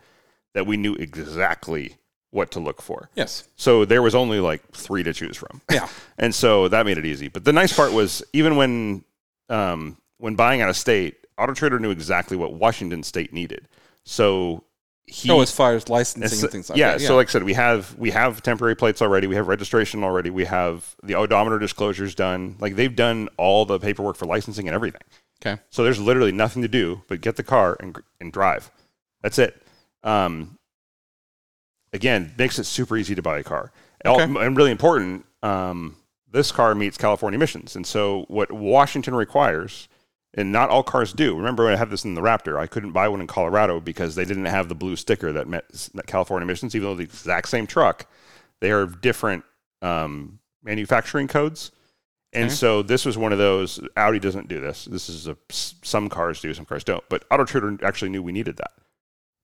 that 0.55 0.67
we 0.67 0.77
knew 0.77 0.95
exactly 0.95 1.97
what 2.31 2.51
to 2.53 2.61
look 2.61 2.81
for. 2.81 3.11
Yes, 3.17 3.49
So 3.57 3.85
there 3.85 4.03
was 4.03 4.15
only 4.15 4.39
like 4.39 4.63
three 4.73 5.03
to 5.03 5.13
choose 5.13 5.37
from. 5.37 5.63
yeah, 5.71 5.89
and 6.19 6.35
so 6.35 6.69
that 6.69 6.87
made 6.87 6.99
it 6.99 7.07
easy. 7.07 7.29
But 7.29 7.45
the 7.45 7.53
nice 7.53 7.73
part 7.73 7.93
was 7.93 8.23
even 8.33 8.57
when 8.57 9.05
um, 9.49 9.97
when 10.19 10.37
buying 10.37 10.61
out 10.61 10.69
of 10.69 10.77
state, 10.77 11.20
Auto 11.41 11.55
Trader 11.55 11.79
knew 11.79 11.91
exactly 11.91 12.37
what 12.37 12.55
Washington 12.55 13.03
State 13.03 13.33
needed. 13.33 13.67
So 14.05 14.65
he 15.11 15.31
oh, 15.31 15.41
as 15.41 15.51
far 15.51 15.75
as 15.75 15.89
licensing 15.89 16.23
and 16.23 16.43
and, 16.43 16.53
things 16.53 16.71
like 16.71 16.79
yeah, 16.79 16.93
that. 16.93 17.01
Yeah. 17.01 17.09
So 17.09 17.17
like 17.17 17.29
I 17.29 17.31
said, 17.33 17.43
we 17.43 17.55
have 17.55 17.97
we 17.99 18.11
have 18.11 18.43
temporary 18.43 18.77
plates 18.77 19.03
already. 19.03 19.27
We 19.27 19.35
have 19.35 19.49
registration 19.49 20.05
already. 20.05 20.31
We 20.31 20.45
have 20.45 20.95
the 21.03 21.15
odometer 21.17 21.59
disclosures 21.59 22.15
done. 22.15 22.57
Like 22.61 22.77
they've 22.77 22.95
done 22.95 23.29
all 23.37 23.65
the 23.65 23.79
paperwork 23.79 24.17
for 24.17 24.27
licensing 24.27 24.69
and 24.69 24.75
everything. 24.75 25.03
okay, 25.45 25.61
So 25.71 25.83
there's 25.83 26.01
literally 26.01 26.33
nothing 26.33 26.63
to 26.63 26.69
do 26.69 27.03
but 27.09 27.21
get 27.21 27.37
the 27.37 27.43
car 27.43 27.77
and 27.81 27.99
and 28.21 28.33
drive. 28.33 28.71
That's 29.23 29.39
it. 29.39 29.61
Um, 30.05 30.59
again, 31.93 32.33
makes 32.39 32.59
it 32.59 32.65
super 32.65 32.97
easy 32.97 33.15
to 33.15 33.23
buy 33.23 33.39
a 33.39 33.43
car. 33.43 33.73
Okay. 34.07 34.23
and 34.23 34.57
really 34.57 34.71
important. 34.71 35.27
Um, 35.43 35.97
this 36.31 36.53
car 36.53 36.75
meets 36.75 36.97
California 36.97 37.37
emissions, 37.37 37.75
and 37.75 37.87
so 37.87 38.25
what 38.29 38.53
Washington 38.53 39.15
requires. 39.15 39.89
And 40.35 40.53
not 40.53 40.71
all 40.71 40.85
cars 40.85 41.13
do. 41.13 41.37
Remember 41.37 41.65
when 41.65 41.73
I 41.75 41.77
had 41.77 41.91
this 41.91 42.05
in 42.05 42.15
the 42.15 42.21
Raptor, 42.21 42.57
I 42.57 42.67
couldn't 42.69 42.93
buy 42.93 43.09
one 43.09 43.21
in 43.21 43.27
Colorado 43.27 43.81
because 43.81 44.15
they 44.15 44.25
didn't 44.25 44.45
have 44.45 44.69
the 44.69 44.77
blue 44.77 44.95
sticker 44.95 45.33
that 45.33 45.49
met 45.49 45.65
California 46.07 46.45
emissions, 46.45 46.75
even 46.77 46.89
though 46.89 46.95
the 46.95 47.03
exact 47.03 47.49
same 47.49 47.67
truck. 47.67 48.07
They 48.61 48.71
are 48.71 48.87
different 48.87 49.43
um, 49.83 50.39
manufacturing 50.63 51.27
codes. 51.27 51.73
And 52.33 52.45
Okay. 52.45 52.55
so 52.55 52.83
this 52.83 53.05
was 53.05 53.19
one 53.19 53.33
of 53.33 53.39
those. 53.39 53.81
Audi 53.97 54.21
doesn't 54.21 54.47
do 54.47 54.61
this. 54.61 54.85
This 54.85 55.09
is 55.09 55.27
a 55.27 55.37
some 55.51 56.09
cars 56.09 56.41
do, 56.41 56.55
some 56.55 56.65
cars 56.65 56.85
don't. 56.85 57.03
But 57.09 57.25
Auto 57.29 57.45
Trader 57.45 57.79
actually 57.85 58.11
knew 58.11 58.23
we 58.23 58.31
needed 58.31 58.57
that 58.59 58.71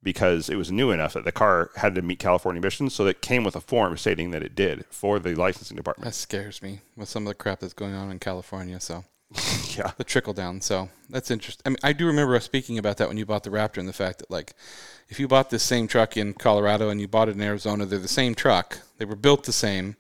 because 0.04 0.48
it 0.48 0.54
was 0.54 0.70
new 0.70 0.92
enough 0.92 1.14
that 1.14 1.24
the 1.24 1.32
car 1.32 1.70
had 1.74 1.96
to 1.96 2.02
meet 2.02 2.20
California 2.20 2.60
emissions. 2.60 2.94
So 2.94 3.02
that 3.04 3.22
came 3.22 3.42
with 3.42 3.56
a 3.56 3.60
form 3.60 3.96
stating 3.96 4.30
that 4.30 4.44
it 4.44 4.54
did 4.54 4.84
for 4.90 5.18
the 5.18 5.34
licensing 5.34 5.76
department. 5.76 6.04
that 6.04 6.14
scares 6.14 6.62
me 6.62 6.82
with 6.96 7.08
some 7.08 7.24
of 7.24 7.28
the 7.28 7.34
crap 7.34 7.58
that's 7.58 7.72
going 7.74 7.94
on 7.94 8.12
in 8.12 8.20
California. 8.20 8.78
So 8.78 9.04
yeah, 9.76 9.90
the 9.96 10.04
trickle 10.04 10.32
down. 10.32 10.60
So 10.60 10.88
that's 11.10 11.30
interesting. 11.30 11.62
I 11.66 11.68
mean, 11.70 11.78
I 11.82 11.92
do 11.92 12.06
remember 12.06 12.36
us 12.36 12.44
speaking 12.44 12.78
about 12.78 12.96
that 12.98 13.08
when 13.08 13.16
you 13.16 13.26
bought 13.26 13.42
the 13.44 13.50
Raptor 13.50 13.78
and 13.78 13.88
the 13.88 13.92
fact 13.92 14.18
that 14.20 14.30
like, 14.30 14.54
if 15.08 15.18
you 15.20 15.28
bought 15.28 15.50
this 15.50 15.62
same 15.62 15.88
truck 15.88 16.16
in 16.16 16.32
Colorado 16.34 16.88
and 16.90 17.00
you 17.00 17.08
bought 17.08 17.28
it 17.28 17.34
in 17.36 17.40
Arizona, 17.40 17.86
they're 17.86 17.98
the 17.98 18.08
same 18.08 18.34
truck. 18.34 18.78
They 18.98 19.04
were 19.04 19.16
built 19.16 19.44
the 19.44 19.52
same, 19.52 19.96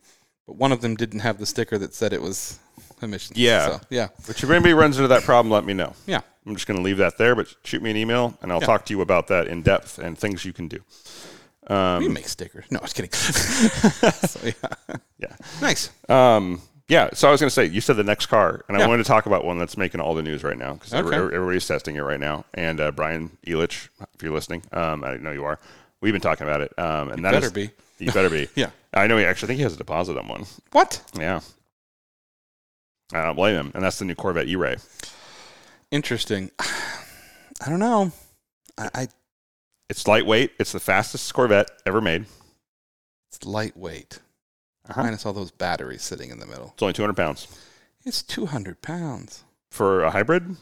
but 0.46 0.56
one 0.56 0.72
of 0.72 0.80
them 0.80 0.96
didn't 0.96 1.20
have 1.20 1.38
the 1.38 1.46
sticker 1.46 1.78
that 1.78 1.94
said 1.94 2.12
it 2.12 2.22
was 2.22 2.58
emissions. 3.02 3.38
Yeah. 3.38 3.66
So, 3.68 3.80
yeah. 3.90 4.08
Which 4.26 4.42
if 4.42 4.50
anybody 4.50 4.74
runs 4.74 4.96
into 4.96 5.08
that 5.08 5.22
problem, 5.22 5.50
let 5.52 5.64
me 5.64 5.74
know. 5.74 5.92
Yeah. 6.06 6.20
I'm 6.46 6.54
just 6.54 6.66
going 6.68 6.78
to 6.78 6.82
leave 6.82 6.98
that 6.98 7.18
there, 7.18 7.34
but 7.34 7.52
shoot 7.64 7.82
me 7.82 7.90
an 7.90 7.96
email 7.96 8.36
and 8.42 8.52
I'll 8.52 8.60
Yeah. 8.60 8.66
talk 8.66 8.84
to 8.86 8.92
you 8.94 9.00
about 9.00 9.26
that 9.28 9.48
in 9.48 9.62
depth 9.62 9.98
and 9.98 10.16
things 10.16 10.44
you 10.44 10.52
can 10.52 10.68
do. 10.68 10.78
Um, 11.68 12.00
we 12.00 12.08
make 12.08 12.28
stickers. 12.28 12.64
No, 12.70 12.78
I 12.78 12.82
was 12.82 12.92
kidding. 12.92 13.10
so, 13.12 14.40
yeah. 14.44 14.96
Yeah. 15.18 15.36
Nice. 15.60 15.90
Um, 16.08 16.60
yeah. 16.88 17.10
So 17.14 17.28
I 17.28 17.30
was 17.30 17.40
going 17.40 17.48
to 17.48 17.54
say, 17.54 17.64
you 17.66 17.80
said 17.80 17.96
the 17.96 18.04
next 18.04 18.26
car, 18.26 18.64
and 18.68 18.76
I 18.76 18.80
Yeah. 18.80 18.86
wanted 18.86 19.02
to 19.04 19.08
talk 19.08 19.26
about 19.26 19.44
one 19.44 19.58
that's 19.58 19.76
making 19.76 20.00
all 20.00 20.14
the 20.14 20.22
news 20.22 20.44
right 20.44 20.56
now 20.58 20.74
because 20.74 20.94
Okay. 20.94 21.16
everybody's 21.16 21.66
testing 21.66 21.96
it 21.96 22.00
right 22.02 22.20
now. 22.20 22.44
And 22.54 22.80
uh, 22.80 22.90
Brian 22.92 23.36
Elich, 23.46 23.88
if 24.14 24.22
you're 24.22 24.32
listening, 24.32 24.62
um, 24.72 25.02
I 25.04 25.16
know 25.16 25.32
you 25.32 25.44
are. 25.44 25.58
We've 26.00 26.12
been 26.12 26.20
talking 26.22 26.46
about 26.46 26.60
it, 26.60 26.78
um, 26.78 27.10
and 27.10 27.24
that 27.24 27.32
better 27.32 27.46
is- 27.46 27.52
be. 27.52 27.70
You 27.98 28.12
better 28.12 28.28
be. 28.28 28.48
Yeah. 28.54 28.70
I 28.92 29.06
know. 29.06 29.16
He 29.16 29.24
actually 29.24 29.46
I 29.46 29.48
think 29.48 29.56
he 29.58 29.62
has 29.62 29.72
a 29.74 29.78
deposit 29.78 30.18
on 30.18 30.28
one. 30.28 30.44
What? 30.72 31.02
Yeah. 31.18 31.40
I 33.14 33.22
don't 33.24 33.36
blame 33.36 33.54
him, 33.56 33.72
and 33.74 33.82
that's 33.82 33.98
the 33.98 34.04
new 34.04 34.14
Corvette 34.14 34.48
E-Ray. 34.48 34.76
Interesting. 35.90 36.50
I 36.60 37.70
don't 37.70 37.78
know. 37.78 38.12
I, 38.76 38.90
I 38.94 39.08
It's 39.88 40.06
lightweight. 40.06 40.52
It's 40.58 40.72
the 40.72 40.80
fastest 40.80 41.32
Corvette 41.32 41.70
ever 41.86 42.00
made. 42.00 42.26
it's 43.30 43.44
lightweight. 43.46 44.18
Uh-huh. 44.88 45.02
Minus 45.02 45.26
all 45.26 45.32
those 45.32 45.50
batteries 45.50 46.02
sitting 46.02 46.30
in 46.30 46.38
the 46.38 46.46
middle. 46.46 46.70
It's 46.74 46.82
only 46.82 46.92
200 46.92 47.14
pounds 47.14 47.48
It's 48.04 48.22
two 48.22 48.46
hundred 48.46 48.82
pounds. 48.82 49.44
for 49.70 50.04
a 50.04 50.10
hybrid, 50.10 50.56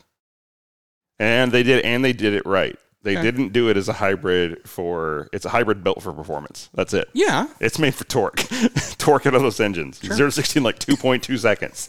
and 1.18 1.52
they 1.52 1.62
did 1.62 1.84
and 1.84 2.04
they 2.04 2.12
did 2.12 2.34
it 2.34 2.44
right. 2.46 2.78
They 3.02 3.12
Okay. 3.18 3.22
didn't 3.22 3.52
do 3.52 3.68
it 3.68 3.76
as 3.76 3.88
a 3.88 3.92
hybrid 3.92 4.66
for. 4.66 5.28
It's 5.32 5.44
a 5.44 5.50
hybrid 5.50 5.84
built 5.84 6.02
for 6.02 6.12
performance. 6.12 6.70
That's 6.72 6.94
it. 6.94 7.08
Yeah. 7.12 7.48
It's 7.60 7.78
made 7.78 7.94
for 7.94 8.04
torque. 8.04 8.37
torque 8.98 9.26
out 9.26 9.34
of 9.34 9.42
those 9.42 9.60
engines. 9.60 10.00
Sure. 10.02 10.16
Zero 10.16 10.30
in 10.56 10.62
like 10.62 10.78
two 10.78 10.96
point 10.96 11.22
two 11.22 11.37
seconds. 11.37 11.88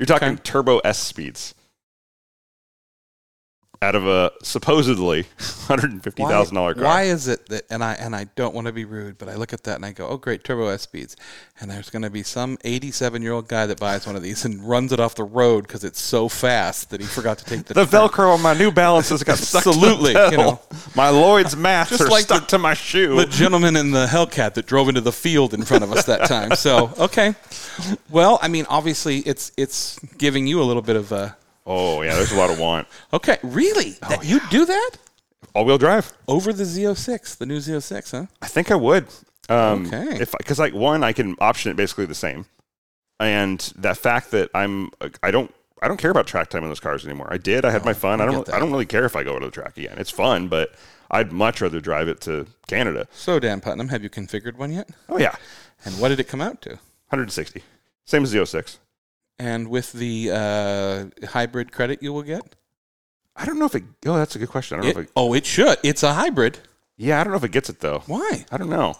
You're 0.00 0.06
talking 0.06 0.30
Okay. 0.30 0.40
turbo 0.42 0.78
S 0.80 0.98
speeds. 0.98 1.54
Out 3.80 3.94
of 3.94 4.08
a 4.08 4.32
supposedly 4.42 5.26
hundred 5.38 5.92
and 5.92 6.02
fifty 6.02 6.24
thousand 6.24 6.56
dollar 6.56 6.74
car. 6.74 6.82
Why 6.82 7.02
is 7.04 7.28
it 7.28 7.48
that? 7.48 7.62
And 7.70 7.84
I 7.84 7.92
and 7.94 8.16
I 8.16 8.24
don't 8.34 8.52
want 8.52 8.66
to 8.66 8.72
be 8.72 8.84
rude, 8.84 9.18
but 9.18 9.28
I 9.28 9.36
look 9.36 9.52
at 9.52 9.62
that 9.64 9.76
and 9.76 9.86
I 9.86 9.92
go, 9.92 10.08
"Oh, 10.08 10.16
great, 10.16 10.42
turbo 10.42 10.66
S 10.66 10.82
speeds." 10.82 11.14
And 11.60 11.70
there's 11.70 11.88
going 11.88 12.02
to 12.02 12.10
be 12.10 12.24
some 12.24 12.58
87 12.64 13.22
year 13.22 13.30
old 13.32 13.46
guy 13.46 13.66
that 13.66 13.78
buys 13.78 14.04
one 14.04 14.16
of 14.16 14.22
these 14.22 14.44
and 14.44 14.68
runs 14.68 14.92
it 14.92 14.98
off 14.98 15.14
the 15.14 15.22
road 15.22 15.62
because 15.68 15.84
it's 15.84 16.00
so 16.00 16.28
fast 16.28 16.90
that 16.90 17.00
he 17.00 17.06
forgot 17.06 17.38
to 17.38 17.44
take 17.44 17.66
the. 17.66 17.74
The 17.78 17.86
turn. 17.86 18.08
Velcro 18.08 18.34
on 18.34 18.42
my 18.42 18.54
New 18.54 18.72
Balances 18.72 19.22
got 19.22 19.38
stuck. 19.38 19.62
to 19.62 19.70
the 19.70 19.76
Absolutely, 19.76 20.12
you 20.32 20.36
know. 20.38 20.60
My 20.96 21.10
Lloyd's 21.10 21.56
mats 21.56 21.90
Just 21.90 22.02
are 22.02 22.08
like 22.08 22.24
stuck 22.24 22.48
to 22.48 22.58
my 22.58 22.74
shoe. 22.74 23.14
the 23.14 23.26
gentleman 23.26 23.76
in 23.76 23.92
the 23.92 24.06
Hellcat 24.06 24.54
that 24.54 24.66
drove 24.66 24.88
into 24.88 25.00
the 25.02 25.12
field 25.12 25.54
in 25.54 25.62
front 25.62 25.84
of 25.84 25.92
us 25.92 26.04
that 26.06 26.26
time. 26.28 26.56
So 26.56 26.90
okay, 26.98 27.36
well, 28.10 28.40
I 28.42 28.48
mean, 28.48 28.66
obviously, 28.68 29.18
it's 29.18 29.52
it's 29.56 30.00
giving 30.18 30.48
you 30.48 30.60
a 30.60 30.64
little 30.64 30.82
bit 30.82 30.96
of 30.96 31.12
a 31.12 31.36
oh 31.68 32.02
yeah, 32.02 32.14
there's 32.16 32.32
a 32.32 32.36
lot 32.36 32.50
of 32.50 32.58
want. 32.58 32.88
okay. 33.12 33.38
Really, 33.44 33.94
Oh, 34.02 34.08
that 34.08 34.24
you 34.24 34.40
do 34.50 34.64
that 34.64 34.90
All 35.54 35.64
wheel 35.64 35.78
drive. 35.78 36.12
over 36.26 36.52
the 36.52 36.64
Z06, 36.64 37.36
the 37.38 37.46
new 37.46 37.58
Z06, 37.58 38.10
huh? 38.10 38.26
I 38.42 38.48
think 38.48 38.70
I 38.72 38.74
would. 38.74 39.06
Um, 39.48 39.86
Okay. 39.86 40.18
If 40.20 40.32
because 40.36 40.58
like 40.58 40.74
one, 40.74 41.04
I 41.04 41.12
can 41.12 41.36
option 41.40 41.70
it 41.70 41.76
basically 41.76 42.06
the 42.06 42.14
same, 42.14 42.46
and 43.20 43.60
that 43.76 43.96
fact 43.96 44.30
that 44.32 44.50
I'm 44.54 44.90
I 45.22 45.30
don't 45.30 45.54
I 45.80 45.86
don't 45.88 45.96
care 45.96 46.10
about 46.10 46.26
track 46.26 46.50
time 46.50 46.64
in 46.64 46.68
those 46.70 46.80
cars 46.80 47.04
anymore. 47.04 47.28
I 47.30 47.38
did. 47.38 47.64
I 47.64 47.70
had 47.70 47.84
my 47.84 47.92
fun. 47.94 48.20
I 48.20 48.24
I 48.24 48.26
don't. 48.26 48.52
I 48.52 48.58
don't 48.58 48.70
really 48.72 48.86
care 48.86 49.04
if 49.04 49.14
I 49.16 49.22
go 49.22 49.38
to 49.38 49.46
the 49.46 49.52
track 49.52 49.76
again. 49.76 49.96
It's 49.98 50.10
fun, 50.10 50.48
but 50.48 50.74
I'd 51.10 51.32
much 51.32 51.60
rather 51.60 51.80
drive 51.80 52.08
it 52.08 52.20
to 52.22 52.46
Canada. 52.66 53.06
So, 53.12 53.38
Dan 53.38 53.60
Putnam, 53.60 53.88
have 53.88 54.02
you 54.02 54.10
configured 54.10 54.56
one 54.58 54.72
yet? 54.72 54.90
Oh 55.08 55.18
yeah, 55.18 55.36
And 55.84 55.98
what 56.00 56.08
did 56.10 56.20
it 56.20 56.24
come 56.28 56.40
out 56.42 56.60
to? 56.62 56.70
160. 57.10 57.62
Same 58.04 58.22
as 58.24 58.32
the 58.32 58.44
06. 58.44 58.78
And 59.38 59.68
with 59.68 59.92
the 59.92 60.30
uh, 60.32 61.26
hybrid 61.28 61.70
credit 61.72 62.02
you 62.02 62.12
will 62.12 62.22
get? 62.22 62.56
I 63.36 63.44
don't 63.44 63.58
know 63.58 63.66
if 63.66 63.74
it. 63.76 63.84
Oh, 64.04 64.16
that's 64.16 64.34
a 64.34 64.38
good 64.40 64.48
question. 64.48 64.78
I 64.78 64.82
don't 64.82 64.90
It- 64.90 64.94
know 64.96 65.00
if 65.02 65.06
it. 65.06 65.12
oh, 65.16 65.32
it 65.34 65.46
should. 65.46 65.78
It's 65.84 66.02
a 66.02 66.12
hybrid. 66.14 66.58
Yeah, 66.96 67.20
I 67.20 67.24
don't 67.24 67.32
know 67.32 67.36
if 67.36 67.44
it 67.44 67.52
gets 67.52 67.70
it 67.70 67.78
though. 67.80 68.02
Why? 68.06 68.44
I 68.50 68.56
don't 68.56 68.70
know. 68.70 68.96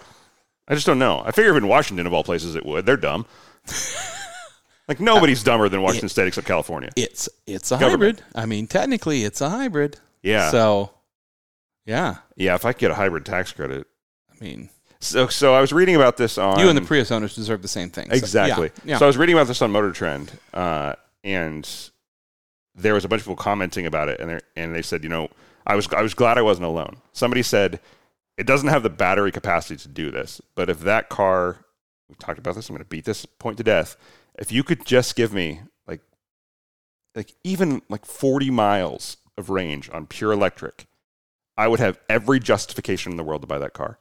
I 0.68 0.74
just 0.74 0.86
don't 0.86 0.98
know. 1.00 1.22
I 1.24 1.32
figure 1.32 1.50
if 1.50 1.56
in 1.56 1.66
Washington 1.66 2.06
of 2.06 2.12
all 2.12 2.22
places 2.22 2.54
it 2.54 2.64
would. 2.64 2.86
They're 2.86 2.96
dumb. 2.96 3.26
like 4.88 5.00
nobody's 5.00 5.42
dumber 5.42 5.68
than 5.68 5.82
Washington 5.82 6.08
State 6.08 6.28
except 6.28 6.46
California. 6.46 6.90
It's 6.96 7.28
it's 7.46 7.72
a 7.72 7.78
Government. 7.78 8.20
hybrid. 8.20 8.22
I 8.34 8.46
mean, 8.46 8.66
technically, 8.66 9.24
it's 9.24 9.40
a 9.40 9.50
hybrid. 9.50 9.98
Yeah. 10.22 10.50
So, 10.50 10.90
yeah. 11.86 12.16
Yeah, 12.36 12.54
if 12.54 12.64
I 12.64 12.72
could 12.72 12.80
get 12.80 12.90
a 12.90 12.94
hybrid 12.94 13.24
tax 13.24 13.52
credit. 13.52 13.86
I 14.30 14.44
mean, 14.44 14.68
So, 15.00 15.28
so 15.28 15.54
I 15.54 15.60
was 15.60 15.72
reading 15.72 15.94
about 15.94 16.16
this 16.16 16.38
on 16.38 16.58
you 16.58 16.68
and 16.68 16.76
the 16.76 16.82
Prius 16.82 17.12
owners 17.12 17.34
deserve 17.34 17.62
the 17.62 17.68
same 17.68 17.90
thing. 17.90 18.08
So, 18.08 18.16
exactly. 18.16 18.70
yeah. 18.84 18.92
yeah. 18.92 18.98
So 18.98 19.04
I 19.04 19.06
was 19.06 19.16
reading 19.16 19.36
about 19.36 19.46
this 19.46 19.62
on 19.62 19.70
Motor 19.70 19.92
Trend, 19.92 20.32
uh, 20.52 20.94
and 21.22 21.68
there 22.74 22.94
was 22.94 23.04
a 23.04 23.08
bunch 23.08 23.20
of 23.20 23.26
people 23.26 23.36
commenting 23.36 23.86
about 23.86 24.08
it, 24.08 24.20
and 24.20 24.30
they 24.30 24.40
and 24.56 24.74
they 24.74 24.82
said, 24.82 25.04
you 25.04 25.08
know, 25.08 25.28
I 25.66 25.76
was 25.76 25.86
I 25.92 26.02
was 26.02 26.14
glad 26.14 26.38
I 26.38 26.42
wasn't 26.42 26.66
alone. 26.66 26.96
Somebody 27.12 27.42
said 27.42 27.80
it 28.36 28.46
doesn't 28.46 28.68
have 28.68 28.82
the 28.82 28.90
battery 28.90 29.32
capacity 29.32 29.76
to 29.76 29.88
do 29.88 30.10
this, 30.10 30.40
but 30.54 30.70
if 30.70 30.80
that 30.80 31.08
car, 31.08 31.58
we 32.08 32.14
talked 32.16 32.38
about 32.38 32.54
this, 32.54 32.68
I'm 32.68 32.74
going 32.74 32.84
to 32.84 32.88
beat 32.88 33.04
this 33.04 33.26
point 33.26 33.58
to 33.58 33.64
death. 33.64 33.96
If 34.38 34.52
you 34.52 34.62
could 34.62 34.86
just 34.86 35.16
give 35.16 35.32
me 35.32 35.60
like 35.86 36.00
like 37.14 37.34
even 37.44 37.82
like 37.88 38.06
40 38.06 38.50
miles 38.50 39.16
of 39.36 39.50
range 39.50 39.90
on 39.92 40.06
pure 40.06 40.32
electric, 40.32 40.86
I 41.56 41.68
would 41.68 41.80
have 41.80 41.98
every 42.08 42.40
justification 42.40 43.12
in 43.12 43.16
the 43.16 43.24
world 43.24 43.42
to 43.42 43.48
buy 43.48 43.58
that 43.58 43.74
car, 43.74 43.98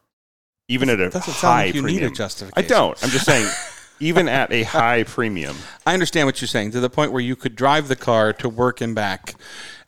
even 0.67 0.89
at 0.89 0.99
a 0.99 1.09
doesn't 1.09 1.21
sound 1.33 1.35
high 1.53 1.65
like 1.67 1.75
you 1.75 1.81
premium. 1.81 2.01
need 2.03 2.07
a 2.07 2.11
I 2.11 2.15
justification. 2.15 2.69
don't. 2.69 3.03
I'm 3.03 3.09
just 3.09 3.25
saying, 3.25 3.49
even 3.99 4.27
at 4.27 4.51
a 4.51 4.63
high 4.63 5.03
premium, 5.03 5.55
I 5.85 5.93
understand 5.93 6.27
what 6.27 6.41
you're 6.41 6.47
saying 6.47 6.71
to 6.71 6.79
the 6.79 6.89
point 6.89 7.11
where 7.11 7.21
you 7.21 7.35
could 7.35 7.55
drive 7.55 7.87
the 7.87 7.95
car 7.95 8.33
to 8.33 8.49
work 8.49 8.81
and 8.81 8.93
back, 8.93 9.35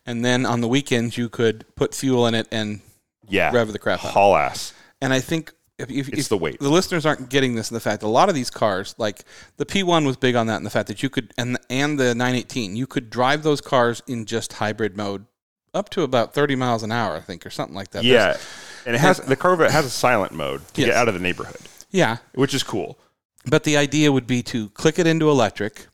and 0.06 0.24
then 0.24 0.46
on 0.46 0.62
the 0.62 0.68
weekends 0.68 1.18
you 1.18 1.30
could 1.30 1.66
put 1.76 1.94
fuel 1.94 2.26
in 2.28 2.34
it 2.36 2.48
and 2.52 2.82
yeah, 3.28 3.52
rev 3.54 3.72
the 3.74 3.80
crap 3.80 4.04
out. 4.06 4.12
haul 4.12 4.36
ass. 4.36 4.74
And 5.02 5.14
I 5.14 5.20
think 5.20 5.54
if, 5.78 5.90
if, 5.90 6.10
It's 6.10 6.20
if 6.22 6.30
the 6.30 6.38
weight. 6.38 6.60
the 6.60 6.70
listeners 6.70 7.06
aren't 7.06 7.30
getting 7.30 7.56
this 7.56 7.72
in 7.72 7.74
the 7.76 7.80
fact 7.80 8.02
that 8.02 8.08
a 8.08 8.10
lot 8.10 8.28
of 8.28 8.36
these 8.36 8.50
cars, 8.50 8.96
like 8.98 9.24
the 9.58 9.66
P1 9.66 10.06
was 10.06 10.18
big 10.18 10.36
on 10.36 10.48
that 10.48 10.58
and 10.58 10.66
the 10.66 10.70
fact 10.70 10.88
that 10.88 11.02
you 11.04 11.10
could 11.10 11.32
and 11.38 11.58
and 11.70 11.98
the 12.00 12.14
918, 12.16 12.76
you 12.76 12.86
could 12.86 13.10
drive 13.10 13.44
those 13.44 13.62
cars 13.62 14.02
in 14.08 14.26
just 14.26 14.54
hybrid 14.54 14.98
mode 14.98 15.26
up 15.74 15.90
to 15.92 16.04
about 16.04 16.34
30 16.34 16.56
miles 16.56 16.84
an 16.84 16.92
hour, 16.92 17.16
I 17.16 17.22
think, 17.22 17.46
or 17.46 17.50
something 17.50 17.76
like 17.76 17.92
that. 17.92 18.04
There's- 18.04 18.38
Yeah, 18.38 18.86
and 18.86 18.96
it 18.96 19.00
has 19.00 19.18
the 19.20 19.36
Corvette 19.36 19.72
has 19.72 19.86
a 19.86 19.90
silent 19.90 20.32
mode 20.34 20.62
to 20.74 20.82
Yes. 20.82 20.90
get 20.90 20.96
out 20.98 21.08
of 21.08 21.14
the 21.14 21.20
neighborhood, 21.20 21.62
yeah. 21.92 22.18
which 22.34 22.54
is 22.54 22.64
cool. 22.64 22.98
But 23.46 23.64
the 23.64 23.78
idea 23.78 24.12
would 24.12 24.28
be 24.28 24.44
to 24.44 24.70
click 24.70 25.00
it 25.00 25.08
into 25.08 25.30
electric 25.30 25.88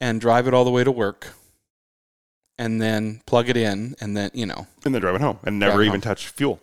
and 0.00 0.20
drive 0.20 0.46
it 0.46 0.54
all 0.54 0.64
the 0.64 0.70
way 0.70 0.84
to 0.84 0.90
work, 0.90 1.28
and 2.58 2.80
then 2.80 3.20
plug 3.26 3.48
it 3.48 3.56
in, 3.56 3.96
and 4.00 4.16
then 4.16 4.30
you 4.34 4.46
know 4.46 4.66
And 4.84 4.94
then 4.94 5.00
driving 5.02 5.20
home 5.22 5.38
and 5.44 5.58
never 5.58 5.82
even 5.82 5.94
home. 5.94 6.00
touch 6.02 6.28
fuel. 6.28 6.60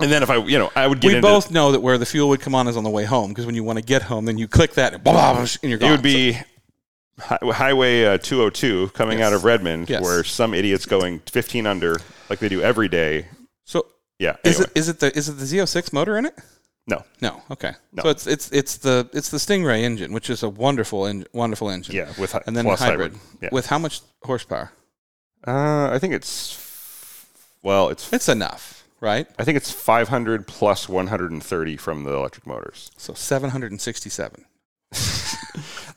And 0.00 0.10
then 0.10 0.22
if 0.22 0.30
I, 0.30 0.36
you 0.36 0.58
know, 0.58 0.70
I 0.74 0.86
would 0.86 1.00
get 1.00 1.14
we 1.14 1.20
both 1.20 1.50
know 1.50 1.72
that 1.72 1.80
where 1.80 1.98
the 1.98 2.06
fuel 2.06 2.28
would 2.30 2.40
come 2.40 2.54
on 2.54 2.68
is 2.68 2.76
on 2.76 2.84
the 2.84 2.90
way 2.90 3.04
home 3.04 3.30
because 3.30 3.44
when 3.44 3.54
you 3.54 3.64
want 3.64 3.78
to 3.78 3.84
get 3.84 4.02
home, 4.02 4.24
then 4.24 4.38
you 4.38 4.48
click 4.48 4.74
that 4.74 4.94
and, 4.94 5.04
blah, 5.04 5.12
blah, 5.34 5.40
and 5.42 5.58
you're 5.70 5.78
gone. 5.78 5.88
it 5.88 5.92
would 5.92 6.02
be 6.02 6.32
hi- 6.32 6.44
Highway 7.20 8.04
uh, 8.04 8.18
202 8.18 8.88
coming 8.94 9.18
Yes. 9.18 9.26
out 9.28 9.32
of 9.34 9.44
Redmond, 9.44 9.88
Yes. 9.90 10.02
where 10.02 10.24
some 10.24 10.54
idiots 10.54 10.86
going 10.86 11.20
15 11.30 11.66
under 11.66 11.96
like 12.28 12.38
they 12.38 12.48
do 12.48 12.62
every 12.62 12.88
day. 12.88 13.28
so. 13.64 13.86
Yeah, 14.18 14.36
Is 14.44 14.56
anyway. 14.56 14.70
it 14.74 14.78
is 14.78 14.88
it 14.90 15.00
the 15.00 15.16
is 15.16 15.28
it 15.30 15.32
the 15.38 15.44
Z06 15.46 15.92
motor 15.94 16.18
in 16.18 16.26
it? 16.26 16.34
no, 16.86 17.04
No. 17.22 17.42
Okay. 17.50 17.72
No. 17.92 18.02
So 18.02 18.08
it's 18.10 18.26
it's 18.26 18.50
it's 18.52 18.76
the 18.76 19.08
it's 19.14 19.30
the 19.30 19.38
Stingray 19.38 19.80
engine, 19.82 20.12
which 20.12 20.28
is 20.28 20.42
a 20.42 20.48
wonderful 20.48 21.06
en- 21.06 21.24
wonderful 21.32 21.70
engine. 21.70 21.94
yeah, 21.94 22.08
with 22.18 22.32
hi- 22.32 22.42
And 22.46 22.54
then 22.54 22.64
plus 22.66 22.80
hybrid, 22.80 23.14
Yeah, 23.40 23.48
with 23.52 23.66
how 23.66 23.78
much 23.78 24.02
horsepower? 24.22 24.72
uh, 25.46 25.88
I 25.90 25.98
think 25.98 26.12
it's 26.12 26.58
well, 27.62 27.88
it's 27.88 28.12
It's 28.12 28.28
enough, 28.28 28.84
right? 29.00 29.26
I 29.38 29.44
think 29.44 29.56
it's 29.56 29.70
500 29.70 30.46
plus 30.46 30.86
130 30.88 31.76
from 31.78 32.04
the 32.04 32.12
electric 32.12 32.46
motors. 32.46 32.90
So 32.98 33.14
767. 33.14 34.44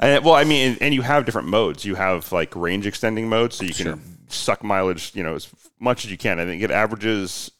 And, 0.04 0.26
well, 0.26 0.34
I 0.34 0.44
mean, 0.44 0.78
and, 0.82 0.94
you 0.94 1.02
have 1.02 1.26
different 1.26 1.48
modes. 1.48 1.86
You 1.86 1.96
have 1.96 2.32
like 2.32 2.56
range 2.56 2.86
extending 2.86 3.30
modes, 3.30 3.56
so 3.56 3.64
you 3.64 3.74
can 3.74 3.86
Sure. 3.86 4.00
suck 4.28 4.64
mileage, 4.64 5.12
you 5.16 5.24
know, 5.24 5.36
as 5.36 5.48
much 5.80 6.04
as 6.04 6.12
you 6.12 6.18
can. 6.18 6.40
I 6.40 6.46
think 6.46 6.62
it 6.62 6.72
averages 6.72 7.52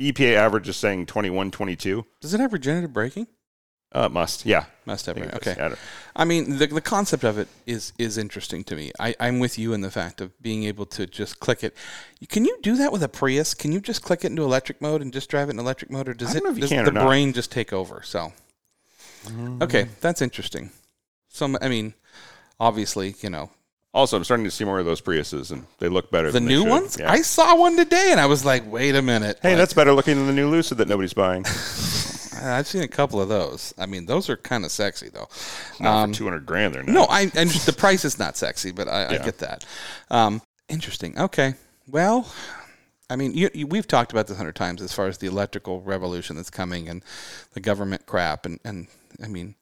EPA 0.00 0.34
average 0.34 0.68
is 0.68 0.76
saying 0.76 1.06
21, 1.06 1.50
22. 1.50 2.04
Does 2.20 2.34
it 2.34 2.40
have 2.40 2.52
regenerative 2.52 2.92
braking? 2.92 3.28
Uh, 3.94 4.00
it 4.00 4.12
must, 4.12 4.44
yeah. 4.44 4.64
Must 4.84 5.06
have. 5.06 5.16
Right? 5.16 5.32
Okay. 5.34 5.54
Yeah, 5.56 5.74
I 6.14 6.22
I 6.22 6.24
mean, 6.24 6.58
the 6.58 6.66
the 6.66 6.80
concept 6.80 7.24
of 7.24 7.38
it 7.38 7.48
is 7.64 7.92
is 7.96 8.18
interesting 8.18 8.62
to 8.64 8.76
me. 8.76 8.92
I, 8.98 9.14
I'm 9.18 9.38
with 9.38 9.58
you 9.58 9.72
in 9.72 9.80
the 9.80 9.90
fact 9.90 10.20
of 10.20 10.40
being 10.42 10.64
able 10.64 10.84
to 10.86 11.06
just 11.06 11.40
click 11.40 11.64
it. 11.64 11.74
Can 12.28 12.44
you 12.44 12.58
do 12.60 12.76
that 12.76 12.92
with 12.92 13.02
a 13.02 13.08
Prius? 13.08 13.54
Can 13.54 13.72
you 13.72 13.80
just 13.80 14.02
click 14.02 14.24
it 14.24 14.28
into 14.28 14.42
electric 14.42 14.82
mode 14.82 15.00
and 15.00 15.10
just 15.12 15.30
drive 15.30 15.48
it 15.48 15.52
in 15.52 15.58
electric 15.58 15.90
mode, 15.90 16.08
or 16.08 16.14
does 16.14 16.34
it 16.34 16.44
know 16.44 16.50
if 16.50 16.56
you 16.56 16.66
does 16.66 16.70
the 16.70 16.90
brain 16.92 17.32
just 17.32 17.50
take 17.50 17.72
over? 17.72 18.02
So, 18.04 18.32
okay, 19.62 19.88
that's 20.02 20.20
interesting. 20.20 20.70
So, 21.38 21.56
I 21.62 21.68
mean, 21.68 21.94
obviously, 22.60 23.14
you 23.20 23.30
know, 23.30 23.50
Also, 23.94 24.16
I'm 24.16 24.24
starting 24.24 24.44
to 24.44 24.50
see 24.50 24.64
more 24.64 24.78
of 24.78 24.86
those 24.86 25.00
Priuses, 25.00 25.50
and 25.50 25.66
they 25.78 25.88
look 25.88 26.10
better. 26.10 26.30
the 26.30 26.40
new 26.40 26.64
ones. 26.64 26.96
Yeah. 26.98 27.10
I 27.10 27.22
saw 27.22 27.56
one 27.56 27.76
today, 27.76 28.08
and 28.10 28.20
I 28.20 28.26
was 28.26 28.44
like, 28.44 28.70
wait 28.70 28.94
a 28.94 29.02
minute. 29.02 29.38
hey, 29.42 29.50
Like, 29.50 29.58
that's 29.58 29.72
better 29.72 29.92
looking 29.92 30.16
than 30.16 30.26
the 30.26 30.32
new 30.32 30.48
Lucid 30.50 30.78
that 30.78 30.88
nobody's 30.88 31.14
buying. 31.14 31.44
I've 32.40 32.66
seen 32.66 32.82
a 32.82 32.88
couple 32.88 33.20
of 33.20 33.28
those. 33.28 33.74
I 33.78 33.86
mean, 33.86 34.06
those 34.06 34.28
are 34.30 34.36
kind 34.36 34.64
of 34.64 34.70
sexy 34.70 35.08
though. 35.08 35.28
Not 35.80 36.08
for 36.10 36.14
200 36.14 36.46
grand, 36.46 36.74
they're 36.74 36.82
not. 36.84 36.92
No, 36.92 37.04
I 37.04 37.22
and 37.34 37.50
the 37.50 37.72
price 37.76 38.04
is 38.04 38.18
not 38.18 38.36
sexy, 38.36 38.70
but 38.70 38.86
I, 38.86 39.06
I 39.06 39.18
get 39.18 39.38
that. 39.38 39.64
Um, 40.10 40.40
interesting. 40.68 41.18
Okay. 41.18 41.54
Well, 41.88 42.32
I 43.10 43.16
mean, 43.16 43.34
you, 43.34 43.50
you, 43.54 43.66
we've 43.66 43.88
talked 43.88 44.12
about 44.12 44.26
this 44.28 44.34
a 44.36 44.38
hundred 44.38 44.54
times 44.54 44.82
as 44.82 44.92
far 44.92 45.06
as 45.08 45.18
the 45.18 45.26
electrical 45.26 45.80
revolution 45.80 46.36
that's 46.36 46.50
coming 46.50 46.88
and 46.88 47.02
the 47.54 47.60
government 47.60 48.06
crap, 48.06 48.46
and 48.46 48.60
and 48.64 48.86
I 49.20 49.26
mean, 49.26 49.56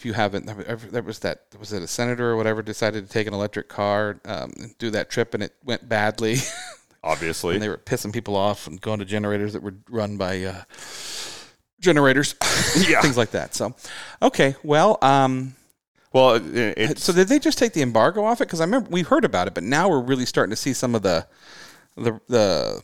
if 0.00 0.06
you 0.06 0.14
haven't, 0.14 0.46
there 0.46 1.02
was- 1.02 1.18
that 1.18 1.42
was 1.58 1.74
it 1.74 1.82
a 1.82 1.86
senator 1.86 2.30
or 2.30 2.36
whatever 2.36 2.62
decided 2.62 3.06
to 3.06 3.12
take 3.12 3.26
an 3.26 3.34
electric 3.34 3.68
car, 3.68 4.18
um, 4.24 4.50
and 4.58 4.78
do 4.78 4.88
that 4.90 5.10
trip, 5.10 5.34
and 5.34 5.42
it 5.42 5.54
went 5.62 5.86
badly, 5.90 6.36
Obviously. 7.04 7.52
and 7.54 7.62
they 7.62 7.68
were 7.68 7.76
pissing 7.76 8.10
people 8.10 8.34
off 8.34 8.66
and 8.66 8.80
going 8.80 8.98
to 9.00 9.04
generators 9.04 9.52
that 9.52 9.62
were 9.62 9.74
run 9.90 10.16
by 10.16 10.42
uh, 10.42 10.62
generators, 11.80 12.34
Yeah. 12.88 13.02
things 13.02 13.18
like 13.18 13.32
that. 13.32 13.54
So, 13.54 13.74
okay, 14.22 14.56
well, 14.62 14.96
um, 15.02 15.54
well, 16.14 16.40
it's, 16.42 17.04
so 17.04 17.12
did 17.12 17.28
they 17.28 17.38
just 17.38 17.58
take 17.58 17.74
the 17.74 17.82
embargo 17.82 18.24
off 18.24 18.40
it? 18.40 18.44
Because 18.48 18.62
I 18.62 18.64
remember 18.64 18.88
we 18.88 19.02
heard 19.02 19.26
about 19.26 19.48
it, 19.48 19.54
but 19.54 19.64
now 19.64 19.90
we're 19.90 20.00
really 20.00 20.24
starting 20.26 20.50
to 20.50 20.56
see 20.56 20.72
some 20.72 20.94
of 20.94 21.02
the 21.02 21.26
the 21.96 22.18
the 22.26 22.82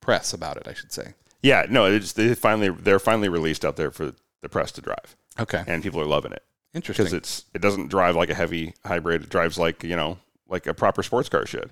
press 0.00 0.32
about 0.32 0.56
it. 0.56 0.66
I 0.66 0.74
should 0.74 0.92
say. 0.92 1.14
yeah, 1.40 1.66
no, 1.70 1.84
it's, 1.86 2.14
they 2.14 2.34
finally, 2.34 2.70
they're 2.70 2.98
finally 2.98 3.28
released 3.28 3.64
out 3.64 3.76
there 3.76 3.92
for 3.92 4.12
the 4.42 4.48
press 4.48 4.72
to 4.72 4.80
drive, 4.80 5.14
Okay, 5.38 5.62
and 5.66 5.82
people 5.82 6.00
are 6.00 6.06
loving 6.06 6.32
it 6.32 6.42
interesting. 6.74 7.04
because 7.04 7.12
it's 7.12 7.44
it 7.54 7.60
doesn't 7.60 7.88
drive 7.88 8.16
like 8.16 8.30
a 8.30 8.34
heavy 8.34 8.74
hybrid. 8.84 9.22
It 9.24 9.28
drives 9.30 9.58
like 9.58 9.82
you 9.84 9.96
know 9.96 10.18
like 10.48 10.66
a 10.66 10.74
proper 10.74 11.02
sports 11.02 11.28
car 11.28 11.46
should. 11.46 11.70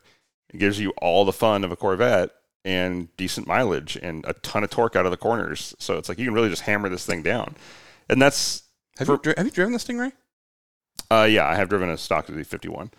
It 0.53 0.59
gives 0.59 0.79
you 0.81 0.91
all 1.01 1.25
the 1.25 1.33
fun 1.33 1.65
of 1.65 1.73
a 1.73 1.77
Corvette 1.77 2.31
and 2.65 3.15
decent 3.17 3.47
mileage 3.47 3.97
and 3.97 4.25
a 4.27 4.33
ton 4.35 4.65
of 4.65 4.71
torque 4.71 4.97
out 4.97 5.05
of 5.05 5.11
the 5.11 5.17
corners. 5.17 5.75
So 5.79 5.99
it's 5.99 6.09
like 6.09 6.19
you 6.19 6.25
can 6.27 6.35
really 6.35 6.49
just 6.49 6.63
hammer 6.63 6.89
this 6.89 7.05
thing 7.07 7.23
down, 7.23 7.57
and 8.09 8.21
that's 8.21 8.63
have 8.99 9.07
for- 9.07 9.21
you 9.25 9.35
have 9.37 9.47
you 9.47 9.53
driven 9.53 9.73
the 9.73 9.79
Stingray? 9.79 10.13
uh, 11.11 11.27
yeah. 11.31 11.47
I 11.47 11.55
have 11.57 11.69
driven 11.69 11.89
a 11.91 11.97
stock 11.99 12.27
Z51, 12.27 12.91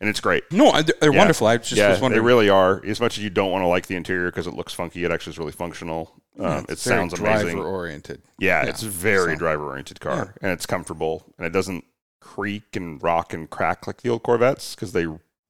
and 0.00 0.08
it's 0.10 0.20
great. 0.20 0.44
No, 0.50 0.72
they're 0.82 1.12
Yeah. 1.12 1.18
wonderful. 1.18 1.46
I 1.46 1.56
just 1.58 1.72
yeah, 1.72 1.90
was 1.90 2.00
wondering. 2.00 2.22
they 2.22 2.26
really 2.26 2.48
are. 2.48 2.84
As 2.84 3.00
much 3.00 3.18
as 3.18 3.24
you 3.24 3.30
don't 3.30 3.50
want 3.50 3.62
to 3.62 3.66
like 3.68 3.86
the 3.86 3.96
interior 3.96 4.26
because 4.30 4.46
it 4.46 4.54
looks 4.54 4.72
funky, 4.72 5.04
it 5.04 5.10
actually 5.10 5.32
is 5.32 5.38
really 5.38 5.52
functional. 5.52 6.12
Um, 6.38 6.66
it 6.68 6.78
sounds 6.78 7.14
amazing. 7.18 7.54
driver 7.54 7.66
oriented. 7.66 8.22
Yeah, 8.38 8.62
Yeah, 8.64 8.68
it's 8.70 8.82
a 8.82 8.88
very 8.88 9.34
so- 9.34 9.38
driver 9.38 9.64
oriented 9.64 10.00
car, 10.00 10.34
and 10.42 10.52
it's 10.52 10.66
comfortable, 10.66 11.24
and 11.38 11.46
it 11.46 11.50
doesn't 11.50 11.84
creak 12.20 12.74
and 12.76 13.02
rock 13.02 13.32
and 13.32 13.48
crack 13.48 13.86
like 13.86 14.02
the 14.02 14.10
old 14.10 14.22
Corvettes 14.22 14.74
because 14.74 14.92
they 14.92 15.06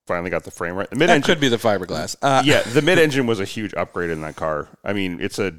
finally 0.07 0.31
got 0.31 0.45
the 0.45 0.51
frame 0.53 0.75
right. 0.77 0.89
The 0.91 0.95
mid 0.97 1.11
engine, 1.11 1.27
could 1.27 1.41
be 1.41 1.49
the 1.49 1.57
fiberglass. 1.57 2.15
Uh, 2.23 2.43
yeah, 2.45 2.63
the 2.63 2.83
mid 2.91 2.99
engine 2.99 3.27
was 3.27 3.41
a 3.41 3.45
huge 3.45 3.75
upgrade 3.75 4.11
in 4.11 4.21
that 4.21 4.37
car. 4.37 4.69
I 4.85 4.93
mean, 4.93 5.19
it's 5.21 5.39
a, 5.41 5.55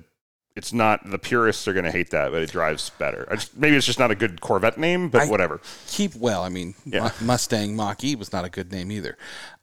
it's 0.58 0.74
not 0.74 1.10
the 1.10 1.20
purists 1.20 1.68
are 1.68 1.74
going 1.74 1.86
to 1.86 1.92
hate 1.92 2.10
that, 2.12 2.32
but 2.32 2.42
it 2.42 2.52
drives 2.52 2.90
better. 2.90 3.28
I 3.32 3.36
just, 3.36 3.56
maybe 3.56 3.76
it's 3.78 3.86
just 3.86 4.00
not 4.00 4.12
a 4.12 4.16
good 4.16 4.42
Corvette 4.42 4.78
name, 4.78 5.08
but 5.10 5.22
I- 5.22 5.26
whatever. 5.30 5.62
keep 5.88 6.16
well. 6.16 6.44
I 6.44 6.50
mean, 6.50 6.74
Yeah. 6.86 7.12
Mustang 7.22 7.76
Mach 7.76 8.04
E 8.04 8.16
was 8.16 8.34
not 8.34 8.44
a 8.44 8.50
good 8.50 8.72
name 8.72 8.92
either. 8.92 9.18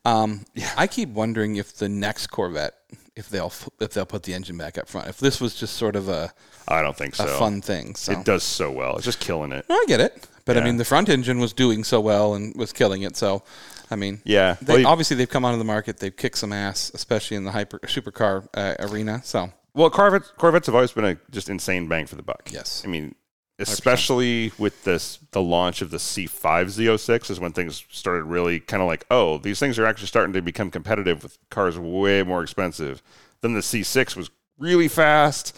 Um, 0.05 0.47
I 0.76 0.86
keep 0.86 1.09
wondering 1.11 1.57
if 1.57 1.74
the 1.74 1.88
next 1.88 2.28
Corvette, 2.28 2.74
if 3.16 3.28
they'll 3.28 3.53
if 3.80 3.90
they'll 3.92 4.07
put 4.07 4.22
the 4.24 4.34
engine 4.34 4.57
back 4.59 4.76
up 4.78 4.88
front. 4.88 5.09
If 5.09 5.18
this 5.18 5.40
was 5.40 5.55
just 5.55 5.76
sort 5.76 5.97
of 5.97 6.09
a, 6.09 6.32
I 6.68 6.82
don't 6.82 6.97
think 6.97 7.14
so. 7.14 7.24
a 7.24 7.28
fun 7.38 7.61
thing. 7.61 7.95
So 7.97 8.12
It 8.12 8.24
does 8.24 8.42
so 8.42 8.70
well. 8.70 8.97
It's 8.97 9.05
just 9.05 9.20
killing 9.20 9.53
it. 9.53 9.64
I 9.70 9.84
get 9.88 10.01
it, 10.01 10.26
but 10.45 10.57
I 10.57 10.61
mean, 10.64 10.76
the 10.78 10.84
front 10.84 11.09
engine 11.09 11.38
was 11.38 11.53
doing 11.53 11.84
so 11.84 12.01
well 12.01 12.34
and 12.34 12.55
was 12.57 12.72
killing 12.72 13.03
it. 13.03 13.16
So, 13.16 13.42
I 13.90 13.97
mean, 13.97 14.20
Yeah. 14.24 14.57
they, 14.62 14.78
Well, 14.82 14.88
obviously 14.88 15.16
they've 15.16 15.28
come 15.28 15.45
onto 15.45 15.59
the 15.59 15.64
market. 15.64 15.99
They've 15.99 16.16
kicked 16.16 16.38
some 16.38 16.53
ass, 16.53 16.90
especially 16.95 17.36
in 17.36 17.45
the 17.45 17.53
hyper 17.53 17.78
supercar 17.80 18.47
uh, 18.55 18.74
arena. 18.80 19.20
So, 19.24 19.53
Well, 19.75 19.91
Corvettes, 19.91 20.33
Corvettes 20.37 20.66
have 20.66 20.75
always 20.75 20.93
been 20.93 21.05
a 21.05 21.18
just 21.31 21.49
insane 21.49 21.89
bang 21.89 22.07
for 22.07 22.14
the 22.14 22.22
buck. 22.22 22.49
Yes. 22.53 22.83
I 22.85 22.89
mean, 22.89 23.16
especially 23.59 24.53
with 24.59 24.85
this 24.85 25.18
the 25.33 25.43
launch 25.43 25.83
of 25.83 25.91
the 25.91 25.97
C5 25.99 26.31
Z06 26.66 27.31
is 27.31 27.41
when 27.41 27.53
things 27.53 27.85
started 27.91 28.25
really 28.25 28.61
kind 28.61 28.83
of 28.83 28.87
like, 28.87 29.05
oh, 29.11 29.39
these 29.39 29.59
things 29.59 29.79
are 29.79 29.87
actually 29.87 30.07
starting 30.07 30.33
to 30.33 30.43
become 30.43 30.70
competitive 30.70 31.22
with 31.22 31.39
cars 31.51 31.79
way 31.79 32.22
more 32.22 32.43
expensive. 32.43 33.03
Then 33.41 33.55
the 33.55 33.61
C6 33.61 34.16
was 34.16 34.31
really 34.59 34.89
fast, 34.89 35.57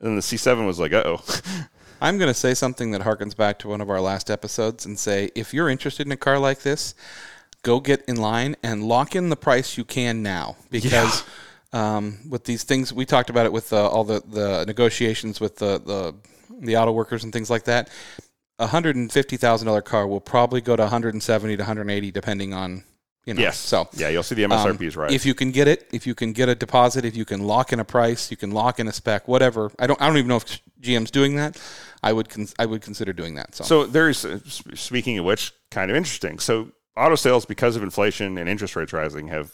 and 0.00 0.16
the 0.16 0.22
C7 0.22 0.66
was 0.66 0.78
like, 0.78 0.92
oh, 0.92 1.22
I'm 2.00 2.18
going 2.18 2.28
to 2.28 2.34
say 2.34 2.54
something 2.54 2.90
that 2.90 3.02
harkens 3.02 3.36
back 3.36 3.58
to 3.60 3.68
one 3.68 3.80
of 3.80 3.88
our 3.88 4.00
last 4.00 4.30
episodes 4.30 4.84
and 4.86 4.98
say, 4.98 5.30
if 5.34 5.54
you're 5.54 5.68
interested 5.68 6.06
in 6.06 6.12
a 6.12 6.16
car 6.16 6.38
like 6.38 6.62
this, 6.62 6.94
go 7.62 7.80
get 7.80 8.02
in 8.06 8.16
line 8.16 8.56
and 8.62 8.82
lock 8.82 9.14
in 9.14 9.28
the 9.28 9.36
price 9.36 9.76
you 9.76 9.84
can 9.84 10.22
now 10.22 10.56
because. 10.70 11.24
Um, 11.72 12.18
with 12.28 12.44
these 12.44 12.64
things, 12.64 12.92
we 12.92 13.06
talked 13.06 13.30
about 13.30 13.46
it 13.46 13.52
with 13.52 13.72
uh, 13.72 13.88
all 13.88 14.04
the, 14.04 14.22
the 14.26 14.64
negotiations 14.66 15.40
with 15.40 15.56
the, 15.56 15.78
the 15.80 16.14
the 16.60 16.76
auto 16.76 16.92
workers 16.92 17.24
and 17.24 17.32
things 17.32 17.50
like 17.50 17.64
that. 17.64 17.88
A 18.58 18.66
hundred 18.66 18.94
and 18.96 19.10
fifty 19.10 19.36
thousand 19.36 19.66
dollar 19.66 19.82
car 19.82 20.06
will 20.06 20.20
probably 20.20 20.60
go 20.60 20.76
to 20.76 20.82
170 20.82 21.56
to 21.56 21.62
180, 21.62 22.10
depending 22.10 22.52
on 22.52 22.84
you 23.24 23.34
know. 23.34 23.40
yes. 23.40 23.56
So 23.58 23.88
yeah, 23.94 24.08
you'll 24.08 24.22
see 24.22 24.34
the 24.34 24.44
um, 24.44 24.50
MSRPs 24.50 24.96
right. 24.96 25.10
If 25.10 25.24
you 25.24 25.34
can 25.34 25.50
get 25.50 25.66
it, 25.68 25.88
if 25.92 26.06
you 26.06 26.14
can 26.14 26.32
get 26.32 26.48
a 26.48 26.54
deposit, 26.54 27.04
if 27.04 27.16
you 27.16 27.24
can 27.24 27.40
lock 27.42 27.72
in 27.72 27.80
a 27.80 27.84
price, 27.84 28.30
you 28.30 28.36
can 28.36 28.50
lock 28.50 28.78
in 28.78 28.86
a 28.88 28.92
spec, 28.92 29.26
whatever. 29.26 29.70
I 29.78 29.86
don't. 29.86 30.00
I 30.00 30.06
don't 30.08 30.18
even 30.18 30.28
know 30.28 30.36
if 30.36 30.60
GM's 30.80 31.10
doing 31.10 31.36
that. 31.36 31.60
I 32.02 32.12
would. 32.12 32.28
Con- 32.28 32.48
I 32.58 32.66
would 32.66 32.82
consider 32.82 33.12
doing 33.12 33.34
that. 33.36 33.54
So, 33.54 33.64
So 33.64 33.86
there's 33.86 34.24
uh, 34.24 34.40
speaking 34.74 35.18
of 35.18 35.24
which, 35.24 35.52
kind 35.70 35.90
of 35.90 35.96
interesting. 35.96 36.38
So 36.38 36.72
auto 36.96 37.14
sales, 37.14 37.46
because 37.46 37.76
of 37.76 37.82
inflation 37.82 38.36
and 38.38 38.48
interest 38.48 38.76
rates 38.76 38.92
rising, 38.92 39.28
have 39.28 39.52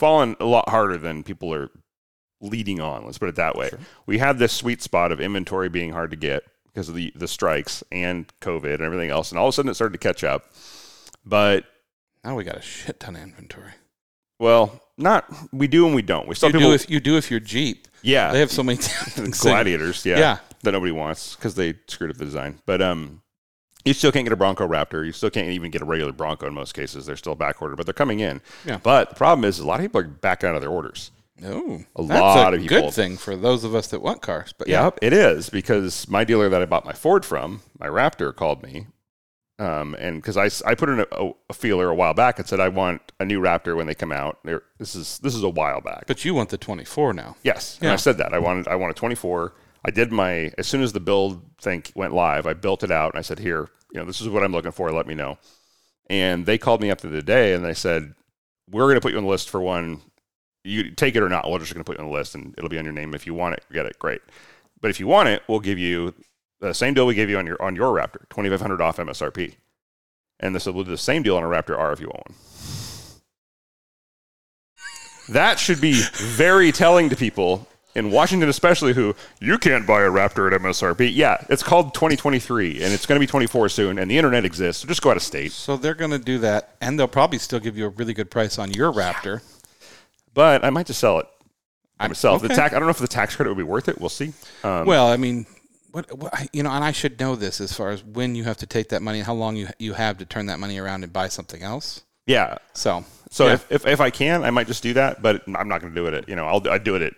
fallen 0.00 0.34
a 0.40 0.44
lot 0.44 0.68
harder 0.68 0.98
than 0.98 1.22
people 1.22 1.54
are 1.54 1.70
leading 2.40 2.80
on. 2.80 3.04
Let's 3.04 3.18
put 3.18 3.28
it 3.28 3.36
that 3.36 3.54
way. 3.54 3.70
We 4.06 4.18
had 4.18 4.38
this 4.38 4.52
sweet 4.52 4.82
spot 4.82 5.12
of 5.12 5.20
inventory 5.20 5.68
being 5.68 5.92
hard 5.92 6.10
to 6.10 6.16
get 6.16 6.42
because 6.66 6.88
of 6.88 6.94
the 6.96 7.12
the 7.14 7.28
strikes 7.28 7.84
and 7.92 8.26
COVID 8.40 8.74
and 8.74 8.82
everything 8.82 9.10
else, 9.10 9.30
and 9.30 9.38
all 9.38 9.46
of 9.46 9.50
a 9.50 9.52
sudden 9.52 9.70
it 9.70 9.74
started 9.74 9.92
to 9.92 9.98
catch 9.98 10.24
up. 10.24 10.46
But 11.24 11.64
now 12.24 12.34
we 12.34 12.44
got 12.44 12.56
a 12.56 12.62
shit 12.62 12.98
ton 12.98 13.14
of 13.16 13.22
inventory. 13.22 13.72
well, 14.38 14.80
not 14.96 15.24
we 15.52 15.68
do 15.68 15.86
and 15.86 15.94
we 15.94 16.02
don't. 16.02 16.26
We 16.26 16.34
still 16.34 16.48
You 16.48 16.54
people, 16.54 16.70
do 16.70 16.74
if 16.74 16.90
you 16.90 17.00
do 17.00 17.16
if 17.16 17.30
you're 17.30 17.40
Jeep. 17.40 17.86
yeah, 18.02 18.32
They 18.32 18.40
have 18.40 18.50
so 18.50 18.62
many 18.62 18.78
gladiators, 19.40 20.04
yeah, 20.06 20.18
Yeah. 20.18 20.38
that 20.62 20.72
nobody 20.72 20.92
wants 20.92 21.36
because 21.36 21.54
they 21.54 21.74
screwed 21.88 22.10
up 22.10 22.16
the 22.16 22.24
design. 22.24 22.58
But 22.66 22.80
um, 22.82 23.22
you 23.84 23.94
still 23.94 24.12
can't 24.12 24.24
get 24.24 24.32
a 24.32 24.36
Bronco 24.36 24.66
Raptor. 24.68 25.04
You 25.04 25.12
still 25.12 25.30
can't 25.30 25.48
even 25.48 25.70
get 25.70 25.82
a 25.82 25.84
regular 25.84 26.12
Bronco 26.12 26.46
in 26.46 26.54
most 26.54 26.74
cases. 26.74 27.06
They're 27.06 27.16
still 27.16 27.34
back 27.34 27.60
ordered, 27.62 27.76
but 27.76 27.86
they're 27.86 27.92
coming 27.92 28.20
in. 28.20 28.40
Yeah. 28.66 28.78
But 28.82 29.10
the 29.10 29.14
problem 29.16 29.44
is, 29.44 29.58
a 29.58 29.66
lot 29.66 29.80
of 29.80 29.84
people 29.84 30.00
are 30.00 30.04
backing 30.04 30.48
out 30.48 30.54
of 30.56 30.60
their 30.60 30.70
orders. 30.70 31.10
No, 31.40 31.84
A 31.96 32.02
that's 32.04 32.20
lot 32.20 32.52
a 32.52 32.56
of 32.56 32.62
people- 32.62 32.80
good 32.82 32.92
thing 32.92 33.16
for 33.16 33.34
those 33.34 33.64
of 33.64 33.74
us 33.74 33.86
that 33.88 34.02
want 34.02 34.20
cars. 34.20 34.52
But 34.56 34.68
yeah, 34.68 34.84
Yep, 34.84 34.98
it 35.00 35.12
is 35.14 35.48
because 35.48 36.06
my 36.08 36.22
dealer 36.22 36.50
that 36.50 36.60
I 36.60 36.66
bought 36.66 36.84
my 36.84 36.92
Ford 36.92 37.24
from, 37.24 37.62
my 37.78 37.86
Raptor, 37.86 38.34
called 38.36 38.62
me. 38.62 38.86
Um, 39.58 39.94
and 39.98 40.16
because 40.22 40.36
I, 40.38 40.70
I 40.70 40.74
put 40.74 40.88
in 40.88 41.00
a, 41.00 41.30
a 41.50 41.52
feeler 41.54 41.88
a 41.90 41.94
while 41.94 42.14
back 42.14 42.38
and 42.38 42.48
said 42.48 42.60
I 42.60 42.68
want 42.68 43.12
a 43.20 43.24
new 43.26 43.40
Raptor 43.40 43.76
when 43.76 43.86
they 43.86 43.94
come 43.94 44.10
out. 44.12 44.38
They're, 44.42 44.62
this 44.78 44.94
is 44.94 45.18
this 45.22 45.34
is 45.34 45.42
a 45.42 45.50
while 45.50 45.80
back. 45.82 46.04
but 46.06 46.24
you 46.24 46.32
want 46.34 46.48
the 46.48 46.56
24 46.56 47.12
now. 47.12 47.36
Yes, 47.42 47.76
and 47.76 47.84
Yeah. 47.88 47.92
I 47.92 47.96
said 47.96 48.16
that 48.18 48.32
I 48.32 48.38
wanted 48.38 48.68
I 48.68 48.76
want 48.76 48.90
a 48.90 48.94
24. 48.94 49.52
I 49.84 49.90
did 49.90 50.12
my 50.12 50.52
as 50.58 50.66
soon 50.66 50.82
as 50.82 50.92
the 50.92 51.00
build 51.00 51.42
thing 51.60 51.84
went 51.94 52.12
live, 52.12 52.46
I 52.46 52.52
built 52.52 52.82
it 52.82 52.90
out 52.90 53.12
and 53.12 53.18
I 53.18 53.22
said, 53.22 53.38
"Here, 53.38 53.68
you 53.92 54.00
know, 54.00 54.06
this 54.06 54.20
is 54.20 54.28
what 54.28 54.42
I'm 54.42 54.52
looking 54.52 54.72
for. 54.72 54.90
Let 54.92 55.06
me 55.06 55.14
know." 55.14 55.38
And 56.08 56.44
they 56.46 56.58
called 56.58 56.80
me 56.80 56.90
after 56.90 57.08
the 57.08 57.18
other 57.18 57.26
day 57.26 57.54
and 57.54 57.64
they 57.64 57.74
said, 57.74 58.14
"We're 58.68 58.84
going 58.84 58.96
to 58.96 59.00
put 59.00 59.12
you 59.12 59.18
on 59.18 59.24
the 59.24 59.30
list 59.30 59.48
for 59.48 59.60
one. 59.60 60.02
You 60.64 60.90
take 60.90 61.16
it 61.16 61.22
or 61.22 61.28
not. 61.28 61.50
We're 61.50 61.58
just 61.58 61.72
going 61.72 61.84
to 61.84 61.90
put 61.90 61.98
you 61.98 62.04
on 62.04 62.10
the 62.10 62.16
list 62.16 62.34
and 62.34 62.54
it'll 62.58 62.68
be 62.68 62.78
on 62.78 62.84
your 62.84 62.92
name 62.92 63.14
if 63.14 63.26
you 63.26 63.34
want 63.34 63.54
it. 63.54 63.64
Get 63.72 63.86
it, 63.86 63.98
great. 63.98 64.20
But 64.80 64.90
if 64.90 65.00
you 65.00 65.06
want 65.06 65.28
it, 65.28 65.42
we'll 65.48 65.60
give 65.60 65.78
you 65.78 66.14
the 66.60 66.74
same 66.74 66.94
deal 66.94 67.06
we 67.06 67.14
gave 67.14 67.30
you 67.30 67.38
on 67.38 67.46
your 67.46 67.60
on 67.62 67.76
your 67.76 67.94
Raptor, 67.94 68.28
2,500 68.30 68.80
off 68.80 68.98
MSRP." 68.98 69.56
And 70.40 70.54
they 70.54 70.58
said, 70.58 70.74
"We'll 70.74 70.84
do 70.84 70.90
the 70.90 70.98
same 70.98 71.22
deal 71.22 71.36
on 71.36 71.42
a 71.42 71.46
Raptor 71.46 71.78
R 71.78 71.92
if 71.92 72.00
you 72.00 72.08
want 72.08 72.28
one." 72.28 72.36
That 75.30 75.60
should 75.60 75.80
be 75.80 76.02
very 76.14 76.72
telling 76.72 77.08
to 77.08 77.16
people 77.16 77.68
in 77.94 78.10
Washington, 78.10 78.48
especially 78.48 78.92
who 78.92 79.14
you 79.40 79.58
can't 79.58 79.86
buy 79.86 80.02
a 80.02 80.10
Raptor 80.10 80.52
at 80.52 80.60
MSRP. 80.60 81.10
Yeah, 81.14 81.44
it's 81.48 81.62
called 81.62 81.94
2023, 81.94 82.82
and 82.82 82.92
it's 82.92 83.06
going 83.06 83.16
to 83.16 83.20
be 83.20 83.26
24 83.26 83.68
soon, 83.68 83.98
and 83.98 84.10
the 84.10 84.16
internet 84.16 84.44
exists. 84.44 84.82
So 84.82 84.88
just 84.88 85.02
go 85.02 85.10
out 85.10 85.16
of 85.16 85.22
state. 85.22 85.52
So 85.52 85.76
they're 85.76 85.94
going 85.94 86.12
to 86.12 86.18
do 86.18 86.38
that, 86.38 86.76
and 86.80 86.98
they'll 86.98 87.08
probably 87.08 87.38
still 87.38 87.60
give 87.60 87.76
you 87.76 87.86
a 87.86 87.90
really 87.90 88.14
good 88.14 88.30
price 88.30 88.58
on 88.58 88.70
your 88.72 88.92
Raptor. 88.92 89.42
But 90.34 90.64
I 90.64 90.70
might 90.70 90.86
just 90.86 91.00
sell 91.00 91.18
it 91.18 91.26
myself. 91.98 92.42
The 92.42 92.48
tax. 92.48 92.74
I 92.74 92.78
don't 92.78 92.86
know 92.86 92.90
if 92.90 92.98
the 92.98 93.08
tax 93.08 93.36
credit 93.36 93.50
would 93.50 93.58
be 93.58 93.64
worth 93.64 93.88
it. 93.88 94.00
We'll 94.00 94.08
see. 94.08 94.32
Um, 94.62 94.86
Well, 94.86 95.08
I 95.08 95.16
mean, 95.16 95.46
what, 95.90 96.16
what 96.16 96.48
you 96.52 96.62
know, 96.62 96.70
and 96.70 96.84
I 96.84 96.92
should 96.92 97.18
know 97.18 97.34
this 97.34 97.60
as 97.60 97.72
far 97.72 97.90
as 97.90 98.04
when 98.04 98.34
you 98.34 98.44
have 98.44 98.56
to 98.58 98.66
take 98.66 98.90
that 98.90 99.02
money, 99.02 99.18
and 99.18 99.26
how 99.26 99.34
long 99.34 99.56
you 99.56 99.68
you 99.78 99.94
have 99.94 100.18
to 100.18 100.24
turn 100.24 100.46
that 100.46 100.60
money 100.60 100.78
around 100.78 101.02
and 101.02 101.12
buy 101.12 101.28
something 101.28 101.62
else. 101.62 102.02
yeah. 102.26 102.58
So, 102.74 103.04
So 103.30 103.46
yeah. 103.46 103.54
if, 103.54 103.72
if 103.72 103.86
if 103.86 104.00
I 104.00 104.10
can, 104.10 104.44
I 104.44 104.50
might 104.50 104.68
just 104.68 104.82
do 104.82 104.94
that. 104.94 105.20
But 105.20 105.42
I'm 105.48 105.68
not 105.68 105.80
going 105.80 105.92
to 105.92 106.00
do 106.00 106.06
it. 106.06 106.14
At, 106.14 106.28
you 106.28 106.36
know, 106.36 106.46
I'll 106.46 106.66
I 106.70 106.78
do 106.78 106.94
it 106.94 107.02
at 107.02 107.14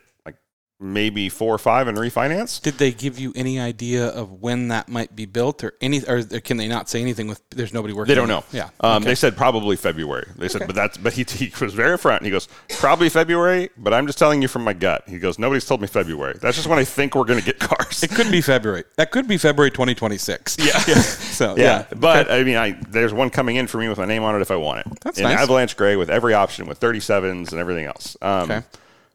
maybe 0.83 1.29
four 1.29 1.55
or 1.55 1.59
five 1.59 1.87
and 1.89 1.97
refinance. 1.97 2.61
Did 2.61 2.75
they 2.79 2.91
give 2.93 3.19
you 3.19 3.33
any 3.37 3.59
idea 3.61 4.09
of 4.09 4.43
when 4.43 4.69
that 4.69 4.89
might 4.89 5.15
be 5.17 5.25
built, 5.27 5.63
or 5.65 5.75
any, 5.81 6.03
or 6.07 6.23
can 6.23 6.57
they 6.57 6.69
not 6.69 6.89
say 6.89 7.01
anything 7.01 7.29
with? 7.29 7.41
There's 7.51 7.73
nobody 7.73 7.95
working. 7.95 8.09
They 8.09 8.15
don't 8.15 8.29
know. 8.29 8.45
Yeah. 8.53 8.71
Um, 8.81 9.03
Okay. 9.03 9.11
They 9.11 9.15
said 9.15 9.37
probably 9.37 9.77
February. 9.77 10.27
They 10.37 10.49
said, 10.49 10.63
but 10.67 10.75
that's 10.75 10.99
but 10.99 11.13
he, 11.15 11.25
he 11.25 11.53
was 11.61 11.73
very 11.75 11.97
upfront. 11.97 12.23
He 12.23 12.31
goes 12.31 12.49
probably 12.79 13.09
February, 13.09 13.71
but 13.77 13.95
I'm 13.95 14.07
just 14.07 14.19
telling 14.19 14.43
you 14.43 14.49
from 14.49 14.65
my 14.65 14.73
gut. 14.73 15.05
He 15.07 15.19
goes, 15.19 15.39
nobody's 15.39 15.65
told 15.65 15.81
me 15.81 15.87
February. 15.87 16.37
That's 16.41 16.57
just 16.57 16.69
when 16.69 16.79
I 16.79 16.85
think 16.85 17.15
we're 17.15 17.25
going 17.25 17.39
to 17.41 17.45
get 17.45 17.59
cars. 17.59 18.03
it 18.03 18.11
could 18.11 18.31
be 18.31 18.41
February. 18.41 18.85
That 18.97 19.11
could 19.13 19.27
be 19.29 19.39
February 19.39 19.71
2026. 19.71 20.57
Yeah. 20.63 20.79
So 20.79 21.57
Yeah, 21.57 21.65
yeah. 21.65 21.87
but 21.97 22.31
I 22.31 22.43
mean, 22.45 22.57
I 22.57 22.73
there's 22.89 23.13
one 23.15 23.31
coming 23.31 23.57
in 23.57 23.67
for 23.67 23.79
me 23.79 23.89
with 23.89 23.99
my 23.99 24.05
name 24.07 24.23
on 24.23 24.35
it 24.37 24.43
if 24.43 24.51
I 24.51 24.57
want 24.57 24.87
it. 24.87 25.01
That's 25.03 25.19
in 25.19 25.25
nice. 25.25 25.39
Avalanche 25.39 25.77
Gray 25.77 25.97
with 25.97 26.11
every 26.11 26.35
option 26.35 26.67
with 26.67 26.79
37s 26.81 27.51
and 27.53 27.61
everything 27.61 27.87
else. 27.87 28.17
Um, 28.21 28.51
Okay. 28.51 28.63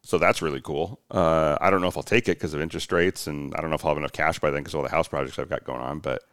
So 0.07 0.17
that's 0.17 0.41
really 0.41 0.61
cool. 0.61 1.01
Uh, 1.11 1.57
I 1.59 1.69
don't 1.69 1.81
know 1.81 1.89
if 1.89 1.97
I'll 1.97 2.01
take 2.01 2.29
it 2.29 2.37
because 2.37 2.53
of 2.53 2.61
interest 2.61 2.93
rates, 2.93 3.27
and 3.27 3.53
I 3.55 3.59
don't 3.59 3.69
know 3.69 3.75
if 3.75 3.83
I'll 3.83 3.91
have 3.91 3.97
enough 3.97 4.13
cash 4.13 4.39
by 4.39 4.49
then 4.51 4.61
because 4.61 4.73
of 4.73 4.77
all 4.77 4.83
the 4.85 4.89
house 4.89 5.09
projects 5.09 5.37
I've 5.37 5.49
got 5.49 5.65
going 5.65 5.81
on. 5.81 5.99
But 5.99 6.23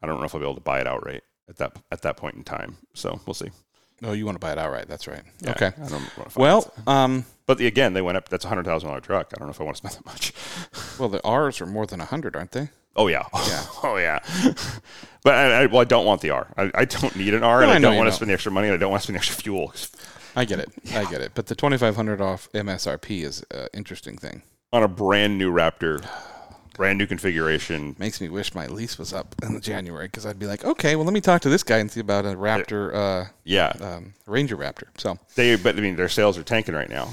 I 0.00 0.06
don't 0.06 0.20
know 0.20 0.26
if 0.26 0.34
I'll 0.36 0.40
be 0.40 0.46
able 0.46 0.54
to 0.54 0.60
buy 0.60 0.80
it 0.80 0.86
outright 0.86 1.24
at 1.48 1.56
that 1.56 1.76
at 1.90 2.02
that 2.02 2.16
point 2.16 2.36
in 2.36 2.44
time. 2.44 2.76
So 2.94 3.20
we'll 3.26 3.34
see. 3.34 3.50
Oh, 4.04 4.12
you 4.12 4.26
want 4.26 4.36
to 4.36 4.38
buy 4.38 4.52
it 4.52 4.58
outright? 4.58 4.86
That's 4.86 5.08
right. 5.08 5.24
Yeah, 5.40 5.50
Okay. 5.50 5.66
I 5.66 5.88
don't 5.88 6.16
wanna 6.16 6.30
Well, 6.36 6.72
um, 6.86 7.24
but 7.46 7.58
the, 7.58 7.66
again, 7.66 7.94
they 7.94 8.02
went 8.02 8.16
up. 8.16 8.28
That's 8.28 8.44
a 8.44 8.48
hundred 8.48 8.64
thousand 8.64 8.90
dollar 8.90 9.00
truck. 9.00 9.32
I 9.34 9.40
don't 9.40 9.48
know 9.48 9.52
if 9.52 9.60
I 9.60 9.64
want 9.64 9.76
to 9.76 9.88
spend 9.88 9.96
that 9.96 10.06
much. 10.06 10.32
well, 11.00 11.08
the 11.08 11.20
R's 11.24 11.60
are 11.60 11.66
more 11.66 11.86
than 11.86 12.00
a 12.00 12.04
hundred, 12.04 12.36
aren't 12.36 12.52
they? 12.52 12.68
Oh 12.94 13.08
yeah, 13.08 13.24
Yeah. 13.48 13.64
oh 13.82 13.96
yeah. 13.96 14.20
but 15.24 15.34
I, 15.34 15.62
I, 15.62 15.66
well, 15.66 15.80
I 15.80 15.84
don't 15.84 16.06
want 16.06 16.20
the 16.20 16.30
R. 16.30 16.46
I, 16.56 16.70
I 16.72 16.84
don't 16.84 17.16
need 17.16 17.34
an 17.34 17.42
R, 17.42 17.62
and 17.62 17.72
I, 17.72 17.74
I 17.74 17.78
don't 17.80 17.96
want 17.96 18.08
to 18.08 18.12
spend 18.14 18.30
the 18.30 18.34
extra 18.34 18.52
money, 18.52 18.68
and 18.68 18.74
I 18.74 18.78
don't 18.78 18.92
want 18.92 19.02
to 19.02 19.06
spend 19.06 19.16
the 19.16 19.18
extra 19.18 19.34
fuel. 19.34 19.72
I 20.36 20.44
get 20.44 20.58
it. 20.60 20.70
I 20.94 21.04
get 21.10 21.20
it. 21.22 21.32
But 21.34 21.46
the 21.46 21.54
2500 21.54 22.20
off 22.20 22.48
MSRP 22.52 23.24
is 23.24 23.42
an 23.50 23.68
interesting 23.74 24.16
thing. 24.18 24.42
on 24.72 24.82
a 24.82 24.88
brand 24.88 25.38
new 25.38 25.50
Raptor, 25.50 26.06
brand 26.74 26.98
new 26.98 27.06
configuration. 27.06 27.96
Makes 27.98 28.20
me 28.20 28.28
wish 28.28 28.54
my 28.54 28.66
lease 28.66 28.98
was 28.98 29.12
up 29.14 29.34
in 29.42 29.60
January 29.62 30.06
because 30.08 30.26
I'd 30.26 30.38
be 30.38 30.46
like, 30.46 30.64
okay, 30.64 30.94
well, 30.94 31.06
let 31.06 31.14
me 31.14 31.22
talk 31.22 31.40
to 31.42 31.48
this 31.48 31.62
guy 31.62 31.78
and 31.78 31.90
see 31.90 32.00
about 32.00 32.26
a 32.26 32.34
Raptor, 32.34 33.30
Yeah, 33.44 33.72
uh, 33.80 33.96
um, 33.96 34.12
Ranger 34.26 34.56
Raptor. 34.58 34.88
So 34.98 35.18
they. 35.36 35.56
But 35.56 35.76
I 35.76 35.80
mean, 35.80 35.96
their 35.96 36.08
sales 36.10 36.36
are 36.36 36.42
tanking 36.42 36.74
right 36.74 36.90
now. 36.90 37.08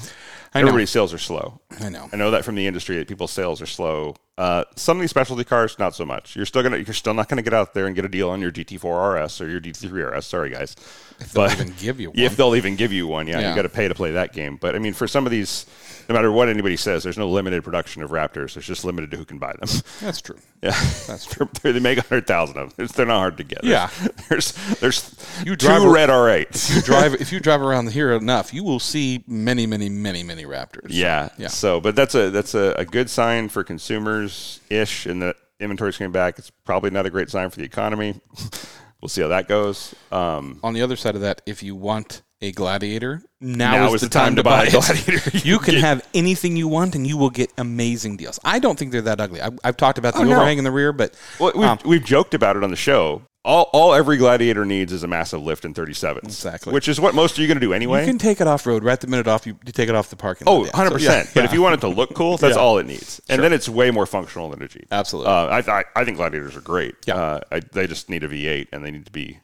I 0.53 0.59
know. 0.59 0.67
Everybody's 0.67 0.91
sales 0.91 1.13
are 1.13 1.17
slow. 1.17 1.61
I 1.79 1.89
know. 1.89 2.09
I 2.13 2.15
know 2.17 2.29
that 2.31 2.45
from 2.45 2.55
the 2.55 2.67
industry 2.67 2.97
that 2.97 3.07
people's 3.07 3.31
sales 3.31 3.61
are 3.61 3.65
slow. 3.65 4.15
Uh, 4.35 4.63
some 4.75 4.97
of 4.97 5.01
these 5.01 5.11
specialty 5.11 5.43
cars, 5.43 5.77
not 5.77 5.93
so 5.93 6.05
much. 6.05 6.35
You're 6.35 6.47
still 6.47 6.63
gonna, 6.63 6.77
you're 6.77 6.93
still 6.93 7.13
not 7.13 7.29
gonna 7.29 7.43
get 7.43 7.53
out 7.53 7.73
there 7.75 7.85
and 7.85 7.95
get 7.95 8.03
a 8.03 8.09
deal 8.09 8.29
on 8.31 8.41
your 8.41 8.51
GT4 8.51 9.23
RS 9.25 9.39
or 9.41 9.47
your 9.49 9.61
GT3 9.61 10.17
RS. 10.17 10.25
Sorry, 10.25 10.49
guys. 10.49 10.75
If 11.19 11.31
they'll 11.33 11.51
even 11.51 11.73
give 11.79 11.99
you 11.99 12.09
one. 12.09 12.19
if 12.19 12.35
they'll 12.35 12.55
even 12.55 12.75
give 12.75 12.91
you 12.91 13.05
one, 13.05 13.27
yeah, 13.27 13.39
Yeah. 13.39 13.49
you 13.51 13.55
got 13.55 13.61
to 13.61 13.69
pay 13.69 13.87
to 13.87 13.93
play 13.93 14.11
that 14.13 14.33
game. 14.33 14.57
But 14.59 14.75
I 14.75 14.79
mean, 14.79 14.93
for 14.93 15.07
some 15.07 15.27
of 15.27 15.31
these, 15.31 15.67
no 16.09 16.15
matter 16.15 16.31
what 16.31 16.49
anybody 16.49 16.75
says, 16.77 17.03
there's 17.03 17.17
no 17.19 17.29
limited 17.29 17.63
production 17.63 18.01
of 18.01 18.09
Raptors. 18.09 18.57
It's 18.57 18.65
just 18.65 18.83
limited 18.83 19.11
to 19.11 19.17
who 19.17 19.23
can 19.25 19.37
buy 19.37 19.53
them. 19.53 19.69
That's 20.01 20.21
true. 20.21 20.37
Yeah, 20.63 20.69
That's 21.07 21.25
true. 21.25 21.49
they 21.61 21.77
make 21.81 21.99
hundred 21.99 22.25
thousand 22.25 22.55
of 22.57 22.73
them. 22.77 22.87
They're 22.95 23.05
not 23.05 23.17
hard 23.17 23.35
to 23.35 23.43
get. 23.43 23.65
Yeah. 23.65 23.89
there's 24.29 24.53
there's 24.79 25.13
You 25.43 25.51
you 25.51 25.55
drive 25.57 25.81
two 25.81 25.93
red 25.93 26.07
R8s. 26.07 26.85
drive 26.85 27.15
if 27.15 27.33
you 27.33 27.41
drive 27.41 27.61
around 27.61 27.91
here 27.91 28.13
enough, 28.13 28.53
you 28.53 28.63
will 28.63 28.79
see 28.79 29.25
many, 29.27 29.65
many, 29.67 29.89
many, 29.89 30.23
many 30.23 30.45
Raptors. 30.45 30.85
Yeah. 30.87 31.27
Yeah. 31.37 31.49
So, 31.49 31.81
but 31.81 31.97
that's 31.97 32.15
a 32.15 32.29
that's 32.29 32.53
a, 32.55 32.75
a 32.77 32.85
good 32.85 33.09
sign 33.09 33.49
for 33.49 33.61
consumers 33.65 34.22
ish, 34.69 35.05
and 35.05 35.21
the 35.21 35.35
inventory's 35.59 35.97
coming 35.97 36.11
back. 36.11 36.37
It's 36.39 36.51
probably 36.65 36.89
not 36.89 37.05
a 37.05 37.09
great 37.09 37.29
sign 37.29 37.49
for 37.49 37.57
the 37.57 37.63
economy. 37.63 38.19
we'll 39.01 39.09
see 39.09 39.21
how 39.21 39.27
that 39.29 39.47
goes. 39.47 39.93
Um, 40.11 40.59
On 40.63 40.73
the 40.73 40.81
other 40.81 40.95
side 40.95 41.15
of 41.15 41.21
that, 41.21 41.41
if 41.45 41.63
you 41.63 41.75
want 41.75 42.21
a 42.41 42.51
Gladiator, 42.51 43.21
now, 43.39 43.71
Now 43.71 43.93
is, 43.93 44.01
the, 44.01 44.09
time, 44.09 44.35
to 44.35 44.43
buy, 44.43 44.65
a. 44.65 44.71
Gladiator. 44.71 45.37
you 45.47 45.59
can 45.59 45.75
have 45.75 46.05
anything 46.13 46.57
you 46.57 46.67
want, 46.67 46.95
and 46.95 47.07
you 47.07 47.17
will 47.17 47.29
get 47.29 47.51
amazing 47.57 48.17
deals. 48.17 48.39
I 48.43 48.59
don't 48.59 48.77
think 48.77 48.91
they're 48.91 49.01
that 49.03 49.21
ugly. 49.21 49.41
I, 49.41 49.49
I've 49.63 49.77
talked 49.77 49.97
about 49.97 50.13
the 50.13 50.21
Oh, 50.21 50.23
no. 50.23 50.35
overhang 50.35 50.57
in 50.57 50.63
the 50.63 50.71
rear, 50.71 50.91
but 50.91 51.15
well, 51.39 51.51
we've, 51.55 51.63
um, 51.65 51.79
we've 51.85 52.03
joked 52.03 52.33
about 52.33 52.57
it 52.57 52.63
on 52.63 52.69
the 52.69 52.75
show. 52.75 53.21
All, 53.45 53.69
all 53.73 53.93
every 53.93 54.15
Gladiator 54.15 54.63
needs 54.63 54.93
is 54.93 55.03
a 55.03 55.07
massive 55.07 55.41
lift 55.43 55.65
in 55.65 55.73
37s. 55.73 56.23
Exactly. 56.23 56.71
Which 56.71 56.87
is 56.87 57.01
what 57.01 57.13
most 57.13 57.33
of 57.33 57.39
you 57.39 57.43
are 57.43 57.47
going 57.49 57.59
to 57.59 57.65
do 57.65 57.73
anyway. 57.73 57.99
you 58.01 58.05
can 58.07 58.17
take 58.17 58.39
it 58.39 58.47
off 58.47 58.65
road 58.65 58.85
right 58.85 58.97
the 58.99 59.07
minute 59.07 59.27
off. 59.27 59.45
You, 59.45 59.59
you 59.65 59.73
take 59.73 59.89
it 59.89 59.95
off 59.95 60.09
the 60.09 60.15
parking 60.15 60.47
Oh, 60.47 60.59
lot. 60.59 60.67
Yeah. 60.67 60.71
100%. 60.71 60.89
So, 60.91 60.97
yeah, 60.97 61.23
But 61.25 61.35
yeah. 61.35 61.43
if 61.43 61.53
you 61.53 61.61
want 61.61 61.73
it 61.75 61.81
to 61.81 61.89
look 61.89 62.13
cool, 62.13 62.37
that's 62.37 62.55
Yeah. 62.55 62.61
all 62.61 62.77
it 62.77 62.85
needs. 62.85 63.21
And 63.27 63.43
then 63.43 63.51
it's 63.51 63.67
way 63.67 63.91
more 63.91 64.05
functional 64.05 64.49
than 64.49 64.61
a 64.61 64.67
Jeep. 64.69 64.87
Absolutely. 64.91 65.29
Uh, 65.29 65.45
I, 65.47 65.79
I, 65.79 65.83
I 65.93 66.05
think 66.05 66.15
Gladiators 66.17 66.55
are 66.55 66.61
great. 66.61 66.95
Yeah. 67.05 67.15
Uh, 67.15 67.39
I, 67.51 67.59
they 67.59 67.85
just 67.85 68.09
need 68.09 68.23
a 68.23 68.29
V8 68.29 68.69
and 68.71 68.83
they 68.85 68.91
need 68.91 69.05
to 69.05 69.11
be. 69.11 69.39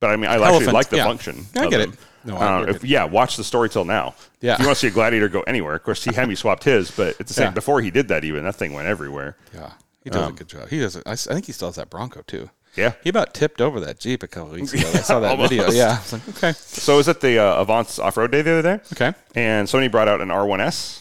But 0.00 0.08
I 0.10 0.16
mean, 0.16 0.30
I 0.30 0.36
actually 0.36 0.72
like 0.72 0.88
the 0.88 0.98
function. 0.98 1.44
I 1.56 1.68
get 1.68 1.78
them. 1.78 1.92
it. 1.92 1.98
No, 2.26 2.36
Uh, 2.38 2.64
if, 2.68 2.84
yeah, 2.84 3.04
watch 3.04 3.36
the 3.36 3.44
story 3.44 3.68
till 3.68 3.84
now. 3.84 4.14
Yeah. 4.40 4.54
If 4.54 4.60
you 4.60 4.66
want 4.66 4.76
to 4.76 4.80
see 4.80 4.86
a 4.86 4.90
Gladiator 4.90 5.28
go 5.28 5.42
anywhere, 5.42 5.74
of 5.74 5.82
course, 5.82 6.02
he 6.04 6.12
Hemi 6.14 6.34
swapped 6.36 6.64
his, 6.64 6.90
but 6.90 7.16
it's 7.20 7.28
the 7.28 7.34
same. 7.34 7.52
Before 7.52 7.82
he 7.82 7.90
did 7.90 8.08
that, 8.08 8.24
even 8.24 8.44
that 8.44 8.54
thing 8.56 8.72
went 8.72 8.88
everywhere. 8.88 9.36
yeah, 9.54 9.72
he 10.02 10.08
does 10.08 10.30
a 10.30 10.32
good 10.32 10.48
job. 10.48 10.68
He 10.68 10.80
does. 10.80 10.96
A, 10.96 11.02
I, 11.06 11.12
I 11.12 11.16
think 11.16 11.44
he 11.46 11.52
still 11.52 11.68
has 11.68 11.76
that 11.76 11.90
Bronco 11.90 12.22
too. 12.22 12.48
Yeah. 12.76 12.92
He 13.02 13.10
about 13.10 13.34
tipped 13.34 13.60
over 13.60 13.80
that 13.80 13.98
Jeep 14.00 14.22
a 14.22 14.26
couple 14.28 14.50
weeks 14.52 14.72
ago. 14.72 14.88
I 14.94 14.98
saw 15.00 15.20
that 15.20 15.30
almost. 15.32 15.50
video. 15.50 15.70
Yeah. 15.70 15.90
I 15.90 16.00
was 16.00 16.12
like, 16.12 16.28
okay, 16.30 16.52
So 16.52 16.94
I 16.94 16.96
was 16.96 17.08
at 17.08 17.20
the 17.20 17.38
uh, 17.38 17.60
Avance 17.62 17.98
off 17.98 18.16
road 18.16 18.30
day 18.32 18.42
the 18.42 18.58
other 18.58 18.76
day, 18.76 18.82
okay. 18.92 19.12
and 19.34 19.68
Sony 19.68 19.90
brought 19.90 20.08
out 20.08 20.20
an 20.20 20.28
R1S, 20.28 21.00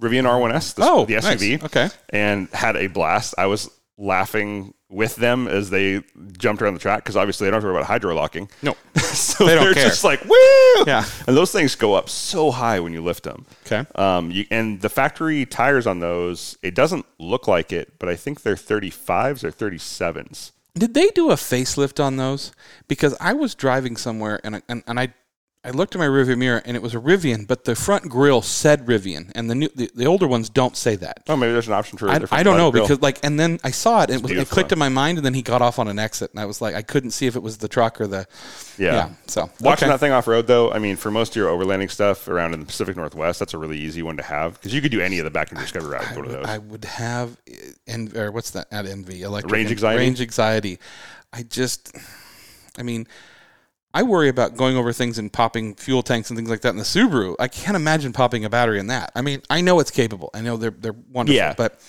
Rivian 0.00 0.24
R1S, 0.24 0.74
the, 0.74 0.82
Oh, 0.84 1.04
the 1.06 1.14
nice. 1.14 1.24
SUV. 1.26 1.62
Okay. 1.64 1.88
and 2.10 2.48
had 2.52 2.76
a 2.76 2.86
blast. 2.86 3.34
I 3.38 3.46
was 3.46 3.70
laughing 3.98 4.74
with 4.88 5.16
them 5.16 5.48
as 5.48 5.70
they 5.70 6.00
jumped 6.38 6.62
around 6.62 6.74
the 6.74 6.78
track 6.78 7.02
because 7.02 7.16
obviously 7.16 7.44
they 7.46 7.50
don't 7.50 7.56
have 7.56 7.62
to 7.64 7.66
worry 7.68 7.76
about 7.78 7.86
hydro 7.88 8.14
locking. 8.14 8.48
No. 8.62 8.76
so 8.94 9.44
They 9.46 9.54
don't 9.56 9.66
are 9.68 9.74
care. 9.74 9.84
just 9.88 10.04
like 10.04 10.24
woo. 10.24 10.84
Yeah. 10.86 11.04
and 11.26 11.36
those 11.36 11.50
things 11.50 11.74
go 11.74 11.94
up 11.94 12.08
so 12.08 12.50
high 12.52 12.78
when 12.78 12.92
you 12.92 13.02
lift 13.02 13.24
them. 13.24 13.46
Okay. 13.66 13.84
Um, 13.96 14.30
you, 14.30 14.44
and 14.50 14.80
the 14.82 14.88
factory 14.88 15.44
tires 15.46 15.86
on 15.88 15.98
those, 16.00 16.56
it 16.62 16.74
doesn't 16.76 17.04
look 17.18 17.48
like 17.48 17.72
it, 17.72 17.94
but 17.98 18.08
I 18.08 18.14
think 18.14 18.42
they're 18.42 18.54
35s 18.54 19.42
or 19.42 19.50
37s. 19.50 20.52
Did 20.76 20.92
they 20.92 21.08
do 21.08 21.30
a 21.30 21.36
facelift 21.36 22.02
on 22.04 22.16
those? 22.16 22.52
Because 22.86 23.14
I 23.18 23.32
was 23.32 23.54
driving 23.54 23.96
somewhere 23.96 24.40
and 24.44 24.56
I, 24.56 24.62
and, 24.68 24.82
and 24.86 25.00
I 25.00 25.14
I 25.66 25.70
looked 25.70 25.96
in 25.96 25.98
my 25.98 26.06
rearview 26.06 26.38
mirror 26.38 26.62
and 26.64 26.76
it 26.76 26.82
was 26.82 26.94
a 26.94 26.98
Rivian, 26.98 27.44
but 27.44 27.64
the 27.64 27.74
front 27.74 28.08
grille 28.08 28.40
said 28.40 28.86
Rivian, 28.86 29.32
and 29.34 29.50
the 29.50 29.54
new 29.56 29.68
the, 29.74 29.90
the 29.96 30.06
older 30.06 30.28
ones 30.28 30.48
don't 30.48 30.76
say 30.76 30.94
that. 30.94 31.24
Oh, 31.26 31.36
maybe 31.36 31.52
there's 31.52 31.66
an 31.66 31.72
option 31.72 31.98
for 31.98 32.06
a 32.06 32.12
I, 32.12 32.18
different 32.20 32.40
I 32.40 32.44
don't 32.44 32.56
know 32.56 32.70
grill. 32.70 32.84
because 32.84 33.02
like 33.02 33.18
and 33.24 33.40
then 33.40 33.58
I 33.64 33.72
saw 33.72 34.02
it 34.02 34.10
and 34.10 34.20
it, 34.20 34.22
was, 34.22 34.30
it 34.30 34.48
clicked 34.48 34.70
in 34.70 34.78
my 34.78 34.88
mind 34.88 35.18
and 35.18 35.24
then 35.24 35.34
he 35.34 35.42
got 35.42 35.62
off 35.62 35.80
on 35.80 35.88
an 35.88 35.98
exit 35.98 36.30
and 36.30 36.38
I 36.38 36.44
was 36.44 36.60
like 36.60 36.76
I 36.76 36.82
couldn't 36.82 37.10
see 37.10 37.26
if 37.26 37.34
it 37.34 37.42
was 37.42 37.58
the 37.58 37.66
truck 37.66 38.00
or 38.00 38.06
the 38.06 38.28
yeah. 38.78 38.92
yeah. 38.92 39.10
so 39.26 39.50
Watching 39.60 39.86
okay. 39.86 39.94
that 39.94 39.98
thing 39.98 40.12
off 40.12 40.28
road, 40.28 40.46
though, 40.46 40.70
I 40.70 40.78
mean, 40.78 40.94
for 40.94 41.10
most 41.10 41.30
of 41.30 41.36
your 41.36 41.48
overlanding 41.48 41.90
stuff 41.90 42.28
around 42.28 42.54
in 42.54 42.60
the 42.60 42.66
Pacific 42.66 42.96
Northwest, 42.96 43.40
that's 43.40 43.54
a 43.54 43.58
really 43.58 43.78
easy 43.78 44.04
one 44.04 44.16
to 44.18 44.22
have 44.22 44.54
because 44.54 44.72
you 44.72 44.80
could 44.80 44.92
do 44.92 45.00
any 45.00 45.18
of 45.18 45.24
the 45.24 45.36
backcountry 45.36 45.62
discovery 45.62 45.90
route 45.90 46.08
with 46.10 46.16
one 46.16 46.26
of 46.26 46.32
those. 46.32 46.46
I 46.46 46.58
would 46.58 46.84
have 46.84 47.36
eh, 47.48 47.54
and 47.88 48.16
or 48.16 48.30
what's 48.30 48.52
that 48.52 48.68
at 48.70 48.86
envy 48.86 49.22
electric 49.22 49.52
Range 49.52 49.70
anxiety? 49.72 49.98
range 49.98 50.20
anxiety. 50.20 50.78
I 51.32 51.42
just 51.42 51.90
I 52.78 52.84
mean 52.84 53.08
I 53.96 54.02
worry 54.02 54.28
about 54.28 54.56
going 54.56 54.76
over 54.76 54.92
things 54.92 55.18
and 55.18 55.32
popping 55.32 55.74
fuel 55.74 56.02
tanks 56.02 56.28
and 56.30 56.36
things 56.36 56.50
like 56.50 56.60
that 56.60 56.70
in 56.70 56.76
the 56.76 56.82
Subaru. 56.84 57.34
I 57.40 57.48
can't 57.48 57.76
imagine 57.76 58.12
popping 58.12 58.44
a 58.44 58.50
battery 58.50 58.78
in 58.78 58.88
that. 58.88 59.10
I 59.14 59.22
mean, 59.22 59.40
I 59.48 59.60
know 59.62 59.80
it's 59.80 59.90
capable. 59.90 60.30
I 60.34 60.40
know 60.42 60.56
they're 60.56 60.70
they're 60.70 60.94
wonderful, 61.10 61.36
Yeah. 61.36 61.54
but 61.56 61.80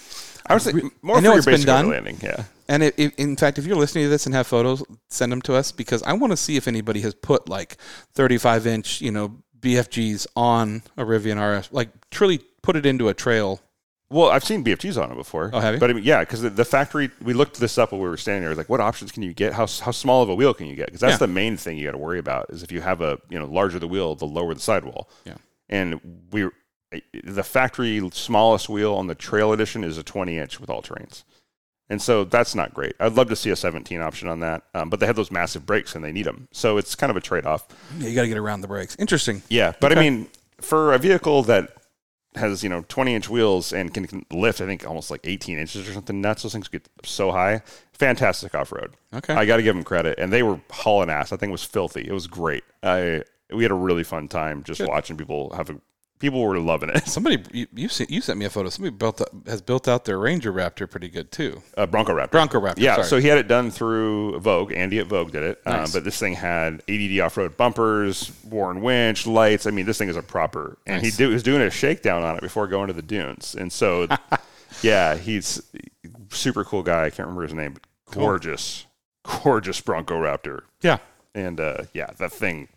I 0.47 0.53
was 0.53 0.63
thinking 0.63 0.91
more 1.01 1.17
I 1.17 1.19
know 1.19 1.31
for 1.33 1.37
it's 1.39 1.45
been 1.45 1.61
done. 1.65 1.85
overlanding. 1.87 2.23
Yeah. 2.23 2.45
and 2.69 2.81
it, 2.83 2.93
it, 2.97 3.13
in 3.17 3.35
fact, 3.35 3.57
if 3.59 3.65
you're 3.65 3.75
listening 3.75 4.05
to 4.05 4.09
this 4.09 4.25
and 4.25 4.33
have 4.35 4.47
photos, 4.47 4.81
send 5.09 5.31
them 5.31 5.41
to 5.43 5.53
us 5.55 5.71
because 5.73 6.01
I 6.03 6.13
want 6.13 6.31
to 6.31 6.37
see 6.37 6.55
if 6.55 6.67
anybody 6.67 7.01
has 7.01 7.13
put 7.13 7.49
like 7.49 7.75
35 8.13 8.65
inch, 8.65 9.01
you 9.01 9.11
know, 9.11 9.35
BFGs 9.59 10.27
on 10.35 10.83
a 10.95 11.03
Rivian 11.03 11.37
RS, 11.59 11.69
like 11.73 11.89
truly 12.11 12.39
put 12.61 12.75
it 12.77 12.85
into 12.85 13.09
a 13.09 13.13
trail. 13.13 13.59
Well, 14.09 14.29
I've 14.29 14.43
seen 14.45 14.63
BFGs 14.63 15.01
on 15.01 15.11
it 15.11 15.15
before. 15.15 15.49
Oh, 15.51 15.59
have 15.59 15.73
you? 15.73 15.79
But 15.81 15.89
I 15.89 15.93
mean, 15.93 16.03
yeah, 16.05 16.21
because 16.21 16.41
the, 16.41 16.49
the 16.49 16.63
factory, 16.63 17.11
we 17.21 17.33
looked 17.33 17.59
this 17.59 17.77
up 17.77 17.91
while 17.91 17.99
we 17.99 18.07
were 18.07 18.15
standing 18.15 18.43
there. 18.43 18.55
Like, 18.55 18.69
what 18.69 18.79
options 18.79 19.11
can 19.11 19.21
you 19.23 19.33
get? 19.33 19.51
How, 19.51 19.67
how 19.67 19.91
small 19.91 20.23
of 20.23 20.29
a 20.29 20.35
wheel 20.35 20.53
can 20.53 20.67
you 20.67 20.75
get? 20.75 20.85
Because 20.87 21.01
that's 21.01 21.13
Yeah. 21.15 21.17
the 21.17 21.27
main 21.27 21.57
thing 21.57 21.77
you 21.77 21.85
got 21.85 21.91
to 21.91 21.97
worry 21.97 22.19
about. 22.19 22.49
Is 22.49 22.63
if 22.63 22.71
you 22.71 22.79
have 22.81 23.01
a 23.01 23.19
you 23.29 23.37
know 23.37 23.45
larger 23.45 23.79
the 23.79 23.87
wheel, 23.87 24.15
the 24.15 24.25
lower 24.25 24.53
the 24.53 24.61
sidewall. 24.61 25.09
Yeah. 25.25 25.35
And 25.69 25.99
we, 26.31 26.47
the 27.23 27.43
factory 27.43 28.07
smallest 28.13 28.69
wheel 28.69 28.93
on 28.95 29.07
the 29.07 29.15
Trail 29.15 29.51
Edition 29.51 29.83
is 29.83 29.97
a 29.97 30.03
20 30.03 30.37
inch 30.37 30.59
with 30.61 30.69
all 30.69 30.81
terrains. 30.81 31.23
And 31.89 32.01
so 32.01 32.23
that's 32.23 32.55
not 32.55 32.73
great. 32.73 32.95
I'd 33.01 33.13
love 33.13 33.27
to 33.29 33.35
see 33.35 33.49
a 33.49 33.55
17 33.55 33.99
option 34.01 34.27
on 34.29 34.39
that, 34.41 34.63
um, 34.73 34.89
but 34.89 34.99
they 34.99 35.05
have 35.05 35.15
those 35.15 35.31
massive 35.31 35.65
brakes 35.65 35.95
and 35.95 36.03
they 36.03 36.11
need 36.11 36.25
them. 36.25 36.47
So 36.51 36.77
it's 36.77 36.95
kind 36.95 37.09
of 37.09 37.15
a 37.17 37.21
trade 37.21 37.45
off. 37.45 37.65
Yeah, 37.97 38.07
you 38.09 38.15
got 38.15 38.23
to 38.23 38.27
get 38.27 38.37
around 38.37 38.59
the 38.61 38.67
brakes. 38.67 38.95
Interesting. 38.99 39.41
Yeah, 39.49 39.73
but 39.79 39.97
I 39.97 39.99
mean, 40.01 40.27
for 40.59 40.93
a 40.93 40.97
vehicle 40.97 41.43
that 41.43 41.71
has 42.37 42.63
you 42.63 42.69
know 42.69 42.83
20 42.87 43.15
inch 43.15 43.29
wheels 43.29 43.73
and 43.73 43.93
can, 43.93 44.07
can 44.07 44.25
lift, 44.31 44.61
I 44.61 44.65
think 44.65 44.87
almost 44.87 45.11
like 45.11 45.21
18 45.23 45.57
inches 45.57 45.87
or 45.87 45.93
something 45.93 46.21
nuts. 46.21 46.43
Those 46.43 46.53
things 46.53 46.67
get 46.67 46.87
so 47.03 47.31
high. 47.31 47.61
Fantastic 47.93 48.53
off 48.55 48.71
road. 48.71 48.93
Okay. 49.13 49.33
I 49.33 49.45
got 49.45 49.57
to 49.57 49.63
give 49.63 49.75
them 49.75 49.83
credit, 49.83 50.19
and 50.19 50.31
they 50.31 50.43
were 50.43 50.59
hauling 50.71 51.09
ass. 51.09 51.31
That 51.31 51.39
thing 51.39 51.51
was 51.51 51.63
filthy. 51.63 52.05
It 52.07 52.13
was 52.13 52.27
great. 52.27 52.63
I 52.83 53.23
we 53.51 53.63
had 53.63 53.71
a 53.71 53.75
really 53.75 54.03
fun 54.03 54.27
time 54.27 54.63
just 54.63 54.79
Good. 54.79 54.89
watching 54.89 55.17
people 55.17 55.53
have 55.55 55.69
a 55.69 55.79
people 56.19 56.41
were 56.41 56.59
loving 56.59 56.89
it. 56.89 57.07
Somebody 57.07 57.43
you 57.51 57.67
you, 57.73 57.87
sent 57.89 58.37
me 58.37 58.45
a 58.45 58.49
photo. 58.49 58.69
Somebody 58.69 58.95
built 58.95 59.21
up, 59.21 59.29
has 59.47 59.61
built 59.61 59.87
out 59.87 60.05
their 60.05 60.17
Ranger 60.17 60.51
Raptor 60.51 60.89
pretty 60.89 61.09
good 61.09 61.31
too. 61.31 61.61
Uh, 61.75 61.85
Bronco 61.85 62.13
Raptor. 62.13 62.31
Bronco 62.31 62.59
Raptor. 62.59 62.79
Yeah, 62.79 62.95
sorry. 62.95 63.07
so 63.07 63.19
he 63.19 63.27
had 63.27 63.37
it 63.37 63.47
done 63.47 63.71
through 63.71 64.39
Vogue. 64.39 64.71
Andy 64.73 64.99
at 64.99 65.07
Vogue 65.07 65.31
did 65.31 65.43
it. 65.43 65.61
Um, 65.65 65.87
but 65.93 66.03
this 66.03 66.19
thing 66.19 66.33
had 66.33 66.81
ADD 66.89 67.19
off 67.19 67.37
road 67.37 67.57
bumpers, 67.57 68.31
Warn 68.43 68.81
winch, 68.81 69.27
lights. 69.27 69.65
I 69.67 69.71
mean, 69.71 69.85
this 69.85 69.97
thing 69.97 70.09
is 70.09 70.15
a 70.15 70.21
proper. 70.23 70.77
And 70.85 71.01
Nice. 71.03 71.15
he 71.17 71.23
did, 71.23 71.31
was 71.31 71.43
doing 71.43 71.61
a 71.61 71.69
shakedown 71.69 72.23
on 72.23 72.35
it 72.35 72.41
before 72.41 72.67
going 72.67 72.87
to 72.87 72.93
the 72.93 73.01
dunes. 73.01 73.55
And 73.55 73.71
so, 73.71 74.07
yeah, 74.81 75.15
he's 75.15 75.61
super 76.29 76.63
cool 76.63 76.83
guy. 76.83 77.05
I 77.05 77.09
can't 77.09 77.27
remember 77.27 77.43
his 77.43 77.53
name, 77.53 77.73
but 77.73 77.83
gorgeous, 78.13 78.85
gorgeous 79.23 79.79
Bronco 79.81 80.15
Raptor. 80.15 80.61
yeah, 80.81 80.97
And 81.35 81.59
uh, 81.59 81.83
yeah, 81.93 82.11
that 82.17 82.31
thing 82.31 82.67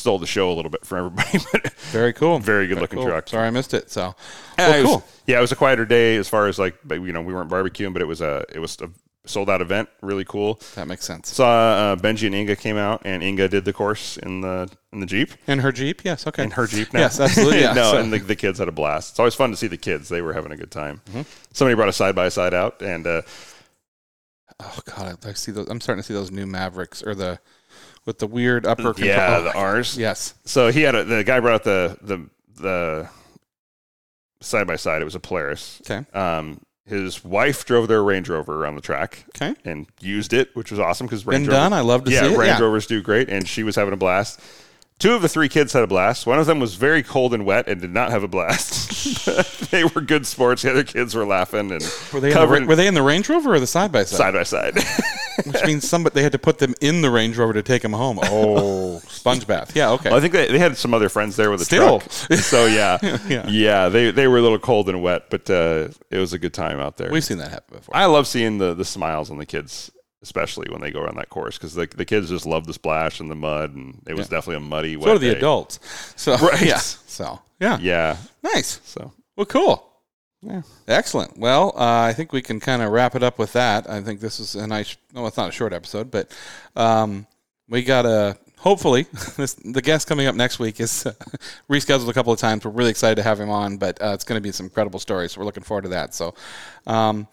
stole 0.00 0.18
the 0.18 0.26
show 0.26 0.50
a 0.50 0.54
little 0.54 0.70
bit 0.70 0.84
for 0.84 0.98
everybody. 0.98 1.38
but 1.52 1.72
very 1.92 2.12
cool. 2.12 2.38
Very 2.38 2.66
good 2.66 2.78
looking 2.80 2.98
cool. 2.98 3.06
truck. 3.08 3.28
Sorry, 3.28 3.46
I 3.46 3.50
missed 3.50 3.74
it. 3.74 3.90
So, 3.90 4.14
Yeah, 4.58 4.68
well, 4.68 4.74
it 4.78 4.82
was, 4.82 4.90
cool. 4.90 5.04
Yeah, 5.26 5.38
it 5.38 5.40
was 5.42 5.52
a 5.52 5.56
quieter 5.56 5.84
day 5.84 6.16
as 6.16 6.28
far 6.28 6.48
as 6.48 6.58
like, 6.58 6.76
you 6.90 7.12
know, 7.12 7.22
we 7.22 7.32
weren't 7.34 7.50
barbecuing, 7.50 7.92
but 7.92 8.02
it 8.02 8.06
was 8.06 8.20
a 8.20 8.44
it 8.52 8.58
was 8.58 8.76
a 8.80 8.90
sold 9.26 9.50
out 9.50 9.60
event. 9.60 9.88
Really 10.02 10.24
cool. 10.24 10.60
That 10.74 10.88
makes 10.88 11.04
sense. 11.04 11.28
Saw 11.30 11.44
uh, 11.92 11.96
Benji 11.96 12.26
and 12.26 12.34
Inga 12.34 12.56
came 12.56 12.76
out, 12.76 13.02
and 13.04 13.22
Inga 13.22 13.48
did 13.48 13.64
the 13.64 13.72
course 13.72 14.16
in 14.16 14.40
the 14.40 14.68
in 14.92 15.00
the 15.00 15.06
jeep 15.06 15.30
In 15.46 15.60
her 15.60 15.70
Jeep, 15.72 16.02
yes, 16.04 16.26
okay. 16.26 16.42
in 16.42 16.50
her 16.52 16.66
jeep. 16.66 16.92
Now. 16.92 17.00
Yes, 17.00 17.20
absolutely. 17.20 17.60
Yeah. 17.60 17.74
no, 17.74 17.92
So- 17.92 17.98
and 18.00 18.12
the, 18.12 18.18
the 18.18 18.36
kids 18.36 18.58
had 18.58 18.68
a 18.68 18.72
blast. 18.72 19.10
It's 19.10 19.18
always 19.20 19.34
fun 19.34 19.50
to 19.50 19.56
see 19.56 19.66
the 19.68 19.76
kids; 19.76 20.08
they 20.08 20.22
were 20.22 20.32
having 20.32 20.52
a 20.52 20.56
good 20.56 20.70
time. 20.70 21.00
Mm-hmm. 21.10 21.22
Somebody 21.52 21.74
brought 21.76 21.88
a 21.88 21.92
side 21.92 22.14
by 22.14 22.28
side 22.30 22.54
out, 22.54 22.80
and 22.82 23.06
uh, 23.06 23.22
oh 24.60 24.78
god, 24.96 25.18
I 25.24 25.32
see 25.34 25.52
those. 25.52 25.68
I'm 25.68 25.80
starting 25.80 26.02
to 26.02 26.06
see 26.06 26.14
those 26.14 26.30
new 26.30 26.46
Mavericks 26.46 27.02
or 27.02 27.14
the 27.14 27.38
with 28.10 28.18
the 28.18 28.26
weird 28.26 28.66
upper. 28.66 28.92
Control. 28.92 29.06
yeah, 29.08 29.38
the 29.38 29.54
R's. 29.54 29.96
yes. 29.96 30.34
So 30.44 30.72
he 30.72 30.82
had 30.82 30.96
a, 30.96 31.04
the 31.04 31.22
guy 31.22 31.38
brought 31.38 31.54
out 31.54 31.64
the 31.64 31.96
the 32.02 32.28
the 32.60 33.08
side 34.40 34.66
by 34.66 34.74
side. 34.74 35.00
It 35.00 35.04
was 35.04 35.14
a 35.14 35.20
Polaris. 35.20 35.80
Okay. 35.88 36.04
Um, 36.12 36.60
his 36.86 37.22
wife 37.24 37.64
drove 37.64 37.86
their 37.86 38.02
Range 38.02 38.28
Rover 38.28 38.60
around 38.60 38.74
the 38.74 38.80
track 38.80 39.24
Okay. 39.36 39.54
and 39.64 39.86
used 40.00 40.32
it, 40.32 40.50
which 40.56 40.72
was 40.72 40.80
awesome 40.80 41.06
because 41.06 41.24
Range 41.24 41.46
Rover 41.46 41.56
done. 41.56 41.72
I 41.72 41.82
love 41.82 42.02
to 42.04 42.10
yeah, 42.10 42.22
see 42.22 42.34
it. 42.34 42.36
Range 42.38 42.58
yeah. 42.58 42.58
Rovers 42.58 42.88
do 42.88 43.00
great, 43.00 43.28
and 43.28 43.46
she 43.46 43.62
was 43.62 43.76
having 43.76 43.94
a 43.94 43.96
blast. 43.96 44.40
Two 44.98 45.14
of 45.14 45.22
the 45.22 45.28
three 45.28 45.48
kids 45.48 45.72
had 45.72 45.84
a 45.84 45.86
blast. 45.86 46.26
One 46.26 46.40
of 46.40 46.46
them 46.46 46.58
was 46.58 46.74
very 46.74 47.04
cold 47.04 47.32
and 47.32 47.46
wet 47.46 47.68
and 47.68 47.80
did 47.80 47.92
not 47.92 48.10
have 48.10 48.24
a 48.24 48.28
blast. 48.28 48.90
they 49.70 49.84
were 49.84 50.00
good 50.00 50.26
sports. 50.26 50.62
The 50.62 50.72
other 50.72 50.82
kids 50.84 51.14
were 51.14 51.24
laughing 51.24 51.70
and 51.70 51.80
Were 52.12 52.18
they, 52.20 52.32
in 52.32 52.34
the, 52.36 52.66
were 52.66 52.76
they 52.76 52.86
in 52.88 52.94
the 52.94 53.02
Range 53.02 53.26
Rover 53.28 53.54
or 53.54 53.60
the 53.60 53.66
side 53.68 53.92
by 53.92 54.02
side? 54.04 54.16
side 54.16 54.34
by 54.34 54.42
side. 54.42 54.74
Which 55.44 55.64
means 55.64 55.88
somebody 55.88 56.14
they 56.14 56.22
had 56.22 56.32
to 56.32 56.38
put 56.38 56.58
them 56.58 56.74
in 56.80 57.02
the 57.02 57.10
Range 57.10 57.36
Rover 57.36 57.52
to 57.54 57.62
take 57.62 57.82
them 57.82 57.92
home. 57.92 58.18
Oh, 58.22 58.98
sponge 59.08 59.46
bath. 59.46 59.74
Yeah. 59.74 59.90
Okay. 59.92 60.10
Well, 60.10 60.18
I 60.18 60.20
think 60.20 60.32
they, 60.32 60.46
they 60.50 60.58
had 60.58 60.76
some 60.76 60.92
other 60.94 61.08
friends 61.08 61.36
there 61.36 61.50
with 61.50 61.62
a 61.62 61.64
Still. 61.64 62.00
truck. 62.00 62.10
So 62.40 62.66
yeah, 62.66 62.98
Yeah. 63.28 63.46
yeah, 63.48 63.88
they 63.88 64.10
they 64.10 64.26
were 64.28 64.38
a 64.38 64.42
little 64.42 64.58
cold 64.58 64.88
and 64.88 65.02
wet, 65.02 65.30
but 65.30 65.48
uh, 65.50 65.88
it 66.10 66.18
was 66.18 66.32
a 66.32 66.38
good 66.38 66.52
time 66.54 66.80
out 66.80 66.96
there. 66.96 67.10
We've 67.10 67.24
seen 67.24 67.38
that 67.38 67.50
happen 67.50 67.78
before. 67.78 67.96
I 67.96 68.06
love 68.06 68.26
seeing 68.26 68.58
the 68.58 68.74
the 68.74 68.84
smiles 68.84 69.30
on 69.30 69.38
the 69.38 69.46
kids, 69.46 69.90
especially 70.22 70.68
when 70.70 70.80
they 70.80 70.90
go 70.90 71.00
around 71.00 71.16
that 71.16 71.28
course, 71.30 71.56
because 71.58 71.74
the 71.74 71.86
the 71.86 72.04
kids 72.04 72.28
just 72.28 72.46
love 72.46 72.66
the 72.66 72.74
splash 72.74 73.20
and 73.20 73.30
the 73.30 73.34
mud, 73.36 73.74
and 73.74 74.02
it 74.06 74.14
was 74.14 74.28
definitely 74.28 74.56
a 74.56 74.68
muddy. 74.68 74.94
so 74.94 75.00
wet 75.00 75.12
do 75.14 75.18
the 75.28 75.32
day. 75.32 75.38
adults. 75.38 75.80
So 76.16 76.36
Right. 76.36 76.62
yeah. 76.62 76.78
So 76.78 77.40
yeah. 77.60 77.78
Yeah. 77.80 78.16
Nice. 78.42 78.80
So 78.84 79.12
Well, 79.36 79.46
cool. 79.46 79.86
Yeah. 80.42 80.62
Excellent. 80.88 81.36
Well, 81.38 81.72
uh, 81.76 82.00
I 82.08 82.12
think 82.14 82.32
we 82.32 82.40
can 82.40 82.60
kind 82.60 82.80
of 82.82 82.90
wrap 82.92 83.14
it 83.14 83.22
up 83.22 83.38
with 83.38 83.52
that. 83.52 83.88
I 83.90 84.00
think 84.00 84.20
this 84.20 84.40
is 84.40 84.54
a 84.54 84.66
nice. 84.66 84.96
No, 85.14 85.26
it's 85.26 85.36
not 85.36 85.50
a 85.50 85.52
short 85.52 85.72
episode, 85.72 86.10
but 86.10 86.30
um, 86.76 87.26
we 87.68 87.82
got 87.82 88.06
a. 88.06 88.38
Hopefully, 88.58 89.02
this, 89.36 89.54
the 89.54 89.80
guest 89.82 90.06
coming 90.06 90.26
up 90.26 90.34
next 90.34 90.58
week 90.58 90.80
is 90.80 91.06
uh, 91.06 91.12
rescheduled 91.70 92.08
a 92.08 92.12
couple 92.14 92.32
of 92.32 92.38
times. 92.38 92.64
We're 92.64 92.70
really 92.72 92.90
excited 92.90 93.16
to 93.16 93.22
have 93.22 93.38
him 93.40 93.50
on, 93.50 93.76
but 93.76 94.00
uh, 94.02 94.12
it's 94.14 94.24
going 94.24 94.36
to 94.38 94.42
be 94.42 94.52
some 94.52 94.64
incredible 94.66 94.98
stories. 94.98 95.32
So 95.32 95.40
we're 95.40 95.46
looking 95.46 95.62
forward 95.62 95.82
to 95.82 95.88
that. 95.90 96.14
So, 96.14 96.34
um, 96.86 97.26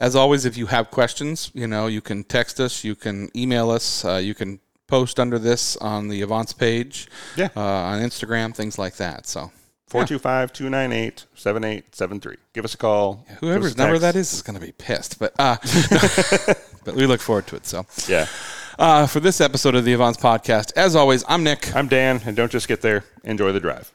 as 0.00 0.16
always, 0.16 0.44
if 0.46 0.56
you 0.56 0.66
have 0.66 0.90
questions, 0.90 1.50
you 1.54 1.66
know, 1.66 1.86
you 1.86 2.00
can 2.00 2.24
text 2.24 2.60
us, 2.60 2.82
you 2.84 2.94
can 2.94 3.30
email 3.36 3.70
us, 3.70 4.04
uh, 4.04 4.16
you 4.16 4.34
can 4.34 4.58
post 4.86 5.18
under 5.20 5.38
this 5.38 5.76
on 5.78 6.08
the 6.08 6.20
Avance 6.22 6.52
page, 6.52 7.08
Yeah. 7.36 7.48
uh, 7.56 7.60
on 7.60 8.00
Instagram, 8.02 8.54
things 8.54 8.78
like 8.78 8.96
that. 8.96 9.26
So, 9.26 9.50
425-298-7873. 9.90 12.36
Give 12.52 12.64
us 12.64 12.74
a 12.74 12.78
call. 12.78 13.26
Whoever's 13.40 13.74
Give 13.74 13.80
a 13.80 13.82
number 13.84 13.98
that 13.98 14.16
is 14.16 14.32
is 14.32 14.42
going 14.42 14.58
to 14.58 14.64
be 14.64 14.72
pissed, 14.72 15.18
but 15.18 15.32
uh, 15.38 15.56
but 16.84 16.94
we 16.94 17.06
look 17.06 17.20
forward 17.20 17.46
to 17.48 17.56
it. 17.56 17.66
So, 17.66 17.86
Yeah. 18.08 18.26
uh, 18.78 19.06
for 19.06 19.20
this 19.20 19.40
episode 19.40 19.74
of 19.74 19.84
the 19.84 19.92
Avance 19.94 20.16
podcast, 20.16 20.72
as 20.76 20.96
always, 20.96 21.24
I'm 21.28 21.42
Nick. 21.44 21.74
I'm 21.74 21.88
Dan, 21.88 22.20
and 22.24 22.36
don't 22.36 22.52
just 22.52 22.68
get 22.68 22.80
there. 22.80 23.04
Enjoy 23.24 23.52
the 23.52 23.60
drive. 23.60 23.92